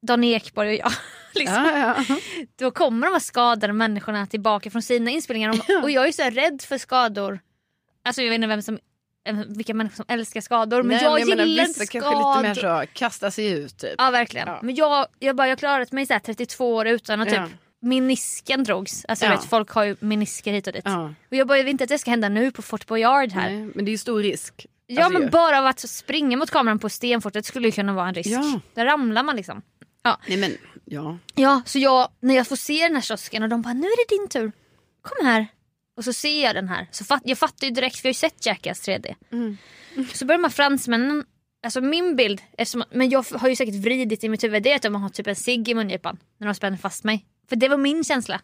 Dan 0.01 0.23
Ekborg 0.23 0.69
och 0.69 0.75
jag. 0.75 0.91
liksom. 1.33 1.63
Ja, 1.65 1.95
ja. 2.09 2.15
Då 2.55 2.71
kommer 2.71 3.07
de 3.07 3.13
här 3.13 3.19
skadade 3.19 3.73
människorna 3.73 4.27
tillbaka 4.27 4.69
från 4.69 4.81
sina 4.81 5.11
inspelningar 5.11 5.49
och, 5.49 5.83
och 5.83 5.91
jag 5.91 6.07
är 6.07 6.11
så 6.11 6.23
rädd 6.29 6.61
för 6.61 6.77
skador. 6.77 7.39
Alltså 8.03 8.21
jag 8.21 8.29
vet 8.29 8.35
inte 8.35 8.47
vem 8.47 8.61
som, 8.61 8.79
eh, 9.27 9.35
vilka 9.47 9.73
människor 9.73 9.95
som 9.95 10.05
älskar 10.07 10.41
skador 10.41 10.83
men 10.83 10.87
Nej, 10.97 11.03
jag, 11.03 11.19
jag 11.19 11.29
menar, 11.29 11.45
gillar 11.45 11.63
vissa 11.65 11.81
inte 11.83 11.91
kanske 11.91 12.11
skador. 12.11 12.43
lite 12.43 12.61
mer 12.61 12.85
så, 12.85 12.91
kasta 12.93 13.31
sig 13.31 13.51
ut 13.51 13.77
typ. 13.77 13.95
Ja 13.97 14.11
verkligen. 14.11 14.47
Ja. 14.47 14.59
Men 14.63 14.75
jag, 14.75 15.07
jag, 15.19 15.35
bara, 15.35 15.47
jag 15.47 15.59
klarat 15.59 15.91
mig 15.91 16.05
så 16.05 16.13
här 16.13 16.19
32 16.19 16.75
år 16.75 16.87
utan 16.87 17.21
att 17.21 17.31
Ja. 17.31 17.45
typ 17.47 17.55
menisken 17.81 18.63
drogs. 18.63 19.05
Alltså 19.05 19.25
Ja. 19.25 19.31
vet, 19.31 19.45
folk 19.45 19.69
har 19.71 19.83
ju 19.83 19.95
menisker 19.99 20.51
hit 20.53 20.67
och 20.67 20.73
dit. 20.73 20.81
Ja. 20.85 21.13
Och 21.29 21.35
jag 21.35 21.47
bara, 21.47 21.57
jag 21.57 21.63
vill 21.65 21.71
inte 21.71 21.83
att 21.83 21.89
det 21.89 21.97
ska 21.99 22.11
hända 22.11 22.29
nu 22.29 22.51
på 22.51 22.61
Fort 22.61 22.85
Boyard 22.87 23.31
här. 23.31 23.49
Nej, 23.49 23.71
men 23.75 23.85
det 23.85 23.89
är 23.89 23.93
ju 23.93 23.97
stor 23.97 24.21
risk. 24.23 24.65
Ja 24.87 25.03
Alltså, 25.03 25.13
men 25.13 25.21
ju. 25.21 25.29
bara 25.29 25.59
av 25.59 25.65
att 25.65 25.79
springa 25.79 26.37
mot 26.37 26.51
kameran 26.51 26.79
på 26.79 26.89
stenfortet 26.89 27.45
skulle 27.45 27.67
ju 27.67 27.71
kunna 27.71 27.93
vara 27.93 28.07
en 28.07 28.13
risk. 28.13 28.29
Ja. 28.29 28.59
Där 28.73 28.85
ramlar 28.85 29.23
man 29.23 29.35
liksom. 29.35 29.61
Nej 30.27 30.37
men, 30.37 30.57
ja. 30.85 31.17
Ja, 31.35 31.61
så 31.65 31.79
jag, 31.79 32.09
när 32.19 32.35
jag 32.35 32.47
får 32.47 32.55
se 32.55 32.83
den 32.83 32.95
här 32.95 33.01
kiosken 33.01 33.43
och 33.43 33.49
de 33.49 33.61
bara 33.61 33.73
nu 33.73 33.87
är 33.87 34.09
det 34.09 34.15
din 34.17 34.29
tur. 34.29 34.51
Kom 35.01 35.25
här. 35.25 35.47
Och 35.97 36.03
så 36.03 36.13
ser 36.13 36.43
jag 36.43 36.55
den 36.55 36.67
här. 36.69 36.87
Så 36.91 37.05
fatt, 37.05 37.21
jag 37.25 37.37
fattar 37.37 37.67
ju 37.67 37.73
direkt 37.73 37.95
för 37.97 38.07
jag 38.07 38.09
har 38.09 38.13
ju 38.13 38.29
sett 38.29 38.45
Jackass 38.45 38.87
3D. 38.87 39.15
Mm. 39.31 39.57
Så 40.13 40.25
börjar 40.25 40.37
de 40.39 40.43
här 40.43 40.51
fransmännen, 40.51 41.25
alltså 41.63 41.81
min 41.81 42.15
bild, 42.15 42.41
eftersom, 42.57 42.83
men 42.91 43.09
jag 43.09 43.25
har 43.35 43.49
ju 43.49 43.55
säkert 43.55 43.75
vridit 43.75 44.23
i 44.23 44.29
mitt 44.29 44.43
huvud, 44.43 44.63
det 44.63 44.71
är 44.71 44.75
att 44.75 44.81
de 44.81 44.95
har 44.95 45.09
typ 45.09 45.27
en 45.27 45.35
cigg 45.35 45.69
i 45.69 45.73
mungipan 45.75 46.17
när 46.37 46.47
de 46.47 46.53
spänner 46.55 46.77
fast 46.77 47.03
mig. 47.03 47.25
För 47.49 47.55
det 47.55 47.69
var 47.69 47.77
min 47.77 48.03
känsla. 48.03 48.41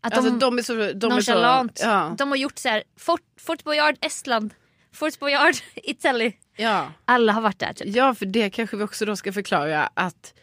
Att 0.00 0.14
Alltså 0.16 0.30
de 0.30 0.58
är 0.58 0.62
så... 0.62 0.72
De 0.74 0.84
är 0.84 0.90
så 0.92 1.08
nonchalant. 1.08 1.80
ja. 1.82 2.14
De 2.18 2.28
har 2.28 2.36
gjort 2.36 2.58
så 2.58 2.68
här, 2.68 2.82
Fort, 2.98 3.20
Fort 3.40 3.64
Boyard 3.64 3.96
Estland, 4.00 4.54
Fort 4.92 5.18
Boyard 5.18 5.54
Italy. 5.74 6.32
ja. 6.56 6.92
Alla 7.04 7.32
har 7.32 7.40
varit 7.40 7.58
där 7.58 7.72
typ. 7.72 7.96
ja, 7.96 8.14
för 8.14 8.26
det 8.26 8.50
kanske 8.50 8.76
vi 8.76 8.84
också 8.84 9.04
då 9.04 9.16
ska 9.16 9.32
förklara 9.32 9.90
att 9.94 10.34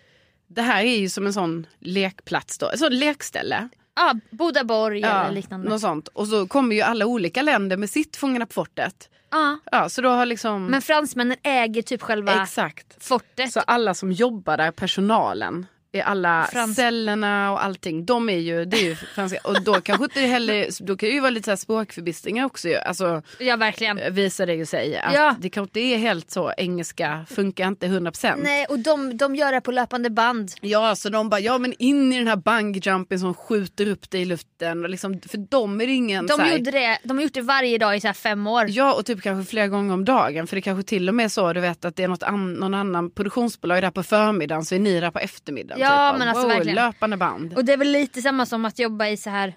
det 0.56 0.62
här 0.62 0.84
är 0.84 0.98
ju 0.98 1.10
som 1.10 1.26
en 1.26 1.34
sån 1.34 1.68
lekplats 1.80 2.58
då, 2.58 2.72
sånt 2.76 2.94
lekställe. 2.94 3.70
Ja, 3.96 4.16
Bodaborg 4.30 5.00
Ja, 5.00 5.24
eller 5.24 5.36
liknande. 5.36 5.70
något 5.70 5.82
sånt. 5.82 6.08
Och 6.08 6.28
så 6.28 6.48
kommer 6.48 6.76
ju 6.76 6.82
alla 6.82 7.06
olika 7.06 7.42
länder 7.42 7.78
med 7.78 7.90
sitt 7.90 8.16
Fångarna 8.16 8.46
på 8.46 8.54
fortet. 8.54 9.10
Ja. 9.32 9.60
Ja, 9.72 9.90
så 9.90 10.02
då 10.02 10.10
har 10.10 10.26
liksom... 10.26 10.66
Men 10.66 10.82
fransmännen 10.82 11.38
äger 11.44 11.82
typ 11.82 12.02
själva 12.02 12.44
Exakt. 12.44 13.04
fortet. 13.04 13.52
Så 13.54 13.60
alla 13.60 13.94
som 13.94 14.12
jobbar 14.12 14.58
där, 14.58 14.72
personalen, 14.72 15.66
alla 16.00 16.48
Frans- 16.52 16.76
cellerna 16.76 17.52
och 17.52 17.64
allting, 17.64 18.06
de 18.06 18.30
är 18.30 18.38
ju, 18.38 18.66
det 18.66 18.78
är 18.78 18.84
ju 18.84 18.96
franska. 18.96 19.40
Och 19.44 19.64
då 19.64 19.74
kanske 19.82 20.04
inte 20.04 20.20
heller, 20.20 20.68
då 20.84 20.98
kan 20.98 21.10
det 21.10 21.14
ju 21.16 21.20
vara 21.20 21.30
lite 21.30 21.46
så 21.46 21.52
här 21.52 21.56
språkförbistringar 21.56 22.46
också 22.46 22.68
ju. 22.70 22.76
Alltså 22.76 23.22
Ja 23.40 23.56
verkligen. 23.56 24.14
visar 24.14 24.46
det 24.46 24.54
ju 24.56 24.66
sig 24.66 24.98
att 24.98 25.14
Ja. 25.14 25.36
det 25.40 25.50
kanske 25.50 25.80
inte 25.80 25.96
är 25.96 25.98
helt 25.98 26.32
så, 26.32 26.54
engelska 26.58 27.26
funkar 27.30 27.68
inte 27.68 27.88
100%. 27.88 28.36
Nej 28.44 28.66
och 28.66 28.80
de, 28.80 29.18
de 29.18 29.36
gör 29.36 29.52
det 29.52 29.62
på 29.62 29.72
löpande 29.72 30.10
band. 30.10 30.52
Ja, 30.62 30.96
så 30.96 31.10
de 31.10 31.30
bara, 31.30 31.40
ja 31.40 31.58
men 31.58 31.74
in 31.80 32.14
i 32.14 32.18
den 32.18 32.28
här 32.28 32.36
bungyjumpen 32.36 33.20
som 33.20 33.34
skjuter 33.34 33.88
upp 33.88 34.10
dig 34.12 34.22
i 34.22 34.26
luften. 34.26 34.84
Och 34.84 34.90
liksom, 34.90 35.22
för 35.30 35.38
dem 35.38 35.82
är 35.82 35.88
det 35.88 35.94
ingen 35.94 36.28
De, 36.28 36.40
här, 36.40 36.58
gjorde 36.58 36.72
det, 36.72 36.98
de 37.04 37.18
har 37.18 37.24
gjort 37.24 37.34
det 37.34 37.42
varje 37.42 37.78
dag 37.78 37.98
i 37.98 38.02
så 38.02 38.14
fem 38.14 38.48
år. 38.48 38.66
Ja 38.70 38.94
och 38.94 39.06
typ 39.06 39.22
kanske 39.22 39.50
flera 39.50 39.68
gånger 39.68 39.94
om 39.94 40.06
dagen 40.06 40.48
för 40.48 40.56
det 40.56 40.62
kanske 40.62 40.84
till 40.90 41.10
och 41.10 41.16
med 41.16 41.24
är 41.26 41.30
så 41.30 41.54
du 41.54 41.60
vet 41.62 41.86
att 41.86 41.96
det 41.96 42.04
är 42.04 42.08
något 42.08 42.24
an, 42.24 42.54
någon 42.54 42.74
annan 42.74 43.12
produktionsbolag 43.12 43.82
där 43.82 43.92
på 43.92 44.04
förmiddagen 44.04 44.66
så 44.66 44.76
är 44.76 44.80
ni 44.80 45.00
där 45.00 45.12
på 45.12 45.20
eftermiddagen. 45.20 45.81
Ja, 45.82 46.10
typ. 46.12 46.20
men 46.20 46.28
alltså 46.28 46.42
wow, 46.44 46.50
verkligen. 46.52 46.76
Löpande 46.76 47.18
band. 47.18 47.54
Och 47.54 47.66
det 47.66 47.74
är 47.74 47.78
väl 47.78 47.92
lite 47.92 48.22
samma 48.22 48.46
som 48.46 48.66
att 48.66 48.80
jobba 48.80 49.08
i 49.08 49.18
så 49.18 49.30
här 49.30 49.54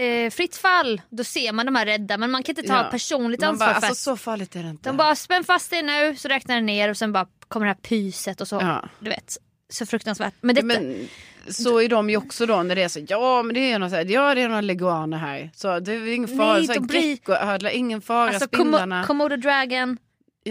eh, 0.00 0.30
fritt 0.30 0.56
fall. 0.56 1.00
Då 1.10 1.24
ser 1.24 1.52
man 1.52 1.66
de 1.66 1.74
här 1.76 1.86
rädda 1.86 2.16
men 2.18 2.30
man 2.30 2.42
kan 2.42 2.52
inte 2.56 2.68
ta 2.68 2.76
Ja. 2.76 2.88
personligt 2.90 3.40
Man 3.40 3.50
ansvar 3.50 3.66
bara, 3.66 3.80
för 3.80 3.86
alltså 3.86 4.10
så 4.10 4.16
farligt 4.16 4.56
är 4.56 4.62
det 4.62 4.68
inte. 4.70 4.88
de 4.88 4.96
bara 4.96 5.14
spänn 5.14 5.44
fast 5.44 5.70
dig 5.70 5.82
nu 5.82 6.16
så 6.16 6.28
räknar 6.28 6.54
det 6.54 6.60
ner 6.60 6.88
och 6.90 6.96
sen 6.96 7.12
bara 7.12 7.26
kommer 7.48 7.66
det 7.66 7.72
här 7.72 7.80
pyset 7.88 8.40
och 8.40 8.48
så. 8.48 8.56
Ja. 8.56 8.84
Du 8.98 9.10
vet. 9.10 9.36
Så 9.68 9.86
fruktansvärt. 9.86 10.34
Men 10.40 10.54
detta, 10.54 10.66
Men 10.66 11.08
så 11.48 11.80
är 11.80 11.88
de 11.88 12.10
ju 12.10 12.16
också 12.16 12.46
då 12.46 12.62
när 12.62 12.74
det 12.74 12.82
är 12.82 12.88
så, 12.88 13.00
ja 13.08 13.42
men 13.42 13.54
det 13.54 13.72
är 13.72 13.78
något 13.78 13.90
så 13.90 13.96
här, 13.96 14.04
ja 14.04 14.34
det 14.34 14.40
är 14.42 14.62
leguaner 14.62 15.18
här. 15.18 15.50
Så 15.54 15.78
det 15.80 15.92
är 15.92 16.14
ingen 16.14 16.36
fara, 16.38 16.52
Nej, 16.52 16.66
så 16.66 16.72
här, 16.72 16.80
de 16.80 16.86
blir- 16.86 17.00
geckoödlor, 17.10 17.72
ingen 17.72 18.02
fara, 18.02 18.28
alltså 18.30 18.46
spindlarna. 18.46 19.02
Komo- 19.02 19.06
Komodo 19.06 19.36
dragon. 19.36 19.98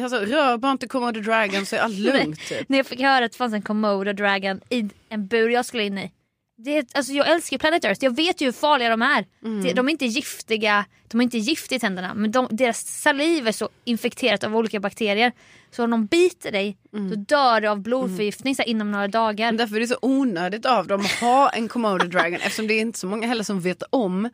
Alltså, 0.04 0.18
rör 0.20 0.58
bara 0.58 0.72
inte 0.72 0.88
Komodo 0.88 1.22
Dragon 1.22 1.66
så 1.66 1.76
är 1.76 1.80
allt 1.80 1.98
lugnt 2.00 2.40
typ. 2.50 2.70
När 2.70 2.78
jag 2.78 2.86
fick 2.88 3.00
höra 3.02 3.26
att 3.26 3.32
det 3.32 3.38
fanns 3.38 3.54
en 3.54 3.62
Komodo 3.62 4.14
dragon 4.14 4.62
i 4.70 4.90
en 5.10 5.28
bur 5.28 5.50
jag 5.50 5.66
skulle 5.66 5.84
in 5.84 5.98
i. 5.98 6.12
Det 6.58 6.96
alltså 6.96 7.14
jag 7.14 7.28
älskar 7.32 7.58
Planet 7.58 7.86
Earth, 7.86 8.04
jag 8.04 8.16
vet 8.16 8.42
ju 8.42 8.46
hur 8.46 8.52
farliga 8.52 8.90
de 8.90 9.02
är. 9.02 9.26
Mm. 9.46 9.64
De- 9.64 9.74
De 9.74 9.88
är 9.88 9.92
inte 9.92 10.06
giftiga, 10.06 10.86
de 11.08 11.20
är 11.20 11.24
inte 11.24 11.38
gift 11.38 11.72
i 11.72 11.80
tänderna 11.80 12.14
men 12.14 12.32
de, 12.32 12.48
deras 12.52 12.88
saliv 13.02 13.48
är 13.48 13.52
så 13.52 13.70
infekterat 13.84 14.44
av 14.44 14.56
olika 14.56 14.80
bakterier. 14.80 15.32
Så 15.72 15.84
om 15.84 15.90
de 15.92 16.06
biter 16.06 16.52
dig 16.52 16.78
då 16.92 17.16
dör 17.16 17.62
du 17.62 17.68
av 17.68 17.80
blodförgiftning 17.82 18.56
så 18.56 18.62
här, 18.62 18.70
inom 18.70 18.92
några 18.92 19.08
dagar. 19.08 19.46
Men 19.46 19.58
därför 19.58 19.76
är 19.76 19.80
det 19.80 19.88
så 19.88 19.98
onödigt 20.02 20.66
av 20.66 20.88
dem 20.88 21.02
att 21.02 21.12
ha 21.12 21.50
en 21.50 21.68
Komodo 21.68 22.06
Dragon 22.08 22.34
eftersom 22.42 22.68
det 22.68 22.74
är 22.74 22.82
inte 22.82 23.00
så 23.00 23.08
många 23.08 23.28
heller 23.28 23.44
som 23.44 23.62
vet 23.62 23.84
om. 23.90 24.30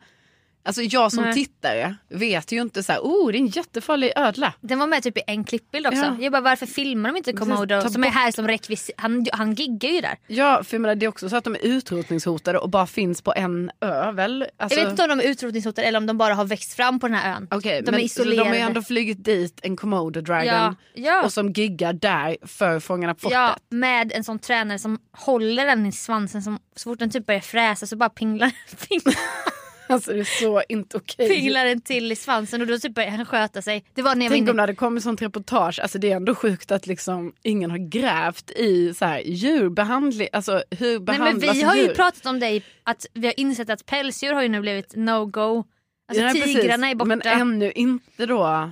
Alltså 0.64 0.82
jag 0.82 1.12
som 1.12 1.24
Nej. 1.24 1.34
tittare 1.34 1.96
vet 2.08 2.52
ju 2.52 2.60
inte 2.60 2.82
så 2.82 2.92
här, 2.92 3.00
oh 3.00 3.32
det 3.32 3.38
är 3.38 3.40
en 3.40 3.46
jättefarlig 3.46 4.12
ödla. 4.16 4.54
Den 4.60 4.78
var 4.78 4.86
med 4.86 5.02
typ 5.02 5.18
i 5.18 5.22
en 5.26 5.44
klippbild 5.44 5.86
också. 5.86 5.98
Ja. 6.00 6.16
Jag 6.20 6.32
bara 6.32 6.42
varför 6.42 6.66
filmar 6.66 7.10
de 7.10 7.16
inte 7.16 7.32
Komodo 7.32 7.90
som 7.90 8.04
är 8.04 8.08
här 8.08 8.30
som 8.30 8.48
rekvisit? 8.48 8.94
Han, 8.98 9.26
han 9.32 9.54
giggar 9.54 9.90
ju 9.90 10.00
där. 10.00 10.16
Ja 10.26 10.64
för 10.64 10.74
jag 10.74 10.80
menar, 10.80 10.94
det 10.94 11.06
är 11.06 11.08
också 11.08 11.28
så 11.28 11.36
att 11.36 11.44
de 11.44 11.54
är 11.54 11.64
utrotningshotade 11.66 12.58
och 12.58 12.70
bara 12.70 12.86
finns 12.86 13.22
på 13.22 13.32
en 13.36 13.70
ö 13.80 14.12
väl? 14.12 14.46
Alltså, 14.56 14.78
Jag 14.78 14.84
vet 14.84 14.90
inte 14.90 15.02
om 15.02 15.08
de 15.08 15.20
är 15.20 15.28
utrotningshotade 15.30 15.86
eller 15.86 15.98
om 15.98 16.06
de 16.06 16.18
bara 16.18 16.34
har 16.34 16.44
växt 16.44 16.72
fram 16.74 17.00
på 17.00 17.08
den 17.08 17.16
här 17.16 17.36
ön. 17.36 17.48
Okej, 17.50 17.82
de 17.82 17.90
men 17.90 18.00
är 18.00 18.08
så 18.08 18.22
de 18.22 18.28
isolerade. 18.28 18.48
har 18.50 18.54
ju 18.56 18.60
ändå 18.60 18.82
flugit 18.82 19.24
dit 19.24 19.60
en 19.62 19.76
Komodo 19.76 20.20
Dragon 20.20 20.46
Ja, 20.46 20.74
ja. 20.94 21.22
och 21.24 21.32
som 21.32 21.52
giggar 21.52 21.92
där 21.92 22.36
för 22.46 22.80
Fångarna 22.80 23.14
på 23.14 23.20
fortet. 23.20 23.36
Ja, 23.38 23.56
med 23.70 24.12
en 24.12 24.24
sån 24.24 24.38
tränare 24.38 24.78
som 24.78 24.98
håller 25.12 25.66
den 25.66 25.86
i 25.86 25.92
svansen. 25.92 26.42
Som, 26.42 26.58
så 26.76 26.90
fort 26.90 26.98
den 26.98 27.10
typ 27.10 27.26
börjar 27.26 27.40
fräsa 27.40 27.86
så 27.86 27.96
bara 27.96 28.08
pinglar, 28.10 28.50
pinglar, 28.88 29.14
Alltså 29.92 30.12
det 30.12 30.20
är 30.20 30.24
så 30.42 30.62
inte 30.68 30.96
okej. 30.96 31.28
pinglar 31.28 31.64
den 31.64 31.80
till 31.80 32.12
i 32.12 32.16
svansen 32.16 32.60
och 32.60 32.66
då 32.66 32.78
typ 32.78 32.98
han 32.98 33.26
sköta 33.26 33.62
sig. 33.62 33.84
Det 33.94 34.02
var 34.02 34.14
när 34.14 34.24
jag 34.26 34.32
Tänk 34.32 34.42
om 34.42 34.48
inne. 34.48 34.56
det 34.56 34.62
hade 34.62 34.74
kommit 34.74 35.02
sånt 35.02 35.22
reportage, 35.22 35.80
alltså 35.80 35.98
det 35.98 36.12
är 36.12 36.16
ändå 36.16 36.34
sjukt 36.34 36.72
att 36.72 36.86
liksom 36.86 37.32
ingen 37.42 37.70
har 37.70 37.78
grävt 37.78 38.50
i 38.50 38.94
så 38.94 39.04
här 39.04 39.20
djurbehandling, 39.24 40.28
alltså 40.32 40.62
hur 40.70 40.88
Nej, 40.90 40.98
behandlas 41.00 41.46
men 41.46 41.52
vi 41.56 41.62
har 41.62 41.74
djur? 41.76 41.88
ju 41.88 41.94
pratat 41.94 42.26
om 42.26 42.40
det, 42.40 42.50
i- 42.50 42.62
att 42.82 43.06
vi 43.14 43.26
har 43.26 43.40
insett 43.40 43.70
att 43.70 43.86
pälsdjur 43.86 44.32
har 44.32 44.42
ju 44.42 44.48
nu 44.48 44.60
blivit 44.60 44.94
no-go. 44.96 45.64
Alltså 46.08 46.24
Ja, 46.24 46.32
precis. 46.32 46.56
tigrarna 46.56 46.90
är 46.90 46.94
borta. 46.94 47.08
Men 47.08 47.22
ännu 47.24 47.72
inte 47.72 48.26
då 48.26 48.70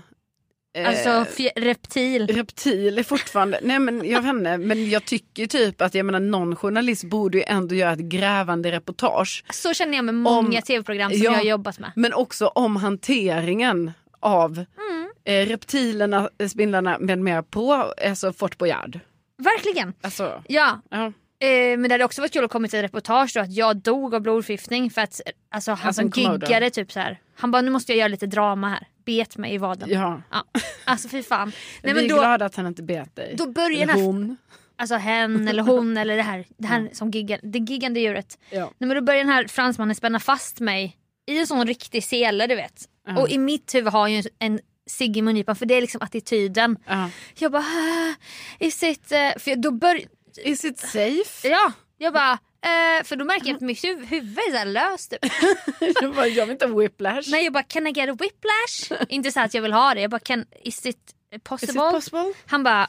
Alltså 0.79 1.09
fj- 1.09 1.51
reptil. 1.57 2.27
reptil 2.27 2.99
är 2.99 3.03
fortfarande, 3.03 3.61
nej 3.63 3.79
men 3.79 4.05
jag 4.09 4.23
vet 4.23 4.31
inte, 4.35 4.57
men 4.59 4.91
jag 4.91 5.05
tycker 5.05 5.47
typ 5.47 5.81
att 5.83 5.95
jag 5.95 6.07
menar 6.07 6.21
någon 6.21 6.57
journalist 6.57 7.05
borde 7.05 7.39
ju 7.39 7.45
ändå 7.47 7.75
göra 7.75 7.93
ett 7.93 7.99
grävande 7.99 8.73
reportage. 8.73 9.45
Så 9.51 9.75
känner 9.75 9.97
jag 9.97 10.05
med 10.05 10.15
många 10.15 10.61
tv-program 10.63 11.11
som 11.11 11.19
Ja. 11.19 11.25
jag 11.31 11.39
har 11.39 11.45
jobbat 11.45 11.79
med. 11.79 11.93
Men 11.97 12.13
också 12.15 12.47
om 12.47 12.77
hanteringen 12.77 13.93
av 14.21 14.53
Mm. 14.53 15.11
eh, 15.25 15.47
reptilerna, 15.49 16.31
eh, 16.39 16.49
spindlarna 16.49 16.99
med 17.01 17.19
mer 17.19 17.43
på 17.43 17.73
alltså 18.07 18.33
Fort 18.33 18.59
Boyard. 18.59 19.01
Verkligen. 19.39 19.93
Alltså, 20.01 20.43
Ja, 20.49 20.81
ja. 20.91 21.13
Eh, 21.43 21.79
men 21.79 21.83
det 21.83 21.95
hade 21.95 22.05
också 22.05 22.21
varit 22.21 22.33
kul 22.33 22.45
att 22.45 22.51
komma 22.51 22.69
till 22.69 22.79
ett 22.79 22.85
reportage 22.85 23.31
då 23.35 23.41
att 23.41 23.53
jag 23.53 23.77
dog 23.77 24.15
av 24.15 24.21
blodförgiftning 24.21 24.91
för 24.91 25.01
att 25.01 25.21
alltså, 25.51 25.71
han 25.73 25.87
Alltså, 25.87 26.03
som 26.03 26.11
Komodo. 26.11 26.47
giggade 26.47 26.71
typ 26.71 26.93
så 26.93 27.01
här. 27.01 27.21
Han 27.35 27.51
bara 27.51 27.63
nu 27.63 27.71
måste 27.71 27.93
jag 27.93 27.99
göra 27.99 28.09
lite 28.09 28.27
drama 28.27 28.69
här. 28.69 28.87
Bet 29.05 29.37
mig 29.37 29.55
i 29.55 29.59
vaden. 29.59 29.89
Ja. 29.93 30.23
ja. 30.31 30.45
Alltså 30.85 31.09
fy 31.09 31.23
fan. 31.23 31.53
Nej, 31.83 31.95
Vi 31.95 32.05
är 32.05 32.09
då, 32.09 32.15
glada 32.19 32.45
att 32.45 32.57
han 32.57 32.67
inte 32.67 32.83
bet 32.83 33.17
dig. 33.17 33.35
då 33.39 33.47
börjar 33.47 33.83
Eller 33.83 33.95
hon. 33.95 34.37
alltså 34.77 34.95
hen 34.95 35.49
eller 35.49 35.63
hon 35.63 35.97
eller 35.97 36.17
det 36.17 36.23
här, 36.23 36.45
det 36.59 36.67
här 36.67 36.89
som 36.93 37.11
giggar, 37.11 37.41
det 37.43 37.59
giggande 37.59 38.01
djuret. 38.01 38.39
Ja. 38.51 38.61
Nej, 38.79 38.89
men 38.89 38.95
då 38.95 39.01
börjar 39.01 39.19
den 39.21 39.33
här 39.33 39.47
fransmannen 39.49 39.95
spänna 39.95 40.21
fast 40.21 40.61
mig 40.61 40.97
i 41.27 41.39
en 41.39 41.47
sån 41.47 41.67
riktig 41.67 42.05
sele 42.05 42.47
du 42.47 42.55
vet. 42.55 42.89
Och 43.19 43.31
i 43.31 43.39
mitt 43.39 43.75
huvud 43.75 43.93
har 43.93 44.09
jag 44.09 44.23
ju 44.23 44.31
en 44.39 44.61
cigg 44.87 45.17
i 45.17 45.23
mungipan 45.23 45.57
för 45.57 45.67
det 45.67 45.75
är 45.75 45.81
liksom 45.81 46.03
attityden. 46.03 46.77
Ja. 46.87 47.11
Jag 47.39 47.53
bara, 47.53 47.63
"Ah, 47.63 48.15
is 48.59 48.83
it... 48.83 49.13
eh," 49.13 49.31
För 49.39 49.57
då 49.57 49.71
börjar 49.71 50.03
Is 50.45 50.65
it 50.65 50.79
safe? 50.79 51.49
Ja, 51.49 51.73
jag 51.99 52.13
bara... 52.13 52.39
Eh, 52.63 53.05
för 53.05 53.17
då 53.17 53.25
märker 53.25 53.47
jag 53.47 53.55
att 53.55 53.61
mitt 53.61 53.85
huv- 53.85 54.05
huvud 54.05 54.39
är 54.39 54.51
så 54.51 54.57
här 54.59 54.65
löst. 54.65 55.11
Typ. 55.11 55.33
jag, 56.03 56.15
bara, 56.15 56.27
jag 56.27 56.47
vill 56.47 56.53
inte 56.53 56.67
ha 56.67 56.75
whiplash. 56.81 57.23
Nej 57.31 57.45
jag 57.45 57.53
bara 57.53 57.63
can 57.63 57.87
I 57.87 57.91
get 57.91 58.09
a 58.11 58.17
whiplash? 58.21 59.07
Inte 59.09 59.33
så 59.33 59.41
att 59.41 59.55
jag 59.55 59.63
vill 59.63 59.73
ha 59.73 59.95
det. 59.95 60.01
Jag 60.01 60.11
bara 60.11 60.19
can, 60.21 60.47
is 60.65 60.87
it 60.87 60.97
Is 61.35 61.43
possible? 61.45 61.73
it 61.87 61.93
possible? 61.93 62.33
Han 62.47 62.63
bara 62.63 62.89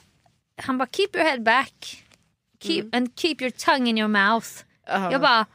han 0.62 0.78
bara 0.78 0.88
keep 0.92 1.08
your 1.14 1.24
head 1.26 1.38
back. 1.40 2.04
Keep, 2.64 2.84
and 2.94 3.20
keep 3.20 3.36
your 3.40 3.50
tongue 3.52 3.90
in 3.90 3.98
your 3.98 4.08
mouth. 4.08 4.48
Ja. 4.88 5.12
Jag 5.12 5.22
bara 5.22 5.46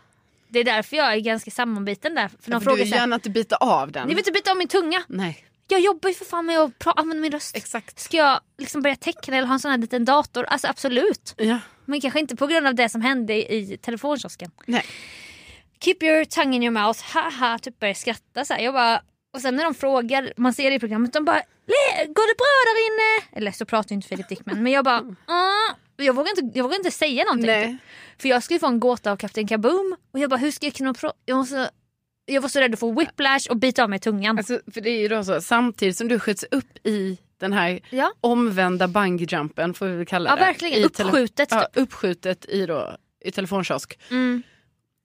det 0.49 0.59
är 0.59 0.65
därför 0.65 0.97
jag 0.97 1.13
är 1.13 1.19
ganska 1.21 1.51
sammanbiten 1.51 2.15
där. 2.15 2.29
För 2.29 2.53
Ja, 2.53 2.61
för 2.61 2.71
du 2.71 2.77
vill 2.77 2.91
gärna 2.91 3.15
inte 3.15 3.31
bita 3.31 3.57
av 3.57 3.93
den. 3.93 4.03
ni 4.09 4.15
vill 4.15 4.19
inte 4.19 4.33
byta 4.33 4.51
av 4.51 4.57
min 4.57 4.69
tunga? 4.69 5.03
Nej, 5.09 5.45
Jag 5.69 5.81
jobbar 5.81 6.09
ju 6.09 6.15
för 6.15 6.25
fan 6.25 6.47
med 6.47 6.59
att 6.61 6.73
använda 6.87 7.21
min 7.23 7.33
röst. 7.33 7.57
exakt. 7.57 7.99
Ska 8.01 8.17
jag 8.17 8.41
liksom 8.59 8.83
börja 8.83 8.97
teckna 8.97 9.37
eller 9.37 9.47
ha 9.47 9.55
en 9.55 9.61
sån 9.61 9.71
här 9.71 9.79
liten 9.79 10.05
dator? 10.05 10.45
Alltså 10.45 10.69
absolut. 10.69 11.35
Ja. 11.37 11.59
Men 11.87 12.01
kanske 12.01 12.21
inte 12.21 12.37
på 12.37 12.47
grund 12.47 12.67
av 12.67 12.75
det 12.75 12.89
som 12.89 13.01
hände 13.01 13.53
i 13.55 13.79
telefonkiosken. 13.83 14.51
Nej. 14.67 14.85
keep 15.81 15.97
your 16.01 16.25
tongue 16.25 16.57
in 16.57 16.63
your 16.63 16.73
mouth, 16.73 17.01
haha, 17.03 17.59
typ 17.59 17.79
börjar 17.79 17.95
skratta 17.95 18.45
så 18.45 18.55
här. 18.55 18.61
Jag 18.61 18.75
bara, 18.75 19.01
och 19.35 19.41
sen 19.41 19.57
när 19.57 19.65
de 19.65 19.75
frågar, 19.75 20.33
man 20.37 20.53
ser 20.55 20.71
det 20.71 20.77
i 20.77 20.81
programmet, 20.81 21.13
de 21.13 21.25
bara 21.25 21.43
"Le- 21.67 22.07
går 22.07 22.27
det 22.29 22.37
bra 22.37 22.57
där 22.67 22.87
inne? 22.87 23.39
Eller 23.39 23.51
så 23.53 23.65
pratar 23.65 23.91
ju 23.91 23.95
inte 23.97 24.09
Filip 24.09 24.29
Dickman 24.29 24.63
men 24.63 24.73
jag 24.73 24.85
bara 24.85 25.15
ah. 25.27 25.75
jag, 25.97 26.15
vågar 26.17 26.41
inte, 26.41 26.59
jag 26.59 26.65
vågar 26.65 26.77
inte 26.77 26.91
säga 26.91 27.25
någonting. 27.25 27.47
Nej. 27.47 27.67
Typ. 27.73 27.81
För 28.23 28.29
jag 28.29 28.43
skulle 28.43 28.61
få 28.61 28.67
en 28.67 28.81
gåta 28.81 29.13
av 29.13 29.17
Kapten 29.17 29.47
Kaboom 29.49 29.97
och 30.13 30.19
jag 30.19 30.31
bara 30.31 30.37
hur 30.37 30.51
ska 30.51 30.67
jag 30.67 30.75
kunna 30.75 30.95
prata? 30.95 31.17
Jag, 31.25 31.37
måste- 31.37 31.71
jag 32.27 32.41
var 32.43 32.49
så 32.49 32.61
rädd 32.61 32.73
att 32.75 32.81
få 32.81 32.93
whiplash 33.01 33.51
och 33.51 33.57
bita 33.57 33.83
av 33.83 33.91
mig 33.91 33.99
tungan. 33.99 34.39
Alltså, 34.39 34.61
för 34.75 34.81
det 34.81 34.91
är 34.91 35.01
ju 35.01 35.09
då 35.09 35.25
så, 35.25 35.41
samtidigt 35.41 35.97
som 35.97 36.09
du 36.09 36.19
skjuts 36.21 36.45
upp 36.51 36.87
i 36.87 37.19
den 37.41 37.53
här 37.53 37.81
Ja. 37.91 38.13
omvända 38.21 38.89
bungyjumpen 38.89 39.75
får 39.75 39.87
vi 39.87 39.97
väl 39.97 40.07
kalla 40.07 40.31
Ja, 40.31 40.37
det. 40.37 40.41
verkligen. 40.43 40.79
I 40.81 40.85
Uppskjutet, 40.85 41.49
Ja, 41.51 41.61
typ. 41.61 41.83
uppskjutet 41.83 42.45
i, 42.49 42.67
då, 42.67 42.97
i 43.25 43.31
telefonkiosk. 43.31 43.99
Mm. 44.11 44.43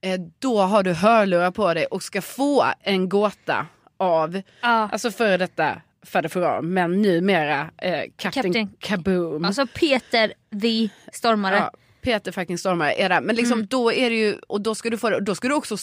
Eh, 0.05 0.19
då 0.39 0.61
har 0.61 0.83
du 0.83 0.93
hörlurar 0.93 1.51
på 1.51 1.73
dig 1.73 1.85
och 1.85 2.03
ska 2.03 2.21
få 2.21 2.65
en 2.81 3.09
gåta 3.09 3.67
av, 3.97 4.41
Ja. 4.61 4.67
alltså 4.91 5.11
före 5.11 5.37
detta 5.37 5.81
Fader 6.05 6.29
Fouras, 6.29 6.63
men 6.63 7.01
numera 7.01 7.69
eh, 7.77 8.03
Captain, 8.17 8.53
Captain- 8.53 8.69
Kaboom. 8.79 9.45
Alltså 9.45 9.67
Peter 9.67 10.33
the 10.61 10.89
Stormare. 11.13 11.69
Peter 12.01 12.31
fucking 12.31 12.57
Stormare 12.57 12.93
är 12.93 13.09
där. 13.09 13.21
Men 13.21 13.35
liksom 13.35 13.53
Mm. 13.59 13.67
då 13.69 13.93
är 13.93 14.09
det 14.09 14.15
ju, 14.15 14.37
och 14.47 14.61
då 14.61 14.75
ska 14.75 14.89
du 14.89 14.97
få 14.97 15.09
det, 15.09 15.15
och 15.15 15.23
då 15.23 15.35
ska 15.35 15.47
du 15.47 15.53
också, 15.53 15.77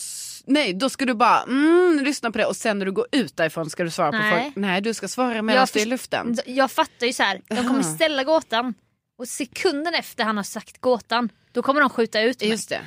nej 0.49 0.75
då 0.75 0.91
ska 0.91 1.05
du 1.07 1.15
bara 1.15 1.43
mm, 1.43 2.01
lyssna 2.05 2.31
på 2.31 2.39
det 2.39 2.47
och 2.47 2.57
sen 2.57 2.79
när 2.79 2.87
du 2.87 2.93
går 2.93 3.07
ut 3.13 3.37
därifrån 3.37 3.71
ska 3.71 3.85
du 3.85 3.91
svara 3.91 4.11
Nej. 4.11 4.31
på 4.33 4.37
frågor. 4.37 4.53
Nej 4.57 4.81
du 4.81 4.95
ska 4.95 5.09
svara 5.09 5.43
medan 5.43 5.67
Jag 5.73 5.77
är 5.77 5.87
i 5.87 5.89
luften. 5.91 6.37
Jag 6.47 6.71
fattar 6.71 7.07
ju 7.07 7.13
så 7.13 7.23
här. 7.23 7.41
de 7.49 7.57
kommer 7.57 7.83
ställa 7.83 8.25
gåtan 8.25 8.75
och 9.19 9.29
sekunden 9.29 9.95
efter 9.95 10.25
han 10.25 10.37
har 10.37 10.45
sagt 10.45 10.81
gåtan 10.81 11.29
då 11.53 11.63
kommer 11.63 11.81
de 11.81 11.91
skjuta 11.91 12.21
ut 12.21 12.41
mig. 12.41 12.51
Just 12.51 12.69
det. 12.69 12.81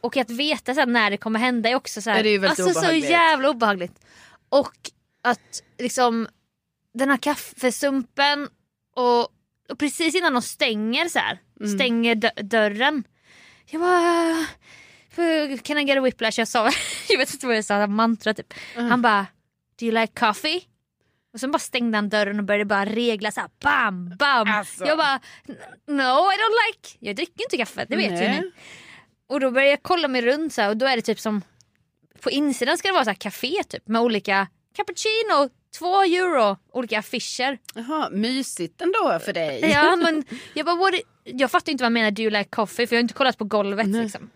Och 0.00 0.16
att 0.16 0.30
veta 0.30 0.74
så 0.74 0.80
här, 0.80 0.86
när 0.86 1.10
det 1.10 1.16
kommer 1.16 1.38
hända 1.40 1.68
är 1.68 1.74
också 1.74 2.02
så 2.02 2.10
här, 2.10 2.22
det 2.22 2.28
är 2.28 2.38
ju 2.38 2.46
alltså, 2.46 2.70
så 2.74 2.92
jävla 2.92 3.50
obehagligt. 3.50 3.92
Och 4.48 4.74
att 5.22 5.62
liksom 5.78 6.28
den 6.94 7.10
här 7.10 7.16
kaffesumpen 7.16 8.48
och, 8.96 9.20
och 9.70 9.78
precis 9.78 10.14
innan 10.14 10.32
de 10.32 10.42
stänger 10.42 11.08
så 11.08 11.18
här, 11.18 11.38
Mm. 11.60 11.74
stänger 11.78 12.14
dö- 12.14 12.42
dörren. 12.42 13.04
Jag 13.66 13.80
bara, 13.80 14.00
"För- 14.00 14.46
can 15.62 15.78
I 15.78 15.84
get 15.84 15.98
a 15.98 16.00
whiplash? 16.00 16.38
Jag 16.38 16.48
sa, 16.48 16.70
jag 17.08 17.18
vet 17.18 17.32
inte 17.32 17.46
vad 17.46 17.56
jag 17.56 17.64
sa, 17.64 17.86
mantra 17.86 18.34
typ. 18.34 18.54
Mm. 18.74 18.90
Han 18.90 19.02
bara, 19.02 19.26
do 19.80 19.86
you 19.86 19.94
like 19.94 20.12
coffee? 20.20 20.60
Och 21.32 21.40
sen 21.40 21.50
bara 21.50 21.58
stängde 21.58 21.98
han 21.98 22.08
dörren 22.08 22.38
och 22.38 22.44
började 22.44 22.64
bara 22.64 22.84
regla 22.84 23.32
så 23.32 23.40
här, 23.40 23.50
bam, 23.60 24.16
bam. 24.18 24.48
Alltså. 24.50 24.86
Jag 24.86 24.98
bara, 24.98 25.20
no 25.86 26.32
I 26.32 26.36
don't 26.36 26.56
like, 26.68 26.96
jag 26.98 27.16
dricker 27.16 27.42
inte 27.42 27.56
kaffe, 27.56 27.86
det 27.88 27.96
vet 27.96 28.12
Nej. 28.12 28.40
ni. 28.40 28.52
Och 29.28 29.40
då 29.40 29.50
började 29.50 29.70
jag 29.70 29.82
kolla 29.82 30.08
mig 30.08 30.22
runt 30.22 30.52
så 30.52 30.62
här, 30.62 30.68
och 30.68 30.76
då 30.76 30.86
är 30.86 30.96
det 30.96 31.02
typ 31.02 31.20
som 31.20 31.42
på 32.20 32.30
insidan 32.30 32.78
ska 32.78 32.88
det 32.88 32.94
vara 32.94 33.04
så 33.04 33.10
här 33.10 33.14
café 33.14 33.62
typ 33.68 33.88
med 33.88 34.02
olika 34.02 34.48
cappuccino, 34.76 35.50
två 35.78 36.02
euro, 36.02 36.56
olika 36.72 36.98
affischer. 36.98 37.58
Jaha, 37.74 38.10
mysigt 38.10 38.82
ändå 38.82 39.18
för 39.24 39.32
dig. 39.32 39.60
Ja, 39.72 39.96
men 39.96 40.24
jag, 40.54 40.66
bara, 40.66 40.76
what 40.76 40.94
jag 41.24 41.50
fattar 41.50 41.72
inte 41.72 41.82
vad 41.82 41.86
han 41.86 41.92
menar 41.92 42.10
do 42.10 42.22
you 42.22 42.30
like 42.30 42.50
coffee 42.50 42.86
för 42.86 42.96
jag 42.96 42.98
har 42.98 43.02
inte 43.02 43.14
kollat 43.14 43.38
på 43.38 43.44
golvet. 43.44 43.86
Liksom. 43.86 44.30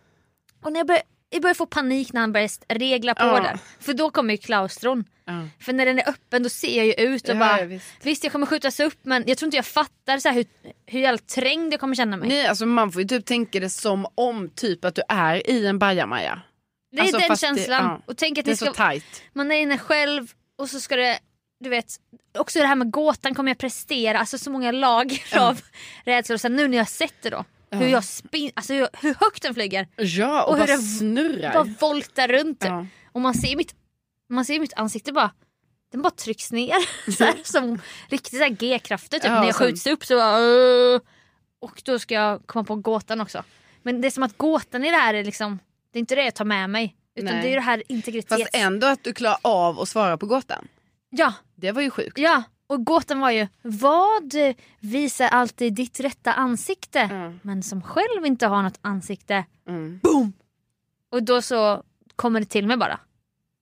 Och 0.63 0.73
när 0.73 0.81
jag 0.81 0.87
började, 0.87 1.05
jag 1.31 1.43
började 1.43 1.57
få 1.59 1.67
panik 1.67 2.13
när 2.13 2.21
han 2.21 2.33
började 2.33 2.53
regla 2.69 3.15
på 3.15 3.25
Ja. 3.25 3.41
där. 3.41 3.59
För 3.81 3.93
då 3.95 4.11
kommer 4.11 4.35
ju 4.35 4.39
klaustron. 4.39 5.05
Ja. 5.25 5.49
För 5.61 5.73
när 5.73 5.87
den 5.87 5.99
är 5.99 6.09
öppen 6.09 6.43
då 6.43 6.49
ser 6.49 6.77
jag 6.77 6.87
ju 6.87 6.93
ut 6.93 7.29
och 7.29 7.35
Ja, 7.35 7.39
bara 7.39 7.65
visst. 7.65 7.87
visst. 8.03 8.25
jag 8.25 8.33
kommer 8.33 8.47
skjutas 8.47 8.81
upp 8.81 8.99
men 9.03 9.25
jag 9.27 9.39
tror 9.39 9.47
inte 9.47 9.57
jag 9.57 9.67
fattar 9.67 10.19
så 10.19 10.29
hur, 10.31 10.45
hur 10.87 11.01
jävla 11.01 11.19
trängd 11.19 11.73
jag 11.73 11.81
kommer 11.81 11.95
känna 11.95 12.17
mig. 12.17 12.29
Nej, 12.29 12.47
alltså 12.47 12.67
man 12.67 12.93
får 12.93 13.03
ju 13.03 13.09
typ 13.09 13.27
tänka 13.27 13.61
det 13.61 13.71
som 13.71 14.07
om 14.15 14.49
typ 14.55 14.85
att 14.85 14.95
du 14.95 15.03
är 15.09 15.51
i 15.51 15.67
en 15.67 15.79
bajamaja. 15.79 16.41
det 16.93 16.99
är 16.99 17.03
alltså, 17.03 17.19
den 17.19 17.29
det- 17.31 17.37
känslan. 17.37 17.85
ja. 17.85 18.03
Och 18.07 18.17
tänk 18.17 18.39
att 18.39 18.45
Det 18.45 18.49
är 18.51 18.53
det 18.53 18.57
så 18.57 18.65
ska, 18.65 18.75
tajt. 18.75 19.23
man 19.33 19.53
är 19.53 19.57
inne 19.61 19.79
själv 19.79 20.33
och 20.59 20.69
så 20.71 20.81
ska 20.81 20.97
det, 20.97 21.19
du 21.61 21.71
vet, 21.71 21.87
också 22.39 22.59
det 22.59 22.67
här 22.67 22.77
med 22.77 22.91
gåtan 22.91 23.35
kommer 23.35 23.51
jag 23.51 23.59
prestera, 23.59 24.19
alltså 24.19 24.39
så 24.39 24.51
många 24.51 24.73
lager 24.73 25.39
av 25.39 25.61
rädsla. 26.05 26.35
Och 26.35 26.41
sen 26.41 26.57
nu 26.57 26.69
när 26.69 26.79
jag 26.79 26.89
sett 26.89 27.15
det 27.23 27.31
då, 27.31 27.45
hur 27.71 27.87
jag 27.89 28.05
spin, 28.05 28.51
alltså 28.55 28.73
hur, 28.75 28.89
hur 29.01 29.15
högt 29.15 29.43
den 29.43 29.55
flyger, 29.55 29.89
Ja, 29.97 30.43
och, 30.43 30.49
Och 30.51 30.59
hur 30.59 30.67
bara 30.67 30.77
det- 30.77 30.83
snurrar. 30.83 31.53
bara 31.55 31.75
voltar 31.81 32.29
runt. 32.29 32.61
typ. 32.61 32.71
Ja. 32.71 32.87
Och 33.13 33.21
man 33.21 33.35
ser 33.35 33.57
mitt, 33.57 33.75
man 34.29 34.45
ser 34.45 34.61
mitt 34.61 34.73
ansikte 34.75 35.13
bara, 35.13 35.31
den 35.93 36.03
bara 36.03 36.11
trycks 36.11 36.53
ner. 36.53 37.11
så 37.13 37.25
här, 37.25 37.35
som 37.45 37.79
riktigt 38.09 38.59
G-krafter 38.59 39.19
typ. 39.19 39.25
Ja, 39.31 39.41
när 39.41 39.47
jag 39.47 39.57
skjuts 39.57 39.87
upp 39.87 40.05
så 40.05 40.17
bara. 40.17 40.37
Och 41.61 41.83
då 41.85 41.99
ska 41.99 42.15
jag 42.15 42.47
komma 42.47 42.65
på 42.65 42.75
gåtan 42.77 43.21
också. 43.21 43.45
Men 43.83 44.01
det 44.01 44.09
är 44.09 44.11
som 44.11 44.23
att 44.23 44.39
gåtan 44.39 44.85
i 44.85 44.91
det 44.91 44.97
här 44.97 45.15
är 45.15 45.25
liksom, 45.25 45.59
det 45.93 45.99
är 45.99 46.01
inte 46.01 46.15
det 46.15 46.25
jag 46.25 46.35
tar 46.35 46.45
med 46.45 46.71
mig. 46.71 46.97
Utan 47.15 47.35
Nej. 47.35 47.43
det 47.43 47.51
är 47.53 47.55
det 47.55 47.61
här 47.63 47.83
integritets... 47.89 48.43
Fast 48.43 48.55
ändå 48.55 48.87
att 48.87 49.05
du 49.05 49.13
klarar 49.13 49.39
av 49.43 49.81
att 49.81 49.89
svara 49.89 50.17
på 50.17 50.27
gåtan. 50.27 50.69
Ja, 51.11 51.33
Det 51.55 51.73
var 51.73 51.83
ju 51.83 51.91
sjukt. 51.91 52.19
Ja, 52.19 52.43
och 52.71 52.85
gåtan 52.85 53.21
var 53.21 53.31
ju 53.31 53.49
vad 53.63 54.35
visar 54.81 55.29
alltid 55.29 55.75
ditt 55.75 56.01
rätta 56.01 56.33
ansikte 56.33 57.01
Mm. 57.01 57.41
men 57.43 57.63
som 57.63 57.83
själv 57.83 58.27
inte 58.27 58.47
har 58.47 58.63
något 58.63 58.79
ansikte. 58.83 59.45
Mm. 59.69 60.01
Boom! 60.03 60.33
Och 61.13 61.23
då 61.23 61.43
så 61.43 61.83
kommer 62.17 62.41
det 62.41 62.47
till 62.47 62.67
mig 62.67 62.77
bara. 62.77 63.01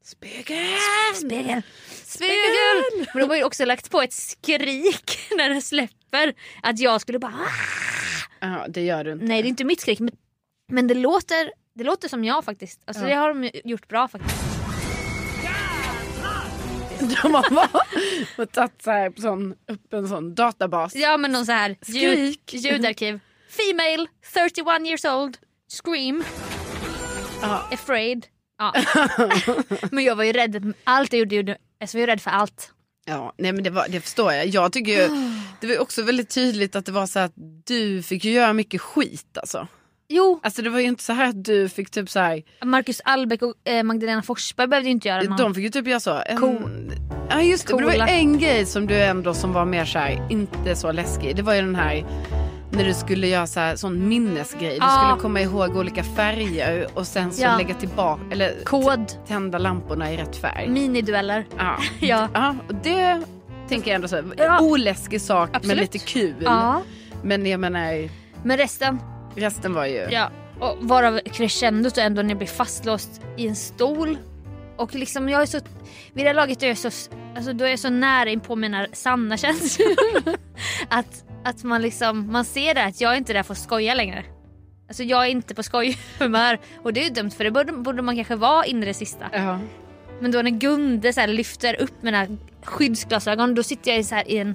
Spegel! 0.05 0.67
Spegel! 1.15 1.63
Spegel! 2.05 3.07
Men 3.15 3.23
de 3.23 3.29
har 3.29 3.37
ju 3.37 3.45
också 3.45 3.65
lagt 3.65 3.91
på 3.91 4.03
ett 4.03 4.13
skrik 4.13 5.19
när 5.37 5.49
det 5.51 5.61
släpper. 5.63 6.35
Att 6.63 6.79
jag 6.79 7.01
skulle 7.01 7.19
bara 7.19 7.33
"Ah!" 7.35 8.47
Ja, 8.47 8.67
det 8.69 8.85
gör 8.85 9.05
du 9.05 9.13
inte. 9.13 9.25
Nej 9.25 9.43
det 9.43 9.47
är 9.47 9.51
inte 9.51 9.65
mitt 9.65 9.81
skrik 9.81 10.01
men, 10.01 10.11
men 10.69 10.87
det, 10.87 10.95
låter, 10.95 11.53
det 11.75 11.85
låter 11.85 12.09
som 12.09 12.25
jag 12.25 12.45
faktiskt. 12.45 12.81
Alltså 12.85 13.03
Ja. 13.03 13.09
det 13.09 13.15
har 13.15 13.35
de 13.35 13.51
gjort 13.65 13.89
bra 13.89 14.09
faktiskt. 14.09 14.48
De 17.23 17.35
har 17.35 17.51
bara 17.55 17.83
och 18.39 18.53
tagit 18.53 18.83
så 18.83 18.91
här 18.91 19.11
på 19.11 19.21
sån, 19.21 19.55
upp 19.69 19.93
en 19.93 20.09
sån 20.09 20.35
databas. 20.35 20.95
Ja 20.95 21.17
men 21.17 21.33
någon 21.33 21.47
så 21.47 21.53
här 21.53 21.77
ljud, 21.87 22.39
ljudarkiv. 22.51 23.21
Female, 23.51 24.07
31 24.35 24.87
years 24.87 25.05
old, 25.05 25.39
scream. 25.83 26.25
Ja. 27.43 27.69
Afraid. 27.73 28.27
Ja. 28.59 28.75
men 29.91 30.05
jag 30.05 30.17
var 30.17 30.25
ju 30.25 30.33
rädd. 30.33 30.73
Allt 30.85 31.13
jag 31.13 31.33
gjorde, 31.33 31.59
alltså 31.81 31.99
jag 31.99 32.07
var 32.07 32.09
ju 32.09 32.13
rädd 32.13 32.23
för 32.23 32.31
allt. 32.31 32.73
Ja, 33.07 33.35
nej 33.39 33.53
men 33.53 33.65
det, 33.65 33.71
var, 33.71 33.89
det 33.89 34.01
förstår 34.01 34.33
jag. 34.33 34.47
Jag 34.47 34.73
tycker 34.73 34.93
ju, 34.93 35.09
det 35.61 35.67
var 35.67 35.79
också 35.79 36.03
väldigt 36.03 36.31
tydligt 36.31 36.77
att 36.77 36.87
det 36.87 36.93
var 36.93 37.07
så 37.07 37.19
att 37.19 37.33
du 37.65 38.03
fick 38.03 38.25
göra 38.25 38.53
mycket 38.53 38.81
skit 38.81 39.39
alltså. 39.39 39.69
Jo, 40.11 40.41
Alltså 40.43 40.63
det 40.63 40.71
var 40.71 40.79
ju 40.81 40.87
inte 40.87 41.03
så 41.05 41.13
här 41.13 41.29
att 41.29 41.45
du 41.45 41.69
fick 41.69 41.91
typ 41.91 42.11
så 42.11 42.19
här, 42.21 42.43
Marcus 42.65 43.01
Albeck 43.05 43.43
och 43.43 43.55
eh, 43.65 43.83
Magdalena 43.83 44.23
Forsberg 44.23 44.67
behövde 44.67 44.89
ju 44.89 44.93
inte 44.93 45.09
göra 45.09 45.23
någon. 45.23 45.37
de 45.37 45.55
fick 45.55 45.65
ju 45.65 45.71
typ 45.71 45.87
göra 45.87 46.01
så. 46.01 46.23
En, 46.27 46.37
Cool. 46.41 46.93
Ja 47.31 47.43
just 47.43 47.67
det, 47.69 47.75
men 47.75 47.89
det 47.91 47.99
var 47.99 48.07
en 48.07 48.39
grej 48.39 48.67
som 48.67 48.87
du 48.87 49.03
ändå 49.03 49.35
som 49.35 49.53
var 49.53 49.65
mer 49.65 49.85
så 49.85 49.99
här, 49.99 50.27
inte 50.31 50.77
så 50.77 50.93
läskig. 50.93 51.37
Det 51.37 51.43
var 51.43 51.55
ju 51.55 51.61
den 51.61 51.75
här 51.75 52.05
när 52.71 52.85
du 52.85 52.95
skulle 52.95 53.27
göra 53.27 53.47
så 53.47 53.61
här, 53.61 53.77
sån 53.77 54.09
minnesgrej. 54.09 54.71
Du 54.71 54.77
Ja. 54.77 55.05
skulle 55.09 55.23
komma 55.23 55.41
ihåg 55.41 55.77
olika 55.77 56.05
färger 56.05 56.87
och 56.95 57.07
sen 57.07 57.33
så 57.33 57.43
Ja. 57.43 57.57
lägga 57.57 57.75
tillbaka, 57.75 58.21
eller 58.31 58.65
Kod, 58.65 59.13
tända 59.27 59.59
lamporna 59.59 60.13
i 60.13 60.17
rätt 60.17 60.37
färg. 60.37 60.69
minidueller. 60.69 61.47
Ja. 61.59 61.77
Ja. 62.01 62.29
ja, 62.35 62.55
och 62.69 62.75
det 62.75 63.23
tänker 63.69 63.89
jag 63.91 63.95
ändå 63.95 64.09
så 64.09 64.17
här, 64.17 64.25
Ja. 64.37 64.61
oläskig 64.61 65.21
sak 65.21 65.49
men 65.53 65.57
Absolut. 65.57 65.81
lite 65.95 65.99
kul. 65.99 66.35
Ja. 66.41 66.83
Men 67.23 67.47
jag 67.47 67.61
menar, 67.61 68.09
Men 68.43 68.57
resten, 68.57 68.99
resten 69.37 69.75
var 69.75 69.87
ju... 69.87 70.07
ja. 70.11 70.31
Och 70.61 70.77
varav 70.81 71.21
crescendot 71.25 71.99
är 71.99 72.03
ändå 72.03 72.23
när 72.23 72.29
jag 72.29 72.39
blir 72.39 72.49
fastlåst 72.49 73.21
i 73.37 73.49
en 73.49 73.57
stol. 73.57 74.19
Och 74.77 74.95
liksom 74.95 75.29
jag 75.29 75.43
är 75.43 75.47
så, 75.47 75.59
vid 76.13 76.25
det 76.25 76.29
här 76.29 76.35
laget 76.35 76.63
är 76.63 76.67
jag 76.67 76.79
så, 76.79 76.91
alltså 77.37 77.53
då 77.53 77.65
är 77.65 77.69
jag 77.69 77.79
så 77.79 77.91
nära 77.91 78.31
in 78.31 78.41
på 78.41 78.57
mina 78.57 78.87
sanna 78.93 79.37
känslor. 79.37 79.97
att, 80.89 81.25
att 81.45 81.65
man 81.65 81.83
liksom, 81.83 82.33
man 82.33 82.45
ser 82.45 82.75
det 82.75 82.85
att 82.85 83.01
jag 83.01 83.13
är 83.13 83.17
inte 83.17 83.33
där 83.33 83.43
för 83.43 83.53
att 83.53 83.59
skoja 83.59 83.95
längre. 83.95 84.25
Alltså 84.89 85.03
jag 85.03 85.27
är 85.27 85.31
inte 85.31 85.55
på 85.55 85.63
skojhumör 85.63 86.59
och 86.83 86.93
det 86.93 87.01
är 87.01 87.05
ju 87.05 87.11
dumt 87.11 87.31
för 87.31 87.45
det 87.45 87.51
borde, 87.51 87.73
borde 87.73 88.03
man 88.03 88.17
kanske 88.17 88.37
vara 88.37 88.65
in 88.65 88.83
i 88.83 88.87
det 88.87 88.95
sista. 88.95 89.25
Ja. 89.33 89.59
Men 90.21 90.31
då 90.31 90.43
när 90.43 90.51
Gunde 90.51 91.13
så 91.13 91.21
här 91.21 91.29
lyfter 91.29 91.81
upp 91.81 92.03
mina 92.03 92.27
skyddsglasögon 92.63 93.55
då 93.55 93.63
sitter 93.63 93.91
jag 93.91 94.01
i 94.01 94.05
så 94.05 94.15
här 94.15 94.31
i 94.31 94.39
en 94.39 94.55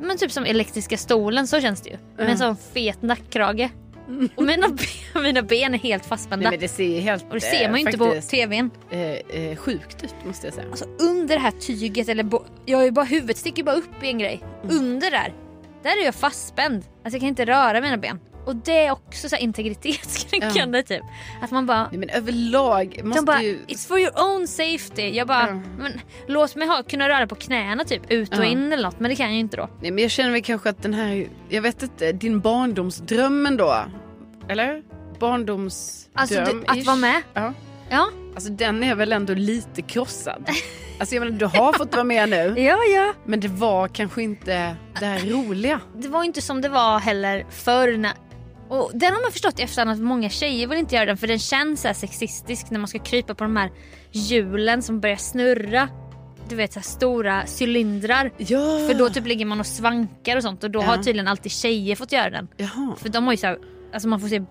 men 0.00 0.18
typ 0.18 0.32
som 0.32 0.44
elektriska 0.44 0.96
stolen, 0.96 1.46
så 1.46 1.60
känns 1.60 1.80
det 1.80 1.90
ju. 1.90 1.96
Med 2.16 2.30
en 2.30 2.38
sån 2.38 2.56
fet 2.56 3.02
nackkrage. 3.02 3.70
Och 4.36 4.42
mina, 4.44 4.68
ben, 4.68 5.22
mina 5.22 5.42
ben 5.42 5.74
är 5.74 5.78
helt 5.78 6.02
Nej, 6.02 6.08
fastspända. 6.08 6.50
men 6.50 6.60
det 6.60 6.68
ser 6.68 7.00
helt 7.00 7.24
och 7.28 7.34
det 7.34 7.40
ser 7.40 7.70
man 7.70 7.80
ju 7.80 7.84
eh, 7.86 7.88
inte 7.88 7.98
på 7.98 8.04
faktiskt, 8.04 8.30
tvn. 8.30 8.70
eh, 8.90 9.00
eh, 9.00 9.56
sjukt 9.56 10.04
ut 10.04 10.14
måste 10.26 10.46
jag 10.46 10.54
säga. 10.54 10.66
Alltså 10.70 10.84
under 11.00 11.34
det 11.34 11.40
här 11.40 11.50
tyget, 11.50 12.08
eller 12.08 12.26
jag 12.66 12.84
ju 12.84 12.90
bara 12.90 13.04
huvudet 13.04 13.36
sticker 13.36 13.62
bara 13.64 13.76
upp 13.76 14.02
i 14.02 14.06
en 14.08 14.18
grej. 14.18 14.42
Mm. 14.64 14.76
Under 14.76 15.10
där, 15.10 15.32
där 15.82 16.00
är 16.00 16.04
jag 16.04 16.14
fastspänd. 16.14 16.74
Alltså 16.76 17.16
jag 17.16 17.20
kan 17.20 17.28
inte 17.28 17.44
röra 17.44 17.80
mina 17.80 17.96
ben. 17.96 18.20
Och 18.46 18.56
det 18.56 18.86
är 18.86 18.90
också 18.92 19.28
så 19.28 19.36
integritetskränkande 19.36 20.82
typ. 20.82 21.02
Att 21.42 21.50
man 21.50 21.66
bara 21.66 21.88
Nej, 21.90 21.98
men 21.98 22.10
överlag 22.10 23.00
måste 23.04 23.18
de 23.20 23.24
bara, 23.24 23.42
ju... 23.42 23.58
it's 23.68 23.88
for 23.88 23.98
your 23.98 24.12
own 24.24 24.46
safety. 24.48 25.08
Jag 25.08 25.26
bara, 25.26 25.48
Ja. 25.48 25.60
men, 25.78 26.00
låt 26.26 26.56
mig 26.56 26.68
ha, 26.68 26.82
kunna 26.82 27.08
röra 27.08 27.26
på 27.26 27.34
knäna 27.34 27.84
typ 27.84 28.10
ut 28.10 28.28
och 28.38 28.44
Ja. 28.44 28.44
in 28.44 28.72
eller 28.72 28.82
något. 28.82 29.00
Men 29.00 29.08
det 29.10 29.16
kan 29.16 29.26
jag 29.26 29.32
ju 29.34 29.40
inte 29.40 29.56
då. 29.56 29.68
Nej, 29.82 29.90
men 29.90 30.02
jag 30.02 30.10
känner 30.10 30.30
väl 30.30 30.42
kanske 30.42 30.68
att 30.70 30.82
den 30.82 30.94
här, 30.94 31.26
jag 31.48 31.62
vet 31.62 31.82
inte, 31.82 32.12
din 32.12 32.40
barndomsdröm 32.40 33.46
ändå? 33.46 33.76
Eller? 34.48 34.82
Barndomsdröm? 35.18 36.10
Alltså, 36.14 36.34
du, 36.44 36.64
att 36.66 36.86
vara 36.86 36.96
med? 36.96 37.22
Ja. 37.34 37.52
Ja, 37.90 38.08
Alltså 38.34 38.50
den 38.50 38.82
är 38.82 38.94
väl 38.94 39.12
ändå 39.12 39.34
lite 39.34 39.82
krossad. 39.82 40.48
Alltså 41.00 41.14
jag 41.14 41.24
menar 41.24 41.38
du 41.38 41.46
har 41.46 41.72
fått 41.72 41.92
vara 41.94 42.04
med 42.04 42.28
nu. 42.28 42.54
ja, 42.56 42.78
ja. 42.94 43.14
Men 43.24 43.40
det 43.40 43.48
var 43.48 43.88
kanske 43.88 44.22
inte 44.22 44.76
det 45.00 45.06
här 45.06 45.20
roliga. 45.20 45.80
Det 45.96 46.08
var 46.08 46.24
inte 46.24 46.42
som 46.42 46.60
det 46.60 46.68
var 46.68 46.98
heller 46.98 47.46
förr. 47.50 47.96
När... 47.96 48.12
Och 48.68 48.90
den 48.94 49.12
har 49.12 49.22
man 49.22 49.32
förstått 49.32 49.60
i 49.60 49.62
efterhand 49.62 49.90
att 49.90 49.98
många 50.06 50.28
tjejer 50.28 50.66
vill 50.66 50.78
inte 50.78 50.94
göra 50.94 51.06
den 51.06 51.16
för 51.16 51.26
den 51.26 51.38
känns 51.38 51.82
så 51.82 51.94
sexistisk 51.94 52.70
när 52.70 52.78
man 52.78 52.88
ska 52.88 52.98
krypa 52.98 53.34
på 53.34 53.44
de 53.44 53.56
här 53.56 53.70
hjulen 54.12 54.82
som 54.82 55.00
börjar 55.00 55.16
snurra. 55.16 55.88
Du 56.48 56.56
vet 56.56 56.72
så 56.72 56.80
stora 56.80 57.42
cylindrar. 57.60 58.30
Ja. 58.36 58.58
För 58.88 58.94
då 58.94 59.08
typ 59.10 59.26
ligger 59.26 59.44
man 59.46 59.60
och 59.60 59.66
svankar 59.66 60.36
och 60.36 60.42
sånt 60.42 60.64
och 60.64 60.70
då 60.70 60.80
Ja. 60.80 60.84
har 60.86 60.96
tydligen 60.96 61.28
alltid 61.28 61.52
tjejer 61.52 61.96
fått 61.96 62.12
göra 62.12 62.30
den. 62.30 62.48
Jaha. 62.56 62.94
För 62.98 63.08
de 63.08 63.24
har 63.24 63.32
ju 63.32 63.36
så 63.36 63.46
här, 63.46 63.58
alltså 63.92 64.08
man 64.08 64.20
får 64.20 64.28
se 64.28 64.42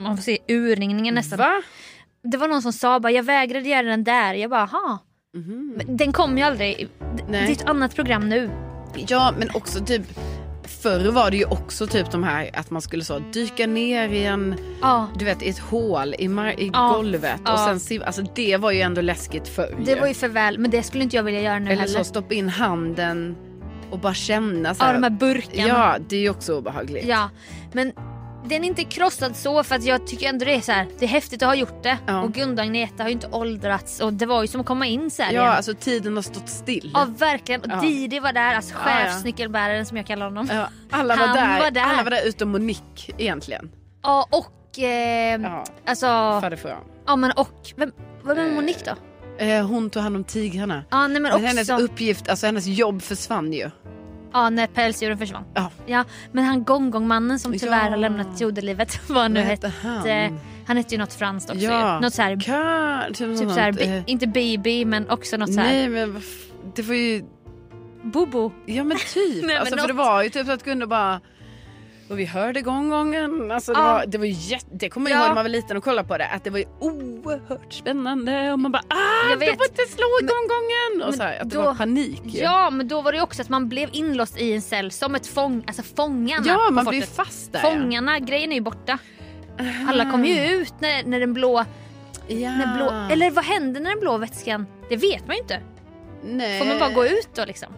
man 0.00 0.16
får 0.16 0.22
se 0.22 0.38
urringningen 0.48 1.14
nästan. 1.14 1.38
Va? 1.38 1.62
Det 2.22 2.36
var 2.36 2.48
någon 2.48 2.62
som 2.62 2.72
sa 2.72 3.00
bara 3.00 3.12
jag 3.12 3.22
vägrade 3.22 3.68
göra 3.68 3.82
den 3.86 4.04
där. 4.04 4.34
Jag 4.34 4.50
bara. 4.50 4.98
Mhm. 5.36 5.74
Men 5.76 5.96
Den 5.96 6.12
kom 6.12 6.38
ju 6.38 6.44
aldrig. 6.44 6.88
Det- 6.98 7.06
Det 7.16 7.22
är 7.38 7.42
Nej. 7.42 7.52
ett 7.52 7.64
annat 7.68 7.94
program 7.94 8.28
nu. 8.28 8.50
Ja 9.08 9.34
men 9.38 9.48
också 9.54 9.84
typ 9.84 10.02
Förr 10.64 11.10
var 11.10 11.30
det 11.30 11.36
ju 11.36 11.44
också 11.44 11.86
typ 11.86 12.10
de 12.10 12.22
här 12.24 12.50
att 12.52 12.70
man 12.70 12.82
skulle 12.82 13.04
så 13.04 13.18
dyka 13.18 13.66
ner 13.66 14.08
i 14.08 14.24
en, 14.24 14.54
Ja. 14.82 15.08
du 15.18 15.24
vet 15.24 15.42
i 15.42 15.48
ett 15.48 15.58
hål 15.58 16.14
i, 16.18 16.28
mar- 16.28 16.60
i 16.60 16.70
Ja, 16.72 16.92
golvet 16.96 17.40
och 17.40 17.48
ja. 17.48 17.56
sen 17.66 17.78
sim- 17.80 18.02
alltså 18.06 18.22
det 18.34 18.56
var 18.56 18.70
ju 18.70 18.80
ändå 18.80 19.00
läskigt 19.00 19.48
förr. 19.48 19.76
Det 19.84 19.94
var 20.00 20.06
ju 20.06 20.14
för 20.14 20.28
väl 20.28 20.58
men 20.58 20.70
det 20.70 20.82
skulle 20.82 21.04
inte 21.04 21.16
jag 21.16 21.22
vilja 21.22 21.40
göra 21.40 21.58
nu 21.58 21.70
Eller 21.70 21.80
heller. 21.82 21.98
så 21.98 22.04
stoppa 22.04 22.34
in 22.34 22.48
handen 22.48 23.36
och 23.90 23.98
bara 23.98 24.14
känna 24.14 24.74
så 24.74 24.82
Ja 24.82 24.86
här. 24.86 24.94
de 24.94 25.02
här 25.02 25.10
burkarna. 25.10 25.68
Ja 25.68 25.96
det 26.08 26.16
är 26.16 26.20
ju 26.20 26.30
också 26.30 26.58
obehagligt. 26.58 27.04
Ja, 27.06 27.30
men 27.72 27.92
den 28.44 28.64
är 28.64 28.68
inte 28.68 28.84
krossad 28.84 29.36
så 29.36 29.62
för 29.64 29.74
att 29.74 29.84
jag 29.84 30.06
tycker 30.06 30.28
ändå 30.28 30.44
det 30.44 30.54
är 30.54 30.60
så 30.60 30.72
här, 30.72 30.86
det 30.98 31.04
är 31.04 31.08
häftigt 31.08 31.42
att 31.42 31.48
ha 31.48 31.54
gjort 31.54 31.82
det. 31.82 31.98
Ja. 32.06 32.22
Och 32.22 32.32
Gunda 32.32 32.62
och 32.62 32.66
Agneta 32.66 33.02
har 33.02 33.08
ju 33.08 33.12
inte 33.12 33.26
åldrats 33.32 34.00
och 34.00 34.12
det 34.12 34.26
var 34.26 34.42
ju 34.42 34.48
som 34.48 34.60
att 34.60 34.66
komma 34.66 34.86
in 34.86 35.10
så 35.10 35.22
här 35.22 35.32
Ja 35.32 35.40
igen. 35.42 35.52
alltså 35.52 35.74
tiden 35.74 36.14
har 36.16 36.22
stått 36.22 36.48
still. 36.48 36.90
Ja 36.94 37.06
verkligen. 37.18 37.60
Och 37.60 37.66
Ja. 37.70 37.80
Didi 37.80 38.18
var 38.20 38.32
där, 38.32 38.54
alltså 38.54 38.74
Ja, 38.84 38.90
ja. 38.90 39.04
chefsnyckelbäraren 39.06 39.86
som 39.86 39.96
jag 39.96 40.06
kallar 40.06 40.26
honom. 40.26 40.48
Ja, 40.52 40.54
Ja, 40.56 40.68
alla, 40.90 41.16
var 41.16 41.26
där. 41.26 41.60
var 41.60 41.70
där. 41.70 41.80
alla 41.82 42.02
var 42.02 42.10
där 42.10 42.28
utom 42.28 42.48
Monique 42.50 43.12
egentligen. 43.18 43.70
och 44.30 44.78
eh, 44.78 45.40
Ja, 45.42 45.64
alltså, 45.86 46.06
farfar. 46.06 46.78
ja 47.06 47.16
men 47.16 47.32
och, 47.32 47.72
vem, 47.76 47.92
vad 48.22 48.36
var 48.36 48.44
Eh, 48.44 48.52
Monique 48.52 48.84
då? 48.84 49.44
Eh, 49.44 49.66
hon 49.66 49.90
tog 49.90 50.02
hand 50.02 50.16
om 50.16 50.24
tigrarna. 50.24 50.84
Ja 50.90 51.06
nej 51.06 51.20
men 51.22 51.32
Men 51.32 51.44
hennes 51.44 51.70
också, 51.70 51.84
uppgift, 51.84 52.28
alltså 52.28 52.46
hennes 52.46 52.66
jobb 52.66 53.02
försvann 53.02 53.52
ju. 53.52 53.70
Ja 54.34 54.50
när 54.50 54.66
pälsdjuren 54.66 55.18
försvann. 55.18 55.44
Ja. 55.54 55.70
Ja, 55.86 56.04
men 56.32 56.44
han 56.44 56.64
gongongmannen 56.64 57.38
som 57.38 57.58
tyvärr 57.58 57.84
Ja. 57.84 57.90
har 57.90 57.96
lämnat 57.96 58.40
jordelivet, 58.40 59.00
vad 59.08 59.30
nu 59.30 59.40
hette 59.40 59.72
han? 59.82 59.96
han? 60.08 60.38
Han 60.66 60.76
hette 60.76 60.94
ju 60.94 60.98
något 61.00 61.14
franskt 61.14 61.50
också 61.50 61.62
Ja. 61.64 61.94
ju. 61.94 62.00
Något 62.00 62.14
så 62.14 62.22
här, 62.22 62.36
Ka- 62.36 63.06
typ 63.08 63.16
typ 63.16 63.28
något 63.28 63.38
så 63.54 63.60
här, 63.60 63.72
sånt, 63.72 63.78
bi- 63.84 63.96
eh, 63.96 64.02
inte 64.06 64.26
baby 64.26 64.84
men 64.84 65.10
också 65.10 65.36
något 65.36 65.54
så 65.54 65.60
här, 65.60 65.68
Nej 65.72 65.88
men 65.88 66.20
det 66.76 66.82
var 66.82 66.94
ju, 66.94 67.24
bobo. 68.02 68.52
ja 68.66 68.84
men 68.84 68.98
typ. 68.98 69.44
men 69.46 69.56
alltså, 69.58 69.76
för 69.76 69.86
det 69.88 69.94
något- 69.94 70.06
var 70.06 70.22
ju 70.22 70.28
typ 70.30 70.46
så 70.46 70.52
att 70.52 70.64
Gunde 70.64 70.86
bara 70.86 71.20
och 72.08 72.18
vi 72.18 72.24
hörde 72.24 72.60
gånggången. 72.62 73.50
Alltså, 73.50 73.72
det, 73.72 73.78
Ja. 73.80 73.92
var, 73.92 74.04
det 74.06 74.18
var 74.18 74.24
jätte, 74.24 74.66
det 74.70 74.88
kommer 74.88 75.10
jag 75.10 75.16
Ja. 75.16 75.20
ihåg 75.20 75.28
när 75.28 75.34
man 75.34 75.44
var 75.44 75.48
liten 75.48 75.76
och 75.76 75.84
kollade 75.84 76.08
på 76.08 76.18
det. 76.18 76.26
Att 76.26 76.44
det 76.44 76.50
var 76.50 76.58
ju 76.58 76.64
oerhört 76.80 77.72
spännande. 77.72 78.52
Och 78.52 78.58
man 78.58 78.72
bara 78.72 78.82
ah, 78.88 79.28
Jag 79.30 79.40
du 79.40 79.46
vet. 79.46 79.56
får 79.56 79.66
inte 79.66 79.82
slå 79.82 80.06
gånggången. 80.20 81.08
Och 81.08 81.14
så 81.14 81.22
här, 81.22 81.40
att 81.42 81.50
det 81.50 81.56
då- 81.56 81.62
var 81.62 81.74
panik. 81.74 82.22
ju. 82.24 82.40
Ja 82.40 82.70
men 82.70 82.88
då 82.88 83.02
var 83.02 83.12
det 83.12 83.20
också 83.22 83.42
att 83.42 83.48
man 83.48 83.68
blev 83.68 83.88
inlåst 83.92 84.38
i 84.40 84.52
en 84.52 84.62
cell 84.62 84.90
som 84.90 85.14
ett 85.14 85.26
fång, 85.26 85.64
alltså 85.66 85.82
fångarna 85.82 86.46
ja 86.46 86.70
man 86.70 86.84
fortet. 86.84 87.16
fast 87.16 87.52
där. 87.52 87.60
Fångarna, 87.60 88.18
grejen 88.18 88.50
är 88.52 88.56
ju 88.56 88.60
borta. 88.62 88.98
Alla 89.88 90.10
kom 90.10 90.24
ju 90.24 90.46
ut 90.46 90.74
när, 90.78 91.02
när 91.04 91.20
den 91.20 91.34
blå, 91.34 91.64
Ja. 92.28 92.50
när 92.50 92.76
blå, 92.76 93.08
eller 93.14 93.30
vad 93.30 93.44
hände 93.44 93.80
när 93.80 93.90
den 93.90 94.00
blå 94.00 94.16
vätskan? 94.18 94.66
Det 94.88 94.96
vet 94.96 95.26
man 95.26 95.36
ju 95.36 95.42
inte. 95.42 95.60
Nej. 96.24 96.58
Får 96.60 96.66
man 96.66 96.78
bara 96.78 96.90
gå 96.90 97.06
ut 97.06 97.28
då 97.34 97.44
liksom? 97.44 97.68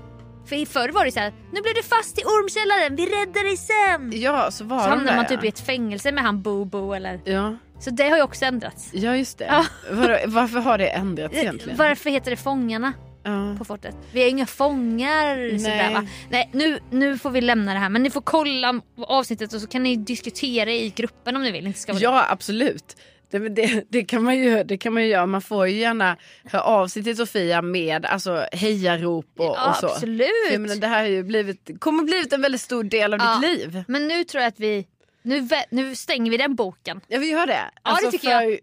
För 0.47 0.57
i 0.57 0.67
förr 0.67 0.89
var 0.89 1.05
det 1.05 1.13
så 1.13 1.21
här, 1.21 1.33
nu 1.53 1.61
blev 1.63 1.75
du 1.75 1.83
fast 1.83 2.19
i 2.19 2.23
ormkällaren, 2.23 2.97
vi 2.97 3.07
räddar 3.07 3.45
dig 3.45 3.57
sen. 3.57 4.21
Ja 4.23 4.51
så 4.51 4.65
var 4.65 4.79
Så 4.79 4.85
de 4.85 4.91
hamnar 4.91 5.07
där, 5.07 5.17
man 5.17 5.25
ja. 5.31 5.37
typ 5.37 5.45
i 5.45 5.49
ett 5.49 5.61
fängelse 5.67 6.13
med 6.13 6.25
han 6.25 6.43
Bobo 6.43 6.93
eller... 6.93 7.21
Ja. 7.25 7.57
Så 7.81 7.91
det 7.91 8.09
har 8.09 8.17
ju 8.17 8.23
också 8.23 8.45
ändrats. 8.45 8.91
ja 8.93 9.17
just 9.17 9.39
det. 9.39 9.45
Ja. 9.45 9.65
Var, 9.91 10.21
varför 10.27 10.59
har 10.61 10.79
det 10.79 10.89
ändrats 10.89 11.35
egentligen? 11.37 11.79
Varför 11.79 12.11
heter 12.11 12.31
det 12.31 12.37
Fångarna 12.37 12.93
Ja. 13.25 13.55
på 13.59 13.65
fortet? 13.65 13.97
Vi 14.13 14.23
är 14.25 14.29
inga 14.29 14.47
fångar 14.47 15.59
sådär 15.59 15.95
va? 15.95 16.07
Nej 16.31 16.51
nu, 16.53 16.79
nu 16.91 17.19
får 17.19 17.31
vi 17.31 17.41
lämna 17.41 17.73
det 17.73 17.79
här 17.79 17.89
men 17.89 18.03
ni 18.03 18.11
får 18.11 18.21
kolla 18.21 18.81
avsnittet 19.07 19.53
och 19.53 19.61
så 19.61 19.67
kan 19.67 19.83
ni 19.83 19.97
diskutera 19.97 20.71
i 20.71 20.93
gruppen 20.97 21.37
om 21.37 21.43
ni 21.43 21.51
vill. 21.51 21.67
Inte 21.67 21.79
ska 21.79 21.93
Ja 21.93 22.27
absolut. 22.31 22.97
Det, 23.31 23.39
det, 23.49 23.85
det, 23.89 24.05
kan 24.05 24.23
man 24.23 24.37
ju, 24.39 24.63
det 24.65 24.77
kan 24.77 24.95
man 24.95 25.03
ju 25.03 25.09
göra. 25.09 25.27
Man 25.27 25.43
får 25.43 25.69
ju 25.69 25.79
gärna 25.79 26.17
höra 26.45 26.63
av 26.63 26.89
sig 26.89 27.05
till 27.05 27.17
Sofia 27.17 27.63
med 27.63 28.07
alltså, 28.07 28.47
hejarop 28.53 29.27
och, 29.37 29.45
Ja, 29.45 29.71
och 29.71 29.77
så. 29.77 29.87
absolut. 29.87 30.29
För 30.47 30.53
jag 30.53 30.61
menar, 30.61 30.77
det 30.77 30.87
här 30.87 31.03
har 31.03 31.09
ju 31.11 31.23
blivit, 31.23 31.81
kommer 31.81 32.03
blivit 32.05 32.33
en 32.33 32.43
väldigt 32.43 32.61
stor 32.61 32.85
del 32.85 33.15
av 33.15 33.21
Ja. 33.21 33.41
ditt 33.43 33.59
liv. 33.59 33.85
Men 33.89 34.09
nu 34.09 34.25
tror 34.25 34.43
jag 34.43 34.49
att 34.49 34.61
vi, 34.61 34.87
nu, 35.27 35.49
nu 35.71 35.95
stänger 35.97 36.31
vi 36.31 36.37
den 36.37 36.55
boken. 36.55 37.01
Ja 37.07 37.19
vi 37.19 37.31
gör 37.31 37.47
det. 37.47 37.71
det 38.03 38.11
tycker 38.11 38.31
jag. 38.31 38.59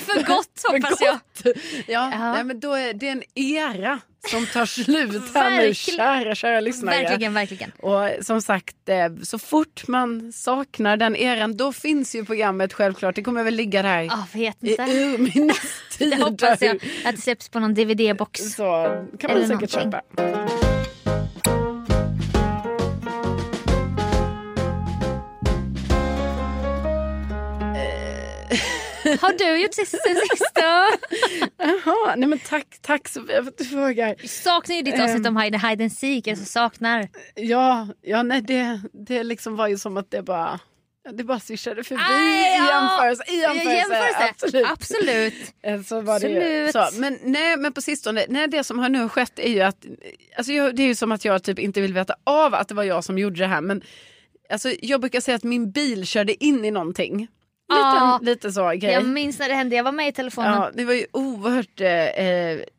För 0.00 0.22
gott 0.26 0.62
hoppas 0.72 1.00
jag. 1.00 1.18
jag. 1.44 1.54
Ja, 1.86 2.10
Ja. 2.12 2.32
Nej, 2.32 2.44
men 2.44 2.60
då 2.60 2.72
är 2.74 2.92
det 2.94 3.08
en 3.08 3.22
era 3.34 4.00
som 4.30 4.46
tar 4.46 4.66
slut 4.66 5.34
här 5.34 5.50
nu 5.56 5.74
kära, 5.74 6.34
kära 6.34 6.60
lyssnare. 6.60 7.02
Verkligen, 7.02 7.34
verkligen. 7.34 7.70
Och 7.70 8.24
som 8.24 8.42
sagt, 8.42 8.88
eh, 8.88 9.22
så 9.22 9.38
fort 9.38 9.88
man 9.88 10.32
saknar 10.32 10.96
den 10.96 11.16
eran 11.16 11.56
då 11.56 11.72
finns 11.72 12.14
ju 12.14 12.24
programmet 12.24 12.72
självklart. 12.72 13.14
Det 13.14 13.22
kommer 13.22 13.44
väl 13.44 13.54
ligga 13.54 13.82
där 13.82 14.00
Ja, 14.02 14.26
vet 14.34 14.64
i 14.64 14.70
inte. 14.70 14.82
urminnes 14.82 15.56
Det 15.98 16.04
tider. 16.04 16.16
hoppas 16.24 16.62
jag 16.62 16.76
att 17.04 17.16
det 17.16 17.22
släpps 17.22 17.48
på 17.48 17.58
någon 17.60 17.74
DVD-box. 17.74 18.40
Så 18.40 18.62
kan 19.20 19.30
man 19.30 19.42
Eller 19.42 19.46
säkert 19.46 19.74
någonting. 19.74 20.00
köpa. 20.16 20.77
Har 29.20 29.38
du 29.38 29.62
gjort 29.62 29.74
sist- 29.74 29.90
sen 30.06 30.16
sist 30.30 30.54
då? 30.54 30.86
Jaha, 31.58 32.14
nej 32.16 32.28
men 32.28 32.38
tack, 32.38 32.66
tack 32.80 33.08
Sofia 33.08 33.42
för 33.42 33.48
att 33.50 33.58
du 33.58 33.64
frågar. 33.64 34.26
Saknar 34.26 34.76
ju 34.76 34.82
ditt 34.82 35.00
avsnitt 35.00 35.26
om 35.26 35.36
hide, 35.36 35.58
hide 35.58 35.84
and 35.84 35.92
seek. 35.92 36.28
Alltså 36.28 36.44
saknar. 36.44 37.08
Ja, 37.34 37.88
ja 38.02 38.22
nej 38.22 38.42
det, 38.42 38.80
det 39.06 39.22
liksom 39.22 39.56
var 39.56 39.68
ju 39.68 39.78
som 39.78 39.96
att 39.96 40.10
det 40.10 40.22
bara, 40.22 40.60
det 41.12 41.24
bara 41.24 41.40
swishade 41.40 41.84
förbi 41.84 42.02
Aj, 42.08 42.40
i 42.40 42.56
ja. 42.56 42.80
jämförelse. 42.80 43.24
I 43.28 43.40
jämförelse, 43.40 43.72
Jämförelse. 43.74 44.28
absolut. 44.30 44.66
Absolut. 44.70 45.34
Eh, 45.62 45.82
Så 45.82 46.00
var 46.00 46.20
det 46.20 46.28
ju. 46.28 46.66
Absolut. 46.68 46.94
Så, 46.94 47.00
men, 47.00 47.18
nej, 47.22 47.56
men 47.56 47.72
på 47.72 47.80
sistone, 47.82 48.24
nej, 48.28 48.48
det 48.48 48.64
som 48.64 48.78
har 48.78 48.88
nu 48.88 49.08
skett 49.08 49.38
är 49.38 49.50
ju 49.50 49.60
att, 49.60 49.86
alltså 50.36 50.52
jag, 50.52 50.76
det 50.76 50.82
är 50.82 50.86
ju 50.86 50.94
som 50.94 51.12
att 51.12 51.24
jag 51.24 51.42
typ 51.42 51.58
inte 51.58 51.80
vill 51.80 51.92
veta 51.94 52.14
av 52.24 52.54
att 52.54 52.68
det 52.68 52.74
var 52.74 52.84
jag 52.84 53.04
som 53.04 53.18
gjorde 53.18 53.38
det 53.38 53.46
här. 53.46 53.60
Men 53.60 53.82
alltså, 54.50 54.72
jag 54.82 55.00
brukar 55.00 55.20
säga 55.20 55.34
att 55.34 55.44
min 55.44 55.70
bil 55.70 56.06
körde 56.06 56.44
in 56.44 56.64
i 56.64 56.70
någonting. 56.70 57.28
Ja. 57.68 58.18
lite 58.22 58.52
så 58.52 58.68
grej. 58.68 58.92
Jag 58.92 59.04
minns 59.04 59.38
när 59.38 59.48
det 59.48 59.54
hände, 59.54 59.76
jag 59.76 59.84
var 59.84 59.92
med 59.92 60.08
i 60.08 60.12
telefonen. 60.12 60.52
Ja, 60.52 60.70
det 60.74 60.84
var 60.84 60.94
ju 60.94 61.06
oerhört 61.12 61.80
eh, 61.80 61.88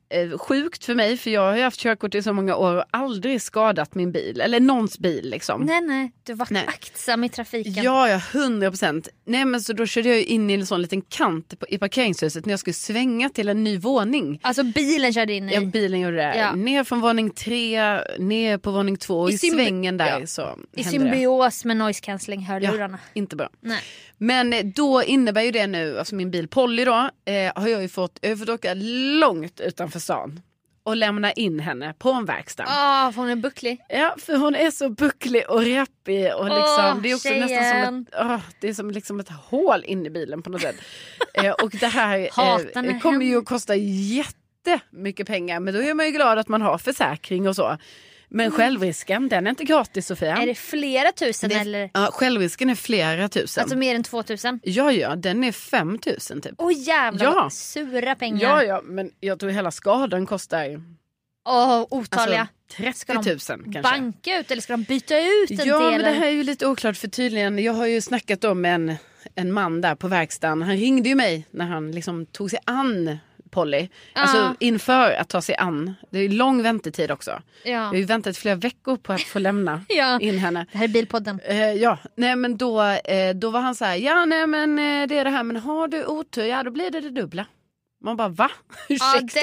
eh, 0.10 0.38
sjukt 0.38 0.86
för 0.86 0.96
mig 0.96 1.18
för 1.18 1.30
jag 1.30 1.42
har 1.42 1.58
ju 1.58 1.64
haft 1.64 1.80
körkort 1.80 2.16
i 2.16 2.24
så 2.24 2.34
många 2.34 2.56
år 2.56 2.76
och 2.76 2.84
aldrig 2.92 3.42
skadat 3.42 3.96
min 3.96 4.12
bil. 4.12 4.42
Eller 4.42 4.60
någons 4.60 5.00
bil 5.00 5.30
liksom. 5.30 5.62
Nej 5.62 5.82
nej, 5.82 6.12
du 6.24 6.34
var 6.34 6.48
Nej. 6.52 6.66
aktsam 6.68 7.24
i 7.24 7.30
trafiken. 7.30 7.84
Ja, 7.84 8.10
ja, 8.10 8.22
hundra 8.34 8.70
procent. 8.72 9.10
Nej 9.26 9.46
men 9.46 9.62
så 9.62 9.74
då 9.74 9.86
körde 9.86 10.10
jag 10.10 10.18
ju 10.18 10.24
in 10.24 10.50
i 10.50 10.54
en 10.54 10.66
sån 10.66 10.82
liten 10.82 11.02
kant 11.02 11.54
i 11.68 11.78
parkeringshuset 11.78 12.46
när 12.46 12.54
jag 12.54 12.60
skulle 12.60 12.74
svänga 12.74 13.30
till 13.30 13.50
en 13.50 13.64
ny 13.64 13.78
våning. 13.78 14.40
Alltså 14.42 14.64
bilen 14.64 15.14
körde 15.14 15.34
in 15.34 15.50
i. 15.50 15.54
Ja, 15.54 15.62
bilen 15.62 16.00
gjorde 16.00 16.18
det. 16.18 16.38
Ja. 16.38 16.56
Ner 16.56 16.84
från 16.84 17.02
våning 17.02 17.30
tre, 17.30 17.82
ner 18.20 18.58
på 18.58 18.72
våning 18.72 18.98
två 18.98 19.20
och 19.20 19.32
I 19.32 19.34
i, 19.34 19.38
svängen 19.38 19.98
där 19.98 20.20
ja. 20.20 20.28
så 20.28 20.42
I 20.42 20.46
hände 20.46 20.60
det. 20.72 20.84
symbios 20.84 21.66
med 21.66 21.78
noise 21.78 22.02
cancelling 22.02 22.42
hörlurarna. 22.42 23.00
Inte 23.14 23.36
bra. 23.36 23.50
Nej. 23.62 23.82
Men 24.22 24.72
då 24.76 25.04
innebär 25.04 25.42
ju 25.42 25.52
det 25.52 25.68
nu, 25.68 26.00
alltså 26.00 26.16
min 26.16 26.32
bil 26.32 26.48
Polly 26.48 26.86
då, 26.86 27.10
eh, 27.26 27.52
har 27.56 27.68
jag 27.68 27.82
ju 27.82 27.90
fått, 27.90 28.20
jag 28.22 28.30
har 28.30 28.36
fått 28.36 28.50
åka 28.50 28.74
långt 29.20 29.60
utanför 29.60 30.00
stan 30.00 30.42
och 30.84 30.96
lämna 30.96 31.32
in 31.32 31.60
henne 31.60 31.94
på 32.00 32.12
en 32.12 32.26
verkstad. 32.26 32.64
Åh, 32.68 33.12
för 33.12 33.22
hon 33.22 33.30
är 33.30 33.36
bucklig. 33.36 33.80
Ja, 33.90 34.16
för 34.18 34.38
hon 34.38 34.56
är 34.56 34.72
så 34.72 34.90
bucklig 34.90 35.50
och 35.50 35.66
rappig 35.66 36.36
och 36.36 36.46
liksom, 36.46 36.86
Åh, 36.96 37.02
det 37.02 37.12
är 37.12 37.16
också 37.16 37.30
nästan 37.30 37.48
som 37.48 37.58
tjejen. 37.58 38.06
ett, 38.10 38.16
åh, 38.22 38.40
det 38.62 38.70
är 38.70 38.74
som 38.74 38.92
liksom 38.92 39.20
ett 39.20 39.30
hål 39.30 39.84
in 39.86 40.06
i 40.06 40.10
bilen 40.10 40.42
på 40.42 40.50
något 40.50 40.62
sätt. 40.62 40.76
eh, 41.34 41.52
och 41.52 41.72
det 41.72 41.88
här 41.88 42.20
eh, 42.20 43.00
kommer 43.00 43.26
ju 43.26 43.38
att 43.38 43.46
kosta 43.46 43.76
jättemycket 43.76 45.28
pengar 45.28 45.60
men 45.60 45.74
då 45.74 45.82
är 45.84 45.94
man 45.94 46.06
ju 46.06 46.12
glad 46.12 46.40
att 46.40 46.48
man 46.48 46.62
har 46.62 46.78
försäkring 46.78 47.48
och 47.48 47.56
så. 47.56 47.78
Men 48.32 48.52
självrisken 48.52 49.30
den 49.30 49.46
är 49.48 49.50
inte 49.50 49.64
gratis 49.64 50.08
Sofia. 50.08 50.32
Mm. 50.32 50.42
Är 50.44 50.48
det 50.48 50.56
flera 50.56 51.12
tusen 51.12 51.50
Det 51.50 51.56
eller? 51.56 51.90
Ja, 51.94 52.10
självrisken 52.14 52.70
är 52.70 52.76
flera 52.76 53.30
tusen. 53.30 53.62
Alltså 53.62 53.78
mer 53.78 53.96
än 53.96 54.04
2000? 54.04 54.60
Ja, 54.64 54.92
ja, 54.92 55.16
den 55.16 55.44
är 55.44 55.52
5 55.52 55.88
000 56.32 56.42
typ. 56.42 56.54
Åh 56.58 56.72
jävlar 56.76 57.26
Ja. 57.26 57.50
sura 57.50 58.16
pengar. 58.16 58.42
Ja, 58.50 58.64
ja, 58.64 58.82
men 58.84 59.12
jag 59.20 59.40
tror 59.40 59.50
hela 59.50 59.72
skadan 59.72 60.26
kostar 60.26 60.82
Åh, 61.50 61.86
otaliga. 61.90 62.48
alltså, 62.78 63.00
Ska 63.00 63.14
30 63.24 63.30
de 63.48 63.54
000 63.64 63.74
kanske. 63.74 63.82
Banka 63.82 64.40
ut 64.40 64.52
eller 64.52 64.62
ska 64.62 64.74
de 64.74 64.84
byta 64.84 65.20
ut 65.20 65.52
en 65.52 65.68
Ja, 65.68 65.80
del? 65.80 65.92
men 65.92 66.14
det 66.14 66.20
här 66.20 66.28
är 66.28 66.32
ju 66.32 66.44
lite 66.44 66.68
oklart 66.68 66.98
för 66.98 67.08
tydligen, 67.08 67.60
jag 67.60 67.74
har 67.74 67.86
ju 67.86 68.02
snackat 68.02 68.44
om 68.44 68.66
en 68.66 68.96
en 69.36 69.52
man 69.54 69.82
där 69.82 69.96
på 69.96 70.08
verkstaden. 70.08 70.62
Han 70.62 70.76
ringde 70.78 71.10
ju 71.10 71.16
mig 71.16 71.48
när 71.52 71.66
han 71.66 71.92
liksom 71.92 72.26
tog 72.26 72.50
sig 72.50 72.60
an 72.66 73.18
Polly. 73.52 73.88
Ja. 74.14 74.22
Alltså 74.22 74.56
inför 74.60 75.12
att 75.12 75.30
ta 75.30 75.42
sig 75.42 75.56
an. 75.56 75.94
Det 76.10 76.20
är 76.20 76.30
lång 76.30 76.64
väntetid 76.64 77.12
också. 77.12 77.42
Vi 77.64 77.72
har 77.74 77.84
Ja. 77.94 77.96
ju 77.96 78.06
väntat 78.06 78.38
flera 78.38 78.56
veckor 78.56 78.98
på 78.98 79.14
att 79.14 79.22
få 79.22 79.40
lämna 79.40 79.82
Ja. 79.90 80.20
in 80.20 80.38
henne. 80.38 80.66
Det 80.72 80.78
här 80.78 80.86
är 80.86 80.90
bilpodden. 80.90 81.40
Eh, 81.46 81.58
ja, 81.74 81.98
nej 82.16 82.36
men 82.36 82.58
då, 82.58 82.82
eh, 82.84 83.34
då 83.36 83.50
var 83.50 83.60
han 83.60 83.76
så 83.76 83.86
här, 83.86 83.96
ja 83.96 84.26
nej 84.26 84.48
men 84.48 84.80
eh, 84.80 85.08
det 85.08 85.18
är 85.18 85.24
det 85.24 85.30
här, 85.30 85.44
men 85.44 85.56
har 85.56 85.88
du 85.88 86.06
otur, 86.06 86.44
ja 86.46 86.64
då 86.64 86.72
blir 86.72 86.92
det 86.92 87.02
det 87.02 87.10
dubbla. 87.10 87.46
Man 88.04 88.18
bara 88.18 88.28
va? 88.30 88.52
Ja, 88.88 88.96
Ursäkta? 89.24 89.40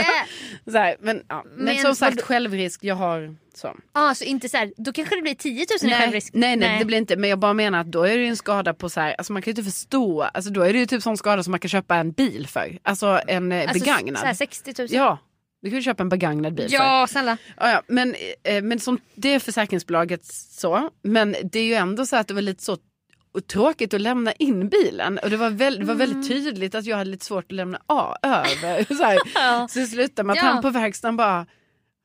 det, 0.64 0.70
så 0.72 0.78
här, 0.78 0.96
men, 1.00 1.22
ja. 1.28 1.42
men, 1.46 1.64
Men 1.64 1.76
som 1.76 1.94
sagt 1.96 2.16
vad- 2.16 2.24
självrisk, 2.24 2.84
jag 2.84 2.94
har 2.94 3.36
så. 3.54 3.76
ah, 3.92 4.14
så 4.14 4.24
inte 4.24 4.48
så 4.48 4.56
här, 4.56 4.72
då 4.76 4.92
kanske 4.92 5.16
det 5.16 5.22
blir 5.22 5.34
10 5.34 5.66
000 5.82 5.88
i 5.88 5.90
Nej, 5.90 6.00
självrisk. 6.00 6.30
nej, 6.34 6.56
nej, 6.56 6.78
det 6.78 6.84
blir 6.84 6.98
inte, 6.98 7.16
men 7.16 7.30
jag 7.30 7.38
bara 7.38 7.52
menar 7.54 7.80
att 7.80 7.86
då 7.92 8.02
är 8.02 8.18
det 8.18 8.26
en 8.26 8.36
skada 8.36 8.74
på 8.74 8.88
så 8.90 9.00
här, 9.00 9.14
alltså 9.18 9.32
man 9.32 9.42
kan 9.42 9.50
ju 9.50 9.52
inte 9.60 9.72
förstå, 9.72 10.22
alltså 10.22 10.50
då 10.50 10.62
är 10.62 10.72
det 10.72 10.78
ju 10.78 10.86
typ 10.86 11.02
sån 11.02 11.16
skada 11.16 11.42
som 11.42 11.50
man 11.50 11.60
kan 11.60 11.68
köpa 11.68 11.96
en 11.96 12.12
bil 12.12 12.46
för. 12.48 12.78
Alltså 12.82 13.20
en 13.26 13.52
eh, 13.52 13.60
Alltså, 13.62 13.78
begagnad. 13.78 14.18
Så 14.20 14.26
här 14.26 14.34
60 14.34 14.74
000. 14.78 14.88
Ja, 14.90 15.18
du 15.62 15.70
kan 15.70 15.76
ju 15.78 15.82
köpa 15.82 16.02
en 16.02 16.08
begagnad 16.08 16.54
bil 16.54 16.68
för. 16.68 16.74
ja 16.74 17.06
snälla. 17.10 17.36
Ja, 17.56 17.70
ja, 17.70 17.82
men, 17.86 18.14
eh, 18.44 18.62
men 18.62 18.80
som, 18.80 18.98
det 19.14 19.28
är 19.34 19.38
försäkringsbolaget 19.38 20.24
så. 20.50 20.90
Men 21.02 21.36
det 21.44 21.58
är 21.58 21.64
ju 21.64 21.74
ändå 21.74 22.06
så 22.06 22.16
att 22.16 22.28
det 22.28 22.34
var 22.34 22.42
lite 22.42 22.62
så 22.64 22.78
tråkigt 23.40 23.94
att 23.94 24.00
lämna 24.00 24.32
in 24.32 24.68
bilen. 24.68 25.18
Och 25.22 25.30
det 25.30 25.36
var, 25.36 25.50
väl, 25.50 25.78
det 25.78 25.84
var 25.84 25.94
Mm. 25.94 26.10
väldigt 26.10 26.28
tydligt 26.28 26.74
att 26.74 26.84
jag 26.86 26.96
hade 26.96 27.10
lite 27.10 27.24
svårt 27.24 27.44
att 27.44 27.52
lämna 27.52 27.80
a, 27.86 28.16
över. 28.22 28.94
Så, 28.96 29.04
här. 29.04 29.18
Ja. 29.34 29.68
så 29.70 29.78
det 29.78 29.86
slutade 29.86 30.26
med 30.26 30.32
att 30.32 30.38
Ja. 30.44 30.48
han 30.50 30.62
på 30.62 30.70
verkstaden 30.70 31.16
bara, 31.16 31.46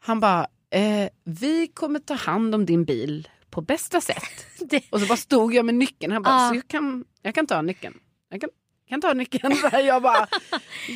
han 0.03 0.19
bara, 0.19 0.47
eh, 0.73 1.09
vi 1.23 1.67
kommer 1.67 1.99
ta 1.99 2.13
hand 2.13 2.55
om 2.55 2.65
din 2.65 2.85
bil 2.85 3.27
på 3.49 3.61
bästa 3.61 4.01
sätt. 4.01 4.23
Det, 4.59 4.83
Och 4.89 4.99
så 5.01 5.05
bara 5.07 5.17
stod 5.17 5.53
jag 5.53 5.65
med 5.65 5.75
nyckeln. 5.75 6.11
Han 6.13 6.21
bara, 6.23 6.33
Ja. 6.43 6.49
så 6.49 6.55
jag 6.55 6.67
kan, 6.67 7.05
jag 7.21 7.35
kan 7.35 7.47
ta 7.47 7.61
nyckeln. 7.61 7.95
Jag 8.29 8.41
kan, 8.41 8.49
kan 8.89 9.01
ta 9.01 9.13
nyckeln. 9.13 9.55
Så 9.61 9.67
här, 9.67 9.79
jag 9.81 10.01
bara, 10.01 10.27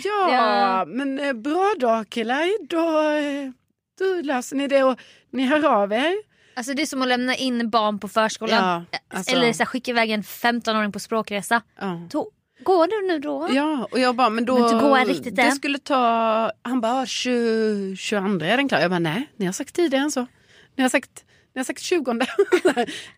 ja, 0.04 0.32
Ja. 0.32 0.86
men 0.88 1.19
eh, 1.19 1.34
bra 1.34 1.74
då 1.80 2.04
killar. 2.10 2.67
Då, 2.67 3.02
eh, 3.17 3.52
då 4.00 4.21
löser 4.28 4.56
ni 4.56 4.67
det 4.67 4.84
och 4.84 5.00
ni 5.32 5.45
hör 5.45 5.65
av 5.65 5.91
er. 5.93 6.13
Alltså 6.56 6.74
det 6.74 6.82
är 6.82 6.86
som 6.86 7.02
att 7.02 7.08
lämna 7.08 7.36
in 7.36 7.70
barn 7.70 8.00
på 8.00 8.08
förskolan. 8.08 8.86
Ja, 8.91 9.00
alltså. 9.18 9.36
Eller 9.36 9.54
så 9.54 9.58
här, 9.60 9.65
skicka 9.65 9.91
iväg 9.91 10.12
en 10.12 10.24
15-åring 10.24 10.91
på 10.91 11.00
språkresa. 11.00 11.62
Ja. 11.80 12.08
Då, 12.12 12.30
går 12.63 12.88
du 12.88 13.08
nu 13.13 13.20
då? 13.20 13.48
Ja, 13.52 13.88
och 13.91 14.00
jag 14.00 14.15
bara, 14.15 14.30
men 14.30 14.46
då... 14.46 14.60
Men 14.60 14.63
inte 14.74 14.86
gå 14.86 14.96
riktigt 14.96 15.36
det 15.36 15.41
än. 15.41 15.56
skulle 15.56 15.80
ta... 15.80 16.52
Han 16.62 16.82
bara, 16.82 17.06
20, 17.06 17.96
22 17.96 18.46
är 18.46 18.58
den 18.58 18.70
klar. 18.70 18.80
Jag 18.80 18.89
bara, 18.91 19.00
nej, 19.00 19.30
ni 19.38 19.46
har 19.46 19.54
sagt 19.54 19.76
tidigare 19.76 20.04
än 20.04 20.12
så. 20.12 20.28
Ni 20.76 20.82
har 20.84 20.89
sagt, 20.89 21.26
ni 21.56 21.60
har 21.60 21.63
sagt 21.63 21.82
20. 21.82 22.13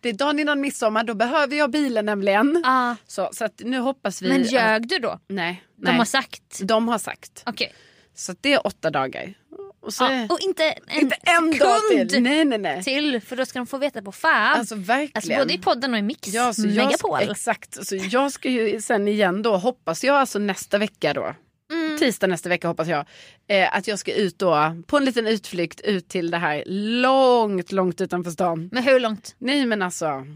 det 0.02 0.08
är 0.08 0.12
dagen 0.12 0.38
innan 0.38 0.60
midsommar, 0.60 1.04
då 1.04 1.14
behöver 1.14 1.56
jag 1.56 1.70
bilen 1.70 2.06
nämligen. 2.06 2.62
Ah, 2.66 2.94
Så, 3.06 3.28
så 3.32 3.44
att 3.44 3.60
nu 3.64 3.78
hoppas 3.78 4.22
vi... 4.22 4.28
men 4.28 4.40
att- 4.42 4.52
ljög 4.52 4.88
du 4.88 4.98
då? 4.98 5.20
Nej, 5.28 5.62
De 5.76 5.84
nej. 5.84 5.96
har 5.98 6.04
sagt? 6.04 6.60
De 6.62 6.88
har 6.88 6.98
sagt. 6.98 7.42
Okej. 7.46 7.72
Så 8.14 8.32
att 8.32 8.38
det 8.40 8.52
är 8.52 8.66
åtta 8.66 8.90
dagar. 8.90 9.34
Och 9.88 9.94
så 9.94 10.04
Ja, 10.04 10.26
och 10.30 10.40
inte 10.40 10.64
en, 10.64 11.00
inte 11.00 11.16
en 11.22 11.58
dag 11.58 11.80
till. 12.08 12.22
Nej, 12.22 12.44
nej, 12.44 12.58
nej. 12.58 12.82
till, 12.84 13.20
för 13.20 13.36
då 13.36 13.46
ska 13.46 13.58
de 13.58 13.66
få 13.66 13.78
veta 13.78 14.02
på 14.02 14.12
fan. 14.12 14.58
Alltså 14.58 14.74
verkligen. 14.74 15.10
Alltså, 15.14 15.32
både 15.36 15.54
i 15.54 15.58
podden 15.58 15.92
och 15.92 15.98
i 15.98 16.02
Mix 16.02 16.28
Ja, 16.28 16.52
så 16.52 16.66
jag, 16.66 16.74
Megapol. 16.86 17.18
exakt. 17.30 17.86
Så 17.86 17.96
jag 18.10 18.32
ska 18.32 18.48
ju 18.50 18.80
sen 18.80 19.08
igen 19.08 19.42
då, 19.42 19.56
hoppas 19.56 20.04
jag 20.04 20.16
alltså 20.16 20.38
nästa 20.38 20.78
vecka 20.78 21.14
då. 21.14 21.34
Mm. 21.72 21.98
Tisdag 21.98 22.26
nästa 22.26 22.48
vecka 22.48 22.68
hoppas 22.68 22.88
jag. 22.88 23.06
Eh, 23.48 23.76
att 23.76 23.88
jag 23.88 23.98
ska 23.98 24.12
ut 24.14 24.38
då 24.38 24.76
på 24.86 24.96
en 24.96 25.04
liten 25.04 25.26
utflykt 25.26 25.80
ut 25.80 26.08
till 26.08 26.30
det 26.30 26.38
här 26.38 26.62
långt, 26.66 27.72
långt 27.72 28.00
utanför 28.00 28.30
stan. 28.30 28.68
Men 28.72 28.82
hur 28.82 29.00
långt? 29.00 29.34
Nej 29.38 29.66
men 29.66 29.82
alltså, 29.82 30.26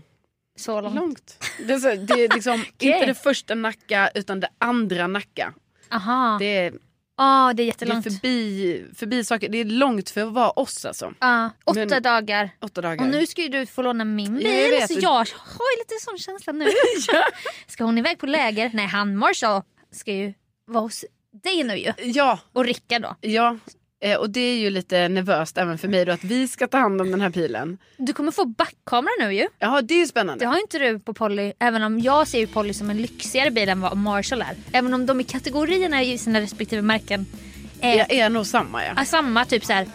Så 0.58 0.80
långt? 0.80 0.94
långt. 0.96 1.44
Det 1.66 1.72
är, 1.72 1.78
så, 1.78 1.88
det 1.88 2.24
är 2.24 2.28
liksom 2.34 2.64
inte 2.78 3.06
det 3.06 3.14
första 3.14 3.54
Nacka 3.54 4.10
utan 4.14 4.40
det 4.40 4.48
andra 4.58 5.06
Nacka. 5.06 5.54
Aha. 5.90 6.36
Det 6.38 6.56
är, 6.56 6.72
Ja, 7.16 7.46
det 7.46 7.50
är 7.50 7.54
det 7.54 7.62
är 7.62 7.66
jättelångt. 7.66 8.04
förbi, 8.04 8.86
förbi 8.96 9.24
saker. 9.24 9.48
Det 9.48 9.58
är 9.58 9.64
långt 9.64 10.10
för 10.10 10.20
att 10.26 10.32
vara 10.32 10.50
oss 10.50 10.84
alltså. 10.84 11.14
Ja, 11.20 11.50
åtta 11.64 11.86
Men- 11.86 12.02
dagar. 12.02 12.50
Åtta 12.60 12.80
dagar. 12.80 13.04
Och 13.04 13.10
nu 13.10 13.26
ska 13.26 13.42
ju 13.42 13.48
du 13.48 13.66
få 13.66 13.82
låna 13.82 14.04
min 14.04 14.34
bil 14.36 14.46
Ja, 14.46 14.50
jag 14.52 14.70
vet. 14.70 14.92
så 14.92 14.98
jag 15.00 15.10
har 15.10 15.24
ju 15.74 15.78
lite 15.78 15.94
sån 16.00 16.18
känsla 16.18 16.52
nu. 16.52 16.66
Ska 17.66 17.84
hon 17.84 17.98
iväg 17.98 18.18
på 18.18 18.26
läger? 18.26 18.70
Nej 18.74 18.86
han 18.86 19.16
Marshall 19.16 19.62
ska 19.92 20.12
ju 20.12 20.34
vara 20.66 20.82
hos 20.82 21.04
dig 21.42 21.62
nu 21.64 21.76
ju. 21.76 21.92
Ja, 21.98 22.38
Och 22.52 22.64
Rickard 22.64 23.02
då. 23.02 23.16
ja. 23.20 23.58
Eh, 24.02 24.16
och 24.16 24.30
det 24.30 24.40
är 24.40 24.56
ju 24.56 24.70
lite 24.70 25.08
nervöst 25.08 25.58
även 25.58 25.78
för 25.78 25.88
mig 25.88 26.04
då 26.04 26.12
att 26.12 26.24
vi 26.24 26.48
ska 26.48 26.66
ta 26.66 26.78
hand 26.78 27.00
om 27.00 27.10
den 27.10 27.20
här 27.20 27.30
pilen. 27.30 27.78
Du 27.96 28.12
kommer 28.12 28.32
få 28.32 28.44
backkamera 28.44 29.12
nu 29.20 29.34
ju. 29.34 29.48
Ja 29.58 29.82
det 29.82 29.94
är 29.94 29.98
ju 29.98 30.06
spännande. 30.06 30.44
Det 30.44 30.48
har 30.48 30.60
inte 30.60 30.78
du 30.78 30.98
på 30.98 31.14
Polly, 31.14 31.52
även 31.58 31.82
om 31.82 31.98
jag 31.98 32.28
ser 32.28 32.38
ju 32.38 32.46
Polly 32.46 32.74
som 32.74 32.90
en 32.90 33.02
lyxigare 33.02 33.50
bil 33.50 33.68
än 33.68 33.80
vad 33.80 33.96
Marshall 33.96 34.42
är. 34.42 34.56
Även 34.72 34.94
om 34.94 35.06
de 35.06 35.20
i 35.20 35.24
kategorierna 35.24 36.02
i 36.02 36.18
sina 36.18 36.40
respektive 36.40 36.82
märken 36.82 37.26
är, 37.80 38.12
är 38.12 38.28
nog 38.28 38.46
samma 38.46 38.84
ja. 38.84 38.92
är 39.00 39.04
samma, 39.04 39.44
typ 39.44 39.64
så 39.64 39.72
här. 39.72 39.86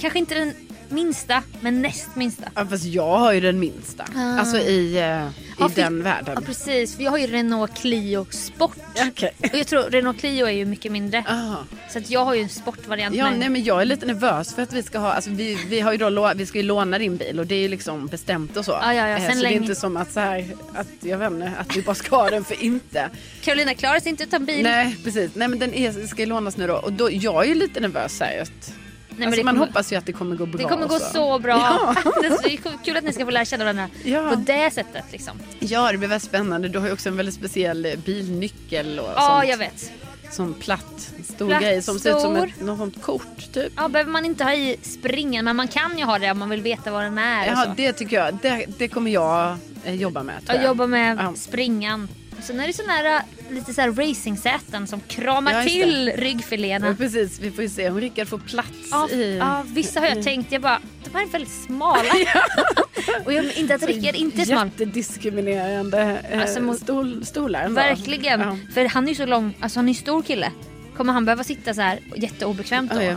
Kanske 0.00 0.18
inte 0.18 0.34
den 0.34 0.54
minsta, 0.90 1.42
men 1.60 1.82
näst 1.82 2.08
minsta. 2.16 2.44
ja. 2.54 2.66
Fast 2.66 2.84
jag 2.84 3.18
har 3.18 3.32
ju 3.32 3.40
den 3.40 3.58
minsta. 3.60 4.04
Ah. 4.16 4.38
Alltså 4.38 4.58
i, 4.58 4.96
eh, 4.98 5.02
i 5.02 5.30
Ja, 5.58 5.68
för- 5.68 5.82
den 5.82 6.02
världen. 6.02 6.34
Ja 6.34 6.40
precis, 6.46 6.96
för 6.96 7.02
jag 7.02 7.10
har 7.10 7.18
ju 7.18 7.26
Renault 7.26 7.74
Clio 7.78 8.26
Sport. 8.30 8.76
Okej. 9.08 9.32
Och 9.52 9.58
jag 9.58 9.66
tror 9.66 9.82
Renault 9.82 10.20
Clio 10.20 10.46
är 10.46 10.50
ju 10.50 10.64
mycket 10.64 10.92
mindre. 10.92 11.24
Ah. 11.28 11.56
Så 11.90 11.98
att 11.98 12.10
jag 12.10 12.24
har 12.24 12.34
ju 12.34 12.42
en 12.42 12.48
sportvariant 12.48 13.14
Ja, 13.16 13.30
med. 13.30 13.38
nej, 13.38 13.48
men 13.48 13.64
jag 13.64 13.80
är 13.80 13.84
lite 13.84 14.06
nervös 14.06 14.54
för 14.54 14.62
att 14.62 14.72
vi 14.72 14.82
ska 14.82 14.98
ha, 14.98 15.12
alltså 15.12 15.30
vi, 15.30 15.58
vi 15.68 15.80
har 15.80 15.92
ju 15.92 15.98
då 15.98 16.32
vi 16.36 16.46
ska 16.46 16.58
ju 16.58 16.64
låna 16.64 16.98
din 16.98 17.16
bil 17.16 17.40
och 17.40 17.46
det 17.46 17.54
är 17.54 17.60
ju 17.62 17.68
liksom 17.68 18.06
bestämt 18.06 18.56
och 18.56 18.64
så. 18.64 18.70
Ja, 18.82 18.94
ja, 18.94 19.08
ja, 19.08 19.16
Eh, 19.16 19.26
sen 19.26 19.26
så 19.26 19.32
det 19.34 19.40
är 19.40 19.42
länge. 19.42 19.56
inte 19.56 19.74
som 19.74 19.96
att 19.96 20.12
så 20.12 20.20
här, 20.20 20.44
att 20.74 20.86
jag 21.00 21.18
vet 21.18 21.30
inte, 21.32 21.52
att 21.58 21.76
vi 21.76 21.82
bara 21.82 21.94
ska 21.94 22.16
ha 22.16 22.30
den 22.30 22.44
för 22.44 22.62
inte. 22.62 23.08
Carolina 23.42 23.74
klarar 23.74 24.00
sig 24.00 24.08
inte 24.10 24.24
utan 24.24 24.44
bil. 24.44 24.62
Nej 24.62 24.96
precis, 25.04 25.30
nej 25.34 25.48
men 25.48 25.58
den 25.58 25.74
är, 25.74 26.06
ska 26.06 26.22
ju 26.22 26.26
lånas 26.26 26.56
nu 26.56 26.66
då 26.66 26.74
och 26.74 26.92
då, 26.92 27.10
jag 27.12 27.44
är 27.44 27.48
ju 27.48 27.54
lite 27.54 27.80
nervös 27.80 28.20
här, 28.20 28.42
att, 28.42 28.72
Nej, 29.18 29.26
men 29.26 29.28
alltså, 29.28 29.40
det 29.40 29.44
man 29.44 29.54
kommer- 29.54 29.66
hoppas 29.66 29.92
ju 29.92 29.96
att 29.96 30.06
det 30.06 30.12
kommer 30.12 30.36
gå 30.36 30.46
bra. 30.46 30.62
Det 30.62 30.68
kommer 30.74 30.86
gå 30.88 30.94
och 30.94 31.00
så 31.00 31.38
bra. 31.38 31.56
Ja. 31.58 31.94
det 32.22 32.26
är 32.26 32.84
kul 32.84 32.96
att 32.96 33.04
ni 33.04 33.12
ska 33.12 33.24
få 33.24 33.30
lära 33.30 33.44
känna 33.44 33.64
varandra 33.64 33.88
Ja. 34.04 34.28
på 34.30 34.34
det 34.34 34.70
sättet. 34.74 35.04
Liksom. 35.12 35.38
Ja 35.58 35.92
det 35.92 35.98
blir 35.98 36.08
väldigt 36.08 36.28
spännande, 36.28 36.68
du 36.68 36.78
har 36.78 36.86
ju 36.86 36.92
också 36.92 37.08
en 37.08 37.16
väldigt 37.16 37.34
speciell 37.34 37.86
bilnyckel 38.04 38.98
och 38.98 39.10
Ja, 39.16 39.36
sånt. 39.38 39.48
jag 39.50 39.58
vet. 39.58 39.92
Sån 40.30 40.54
platt, 40.54 41.12
stor 41.24 41.48
Platt, 41.48 41.62
grej 41.62 41.82
som 41.82 41.98
ser 41.98 42.16
ut 42.16 42.20
som 42.22 42.34
stor. 42.36 42.46
ett 42.46 42.60
något 42.60 43.02
kort 43.02 43.52
typ. 43.52 43.72
Ja, 43.76 43.88
behöver 43.88 44.10
man 44.10 44.24
inte 44.24 44.44
ha 44.44 44.52
i 44.54 44.76
springen, 44.82 45.44
men 45.44 45.56
man 45.56 45.68
kan 45.68 45.98
ju 45.98 46.04
ha 46.04 46.18
det 46.18 46.30
om 46.30 46.38
man 46.38 46.50
vill 46.50 46.62
veta 46.62 46.90
vad 46.90 47.02
den 47.04 47.18
är. 47.18 47.46
Ja 47.46 47.64
så. 47.64 47.72
det 47.76 47.92
tycker 47.92 48.16
jag, 48.16 48.38
det, 48.42 48.66
det 48.78 48.88
kommer 48.88 49.10
jag 49.10 49.56
eh, 49.84 49.94
jobba 49.94 50.22
med. 50.22 50.46
tror 50.46 50.56
Jag 50.58 50.66
jobbar 50.66 50.86
med 50.86 51.18
Ja. 51.20 51.34
springan. 51.36 52.08
Sen 52.42 52.60
är 52.60 52.66
det 52.66 52.72
såna 52.72 52.92
här, 52.92 53.22
lite 53.50 53.74
så 53.74 53.80
här 53.80 53.92
racingsäten 53.92 54.86
som 54.86 55.00
kramar 55.00 55.52
Ja, 55.52 55.62
till 55.62 56.12
Ja, 56.16 56.22
ryggfiléerna. 56.24 56.94
precis, 56.94 57.40
vi 57.40 57.50
får 57.50 57.62
ju 57.64 57.70
se 57.70 57.90
om 57.90 58.00
Rickard 58.00 58.28
får 58.28 58.38
plats 58.38 58.68
Ja, 58.90 59.08
i... 59.10 59.36
ja, 59.38 59.62
vissa 59.66 60.00
har 60.00 60.06
jag 60.06 60.22
tänkt, 60.22 60.52
jag 60.52 60.62
bara, 60.62 60.80
de 61.04 61.10
här 61.18 61.22
är 61.22 61.28
väldigt 61.30 61.52
smala. 61.66 62.02
och 63.24 63.32
jag 63.32 63.56
inte 63.56 63.74
att 63.74 63.82
Rickard 63.82 64.14
inte 64.14 64.40
är 64.42 64.44
smal. 64.44 64.66
Jättediskriminerande 64.66 66.20
eh, 66.30 66.40
Alltså, 66.40 66.60
mot- 66.62 66.78
stol, 66.80 67.26
stolar. 67.26 67.68
Verkligen. 67.68 68.40
Ja. 68.40 68.58
För 68.74 68.84
han 68.88 69.04
är 69.04 69.08
ju 69.08 69.14
så 69.14 69.26
lång, 69.26 69.56
alltså 69.60 69.78
han 69.78 69.88
är 69.88 69.92
ju 69.92 69.98
stor 69.98 70.22
kille. 70.22 70.52
Kommer 70.96 71.12
han 71.12 71.24
behöva 71.24 71.44
sitta 71.44 71.74
så 71.74 71.80
här 71.80 71.98
jätteobekvämt 72.16 72.92
då? 72.94 73.02
Ja, 73.02 73.16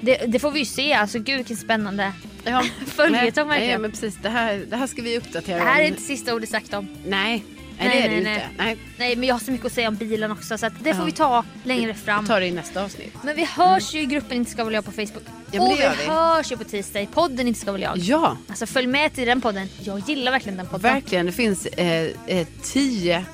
det, 0.00 0.16
det 0.26 0.38
får 0.38 0.50
vi 0.50 0.58
ju 0.58 0.64
se, 0.64 0.92
alltså 0.92 1.18
gud 1.18 1.36
vilken 1.36 1.56
spännande. 1.56 2.12
Ja. 2.44 2.62
Följetong 2.86 3.48
verkligen. 3.48 3.70
nej, 3.70 3.78
men 3.78 3.90
precis. 3.90 4.18
Det 4.22 4.28
här, 4.28 4.64
det 4.70 4.76
här 4.76 4.86
ska 4.86 5.02
vi 5.02 5.18
uppdatera 5.18 5.58
Det 5.58 5.64
här 5.64 5.80
är 5.80 5.84
om. 5.84 5.88
inte 5.90 6.02
sista 6.02 6.34
ordet 6.34 6.48
sagt 6.48 6.74
om. 6.74 6.88
Nej, 7.06 7.44
nej, 7.78 7.88
Nej, 7.88 7.98
det 7.98 8.04
är 8.04 8.08
det 8.08 8.08
nej, 8.08 8.18
ju 8.18 8.24
nej. 8.24 8.34
inte. 8.50 8.62
Nej, 8.64 8.76
Nej 8.98 9.16
men 9.16 9.28
jag 9.28 9.34
har 9.34 9.40
så 9.40 9.50
mycket 9.50 9.66
att 9.66 9.72
säga 9.72 9.88
om 9.88 9.94
bilen 9.96 10.30
också 10.30 10.58
så 10.58 10.68
det 10.80 10.94
får 10.94 11.00
Ja. 11.00 11.04
vi 11.04 11.12
ta 11.12 11.44
längre 11.64 11.94
fram. 11.94 12.24
vi 12.24 12.28
tar 12.28 12.40
det 12.40 12.46
i 12.46 12.50
nästa 12.52 12.84
avsnitt. 12.84 13.14
Men 13.22 13.36
vi 13.36 13.44
hörs 13.44 13.94
ju 13.94 14.00
i 14.00 14.06
gruppen 14.06 14.36
Inte 14.36 14.50
ska 14.50 14.64
väl 14.64 14.74
jag 14.74 14.84
på 14.84 14.90
Facebook. 14.92 15.22
men 15.52 15.60
och 15.60 15.70
vi, 15.72 15.76
vi. 15.76 16.06
hörs 16.10 16.52
ju 16.52 16.56
på 16.56 16.64
tisdag 16.64 17.00
i 17.00 17.06
podden 17.06 17.48
Inte 17.48 17.60
ska 17.60 17.72
väl 17.72 17.82
jag. 17.82 17.98
Ja, 17.98 18.36
Alltså 18.48 18.66
följ 18.66 18.86
med 18.86 19.14
till 19.14 19.26
den 19.26 19.40
podden. 19.40 19.68
Jag 19.82 19.98
gillar 20.08 20.32
verkligen 20.32 20.56
den 20.58 20.66
podden. 20.66 20.92
verkligen. 20.92 21.26
Det 21.26 21.32
finns 21.32 21.66
eh, 21.66 22.08
eh, 22.26 22.46
tio 22.62 23.24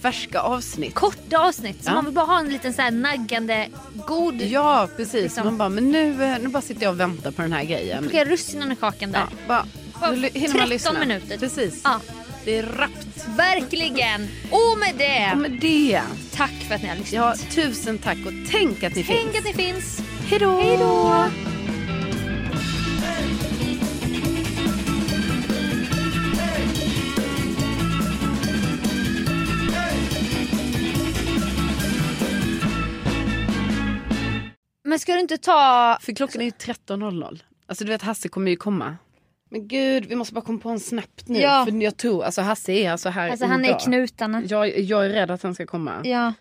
färska 0.00 0.40
avsnitt. 0.40 0.94
Korta 0.94 1.38
avsnitt. 1.38 1.84
Så 1.84 1.90
Ja. 1.90 1.94
man 1.94 2.04
vill 2.04 2.14
bara 2.14 2.26
ha 2.26 2.38
en 2.38 2.48
liten 2.48 2.72
så 2.72 2.82
här 2.82 2.90
naggande, 2.90 3.68
god... 4.06 4.40
Ja, 4.42 4.88
precis. 4.96 5.22
Liksom. 5.22 5.44
Man 5.44 5.56
bara, 5.58 5.68
men 5.68 5.90
nu, 5.90 6.24
eh, 6.24 6.38
nu 6.42 6.48
bara 6.48 6.62
sitter 6.62 6.82
jag 6.82 6.90
och 6.92 7.00
väntar 7.00 7.30
på 7.30 7.42
den 7.42 7.52
här 7.52 7.64
grejen. 7.64 8.02
Plocka 8.02 8.24
russinen 8.24 8.70
ur 8.72 8.74
kakan 8.74 9.12
där. 9.12 9.20
Ja, 9.48 9.64
bara, 10.00 10.10
nu 10.10 10.16
hinner 10.16 10.30
13 10.48 10.58
man 10.60 10.68
lyssna. 10.68 10.92
minuter. 10.92 11.38
Precis. 11.38 11.80
Ja. 11.84 12.00
Det 12.48 12.58
är 12.58 12.62
rappt. 12.62 13.28
Verkligen! 13.36 14.28
Och 14.50 14.78
med 14.78 14.94
det, 14.98 15.30
Och 15.32 15.38
med 15.38 15.50
det, 15.60 16.02
tack 16.32 16.50
för 16.50 16.74
att 16.74 16.82
ni 16.82 16.88
har 16.88 16.96
ja, 17.12 17.32
lyssnat. 17.32 17.50
tusen 17.54 17.98
tack 17.98 18.18
och 18.26 18.32
tänk 18.50 18.82
att 18.82 18.94
ni 18.96 19.04
Tänk 19.04 19.32
finns. 19.32 19.38
att 19.38 19.44
ni 19.44 19.64
finns. 19.64 20.02
Hej 20.26 20.38
då! 20.38 20.60
Hej 20.60 20.76
då! 20.76 21.24
Men 34.84 34.98
ska 34.98 35.12
du 35.14 35.20
inte 35.20 35.38
ta... 35.38 35.98
För 36.00 36.12
klockan 36.12 36.40
är 36.40 36.44
ju 36.44 36.50
13.00. 36.50 37.40
Alltså 37.66 37.84
du 37.84 37.90
vet 37.90 38.02
Hasse 38.02 38.28
kommer 38.28 38.50
ju 38.50 38.56
komma. 38.56 38.96
Men 39.50 39.68
gud, 39.68 40.06
vi 40.06 40.14
måste 40.14 40.34
bara 40.34 40.44
komma 40.44 40.58
på 40.58 40.68
en 40.68 40.80
snabbt 40.80 41.28
nu. 41.28 41.40
Ja. 41.40 41.64
För 41.68 41.82
jag 41.82 41.96
tror, 41.96 42.24
alltså 42.24 42.40
Hasse 42.42 42.72
är 42.72 42.90
alltså 42.90 43.08
här 43.08 43.30
Alltså 43.30 43.46
han 43.46 43.64
är 43.64 43.70
i 43.70 43.80
knutarna. 43.84 44.42
Jag, 44.48 44.78
jag 44.78 45.04
är 45.04 45.10
rädd 45.10 45.30
att 45.30 45.42
han 45.42 45.54
ska 45.54 45.66
komma. 45.66 45.92
Ja. 46.04 46.32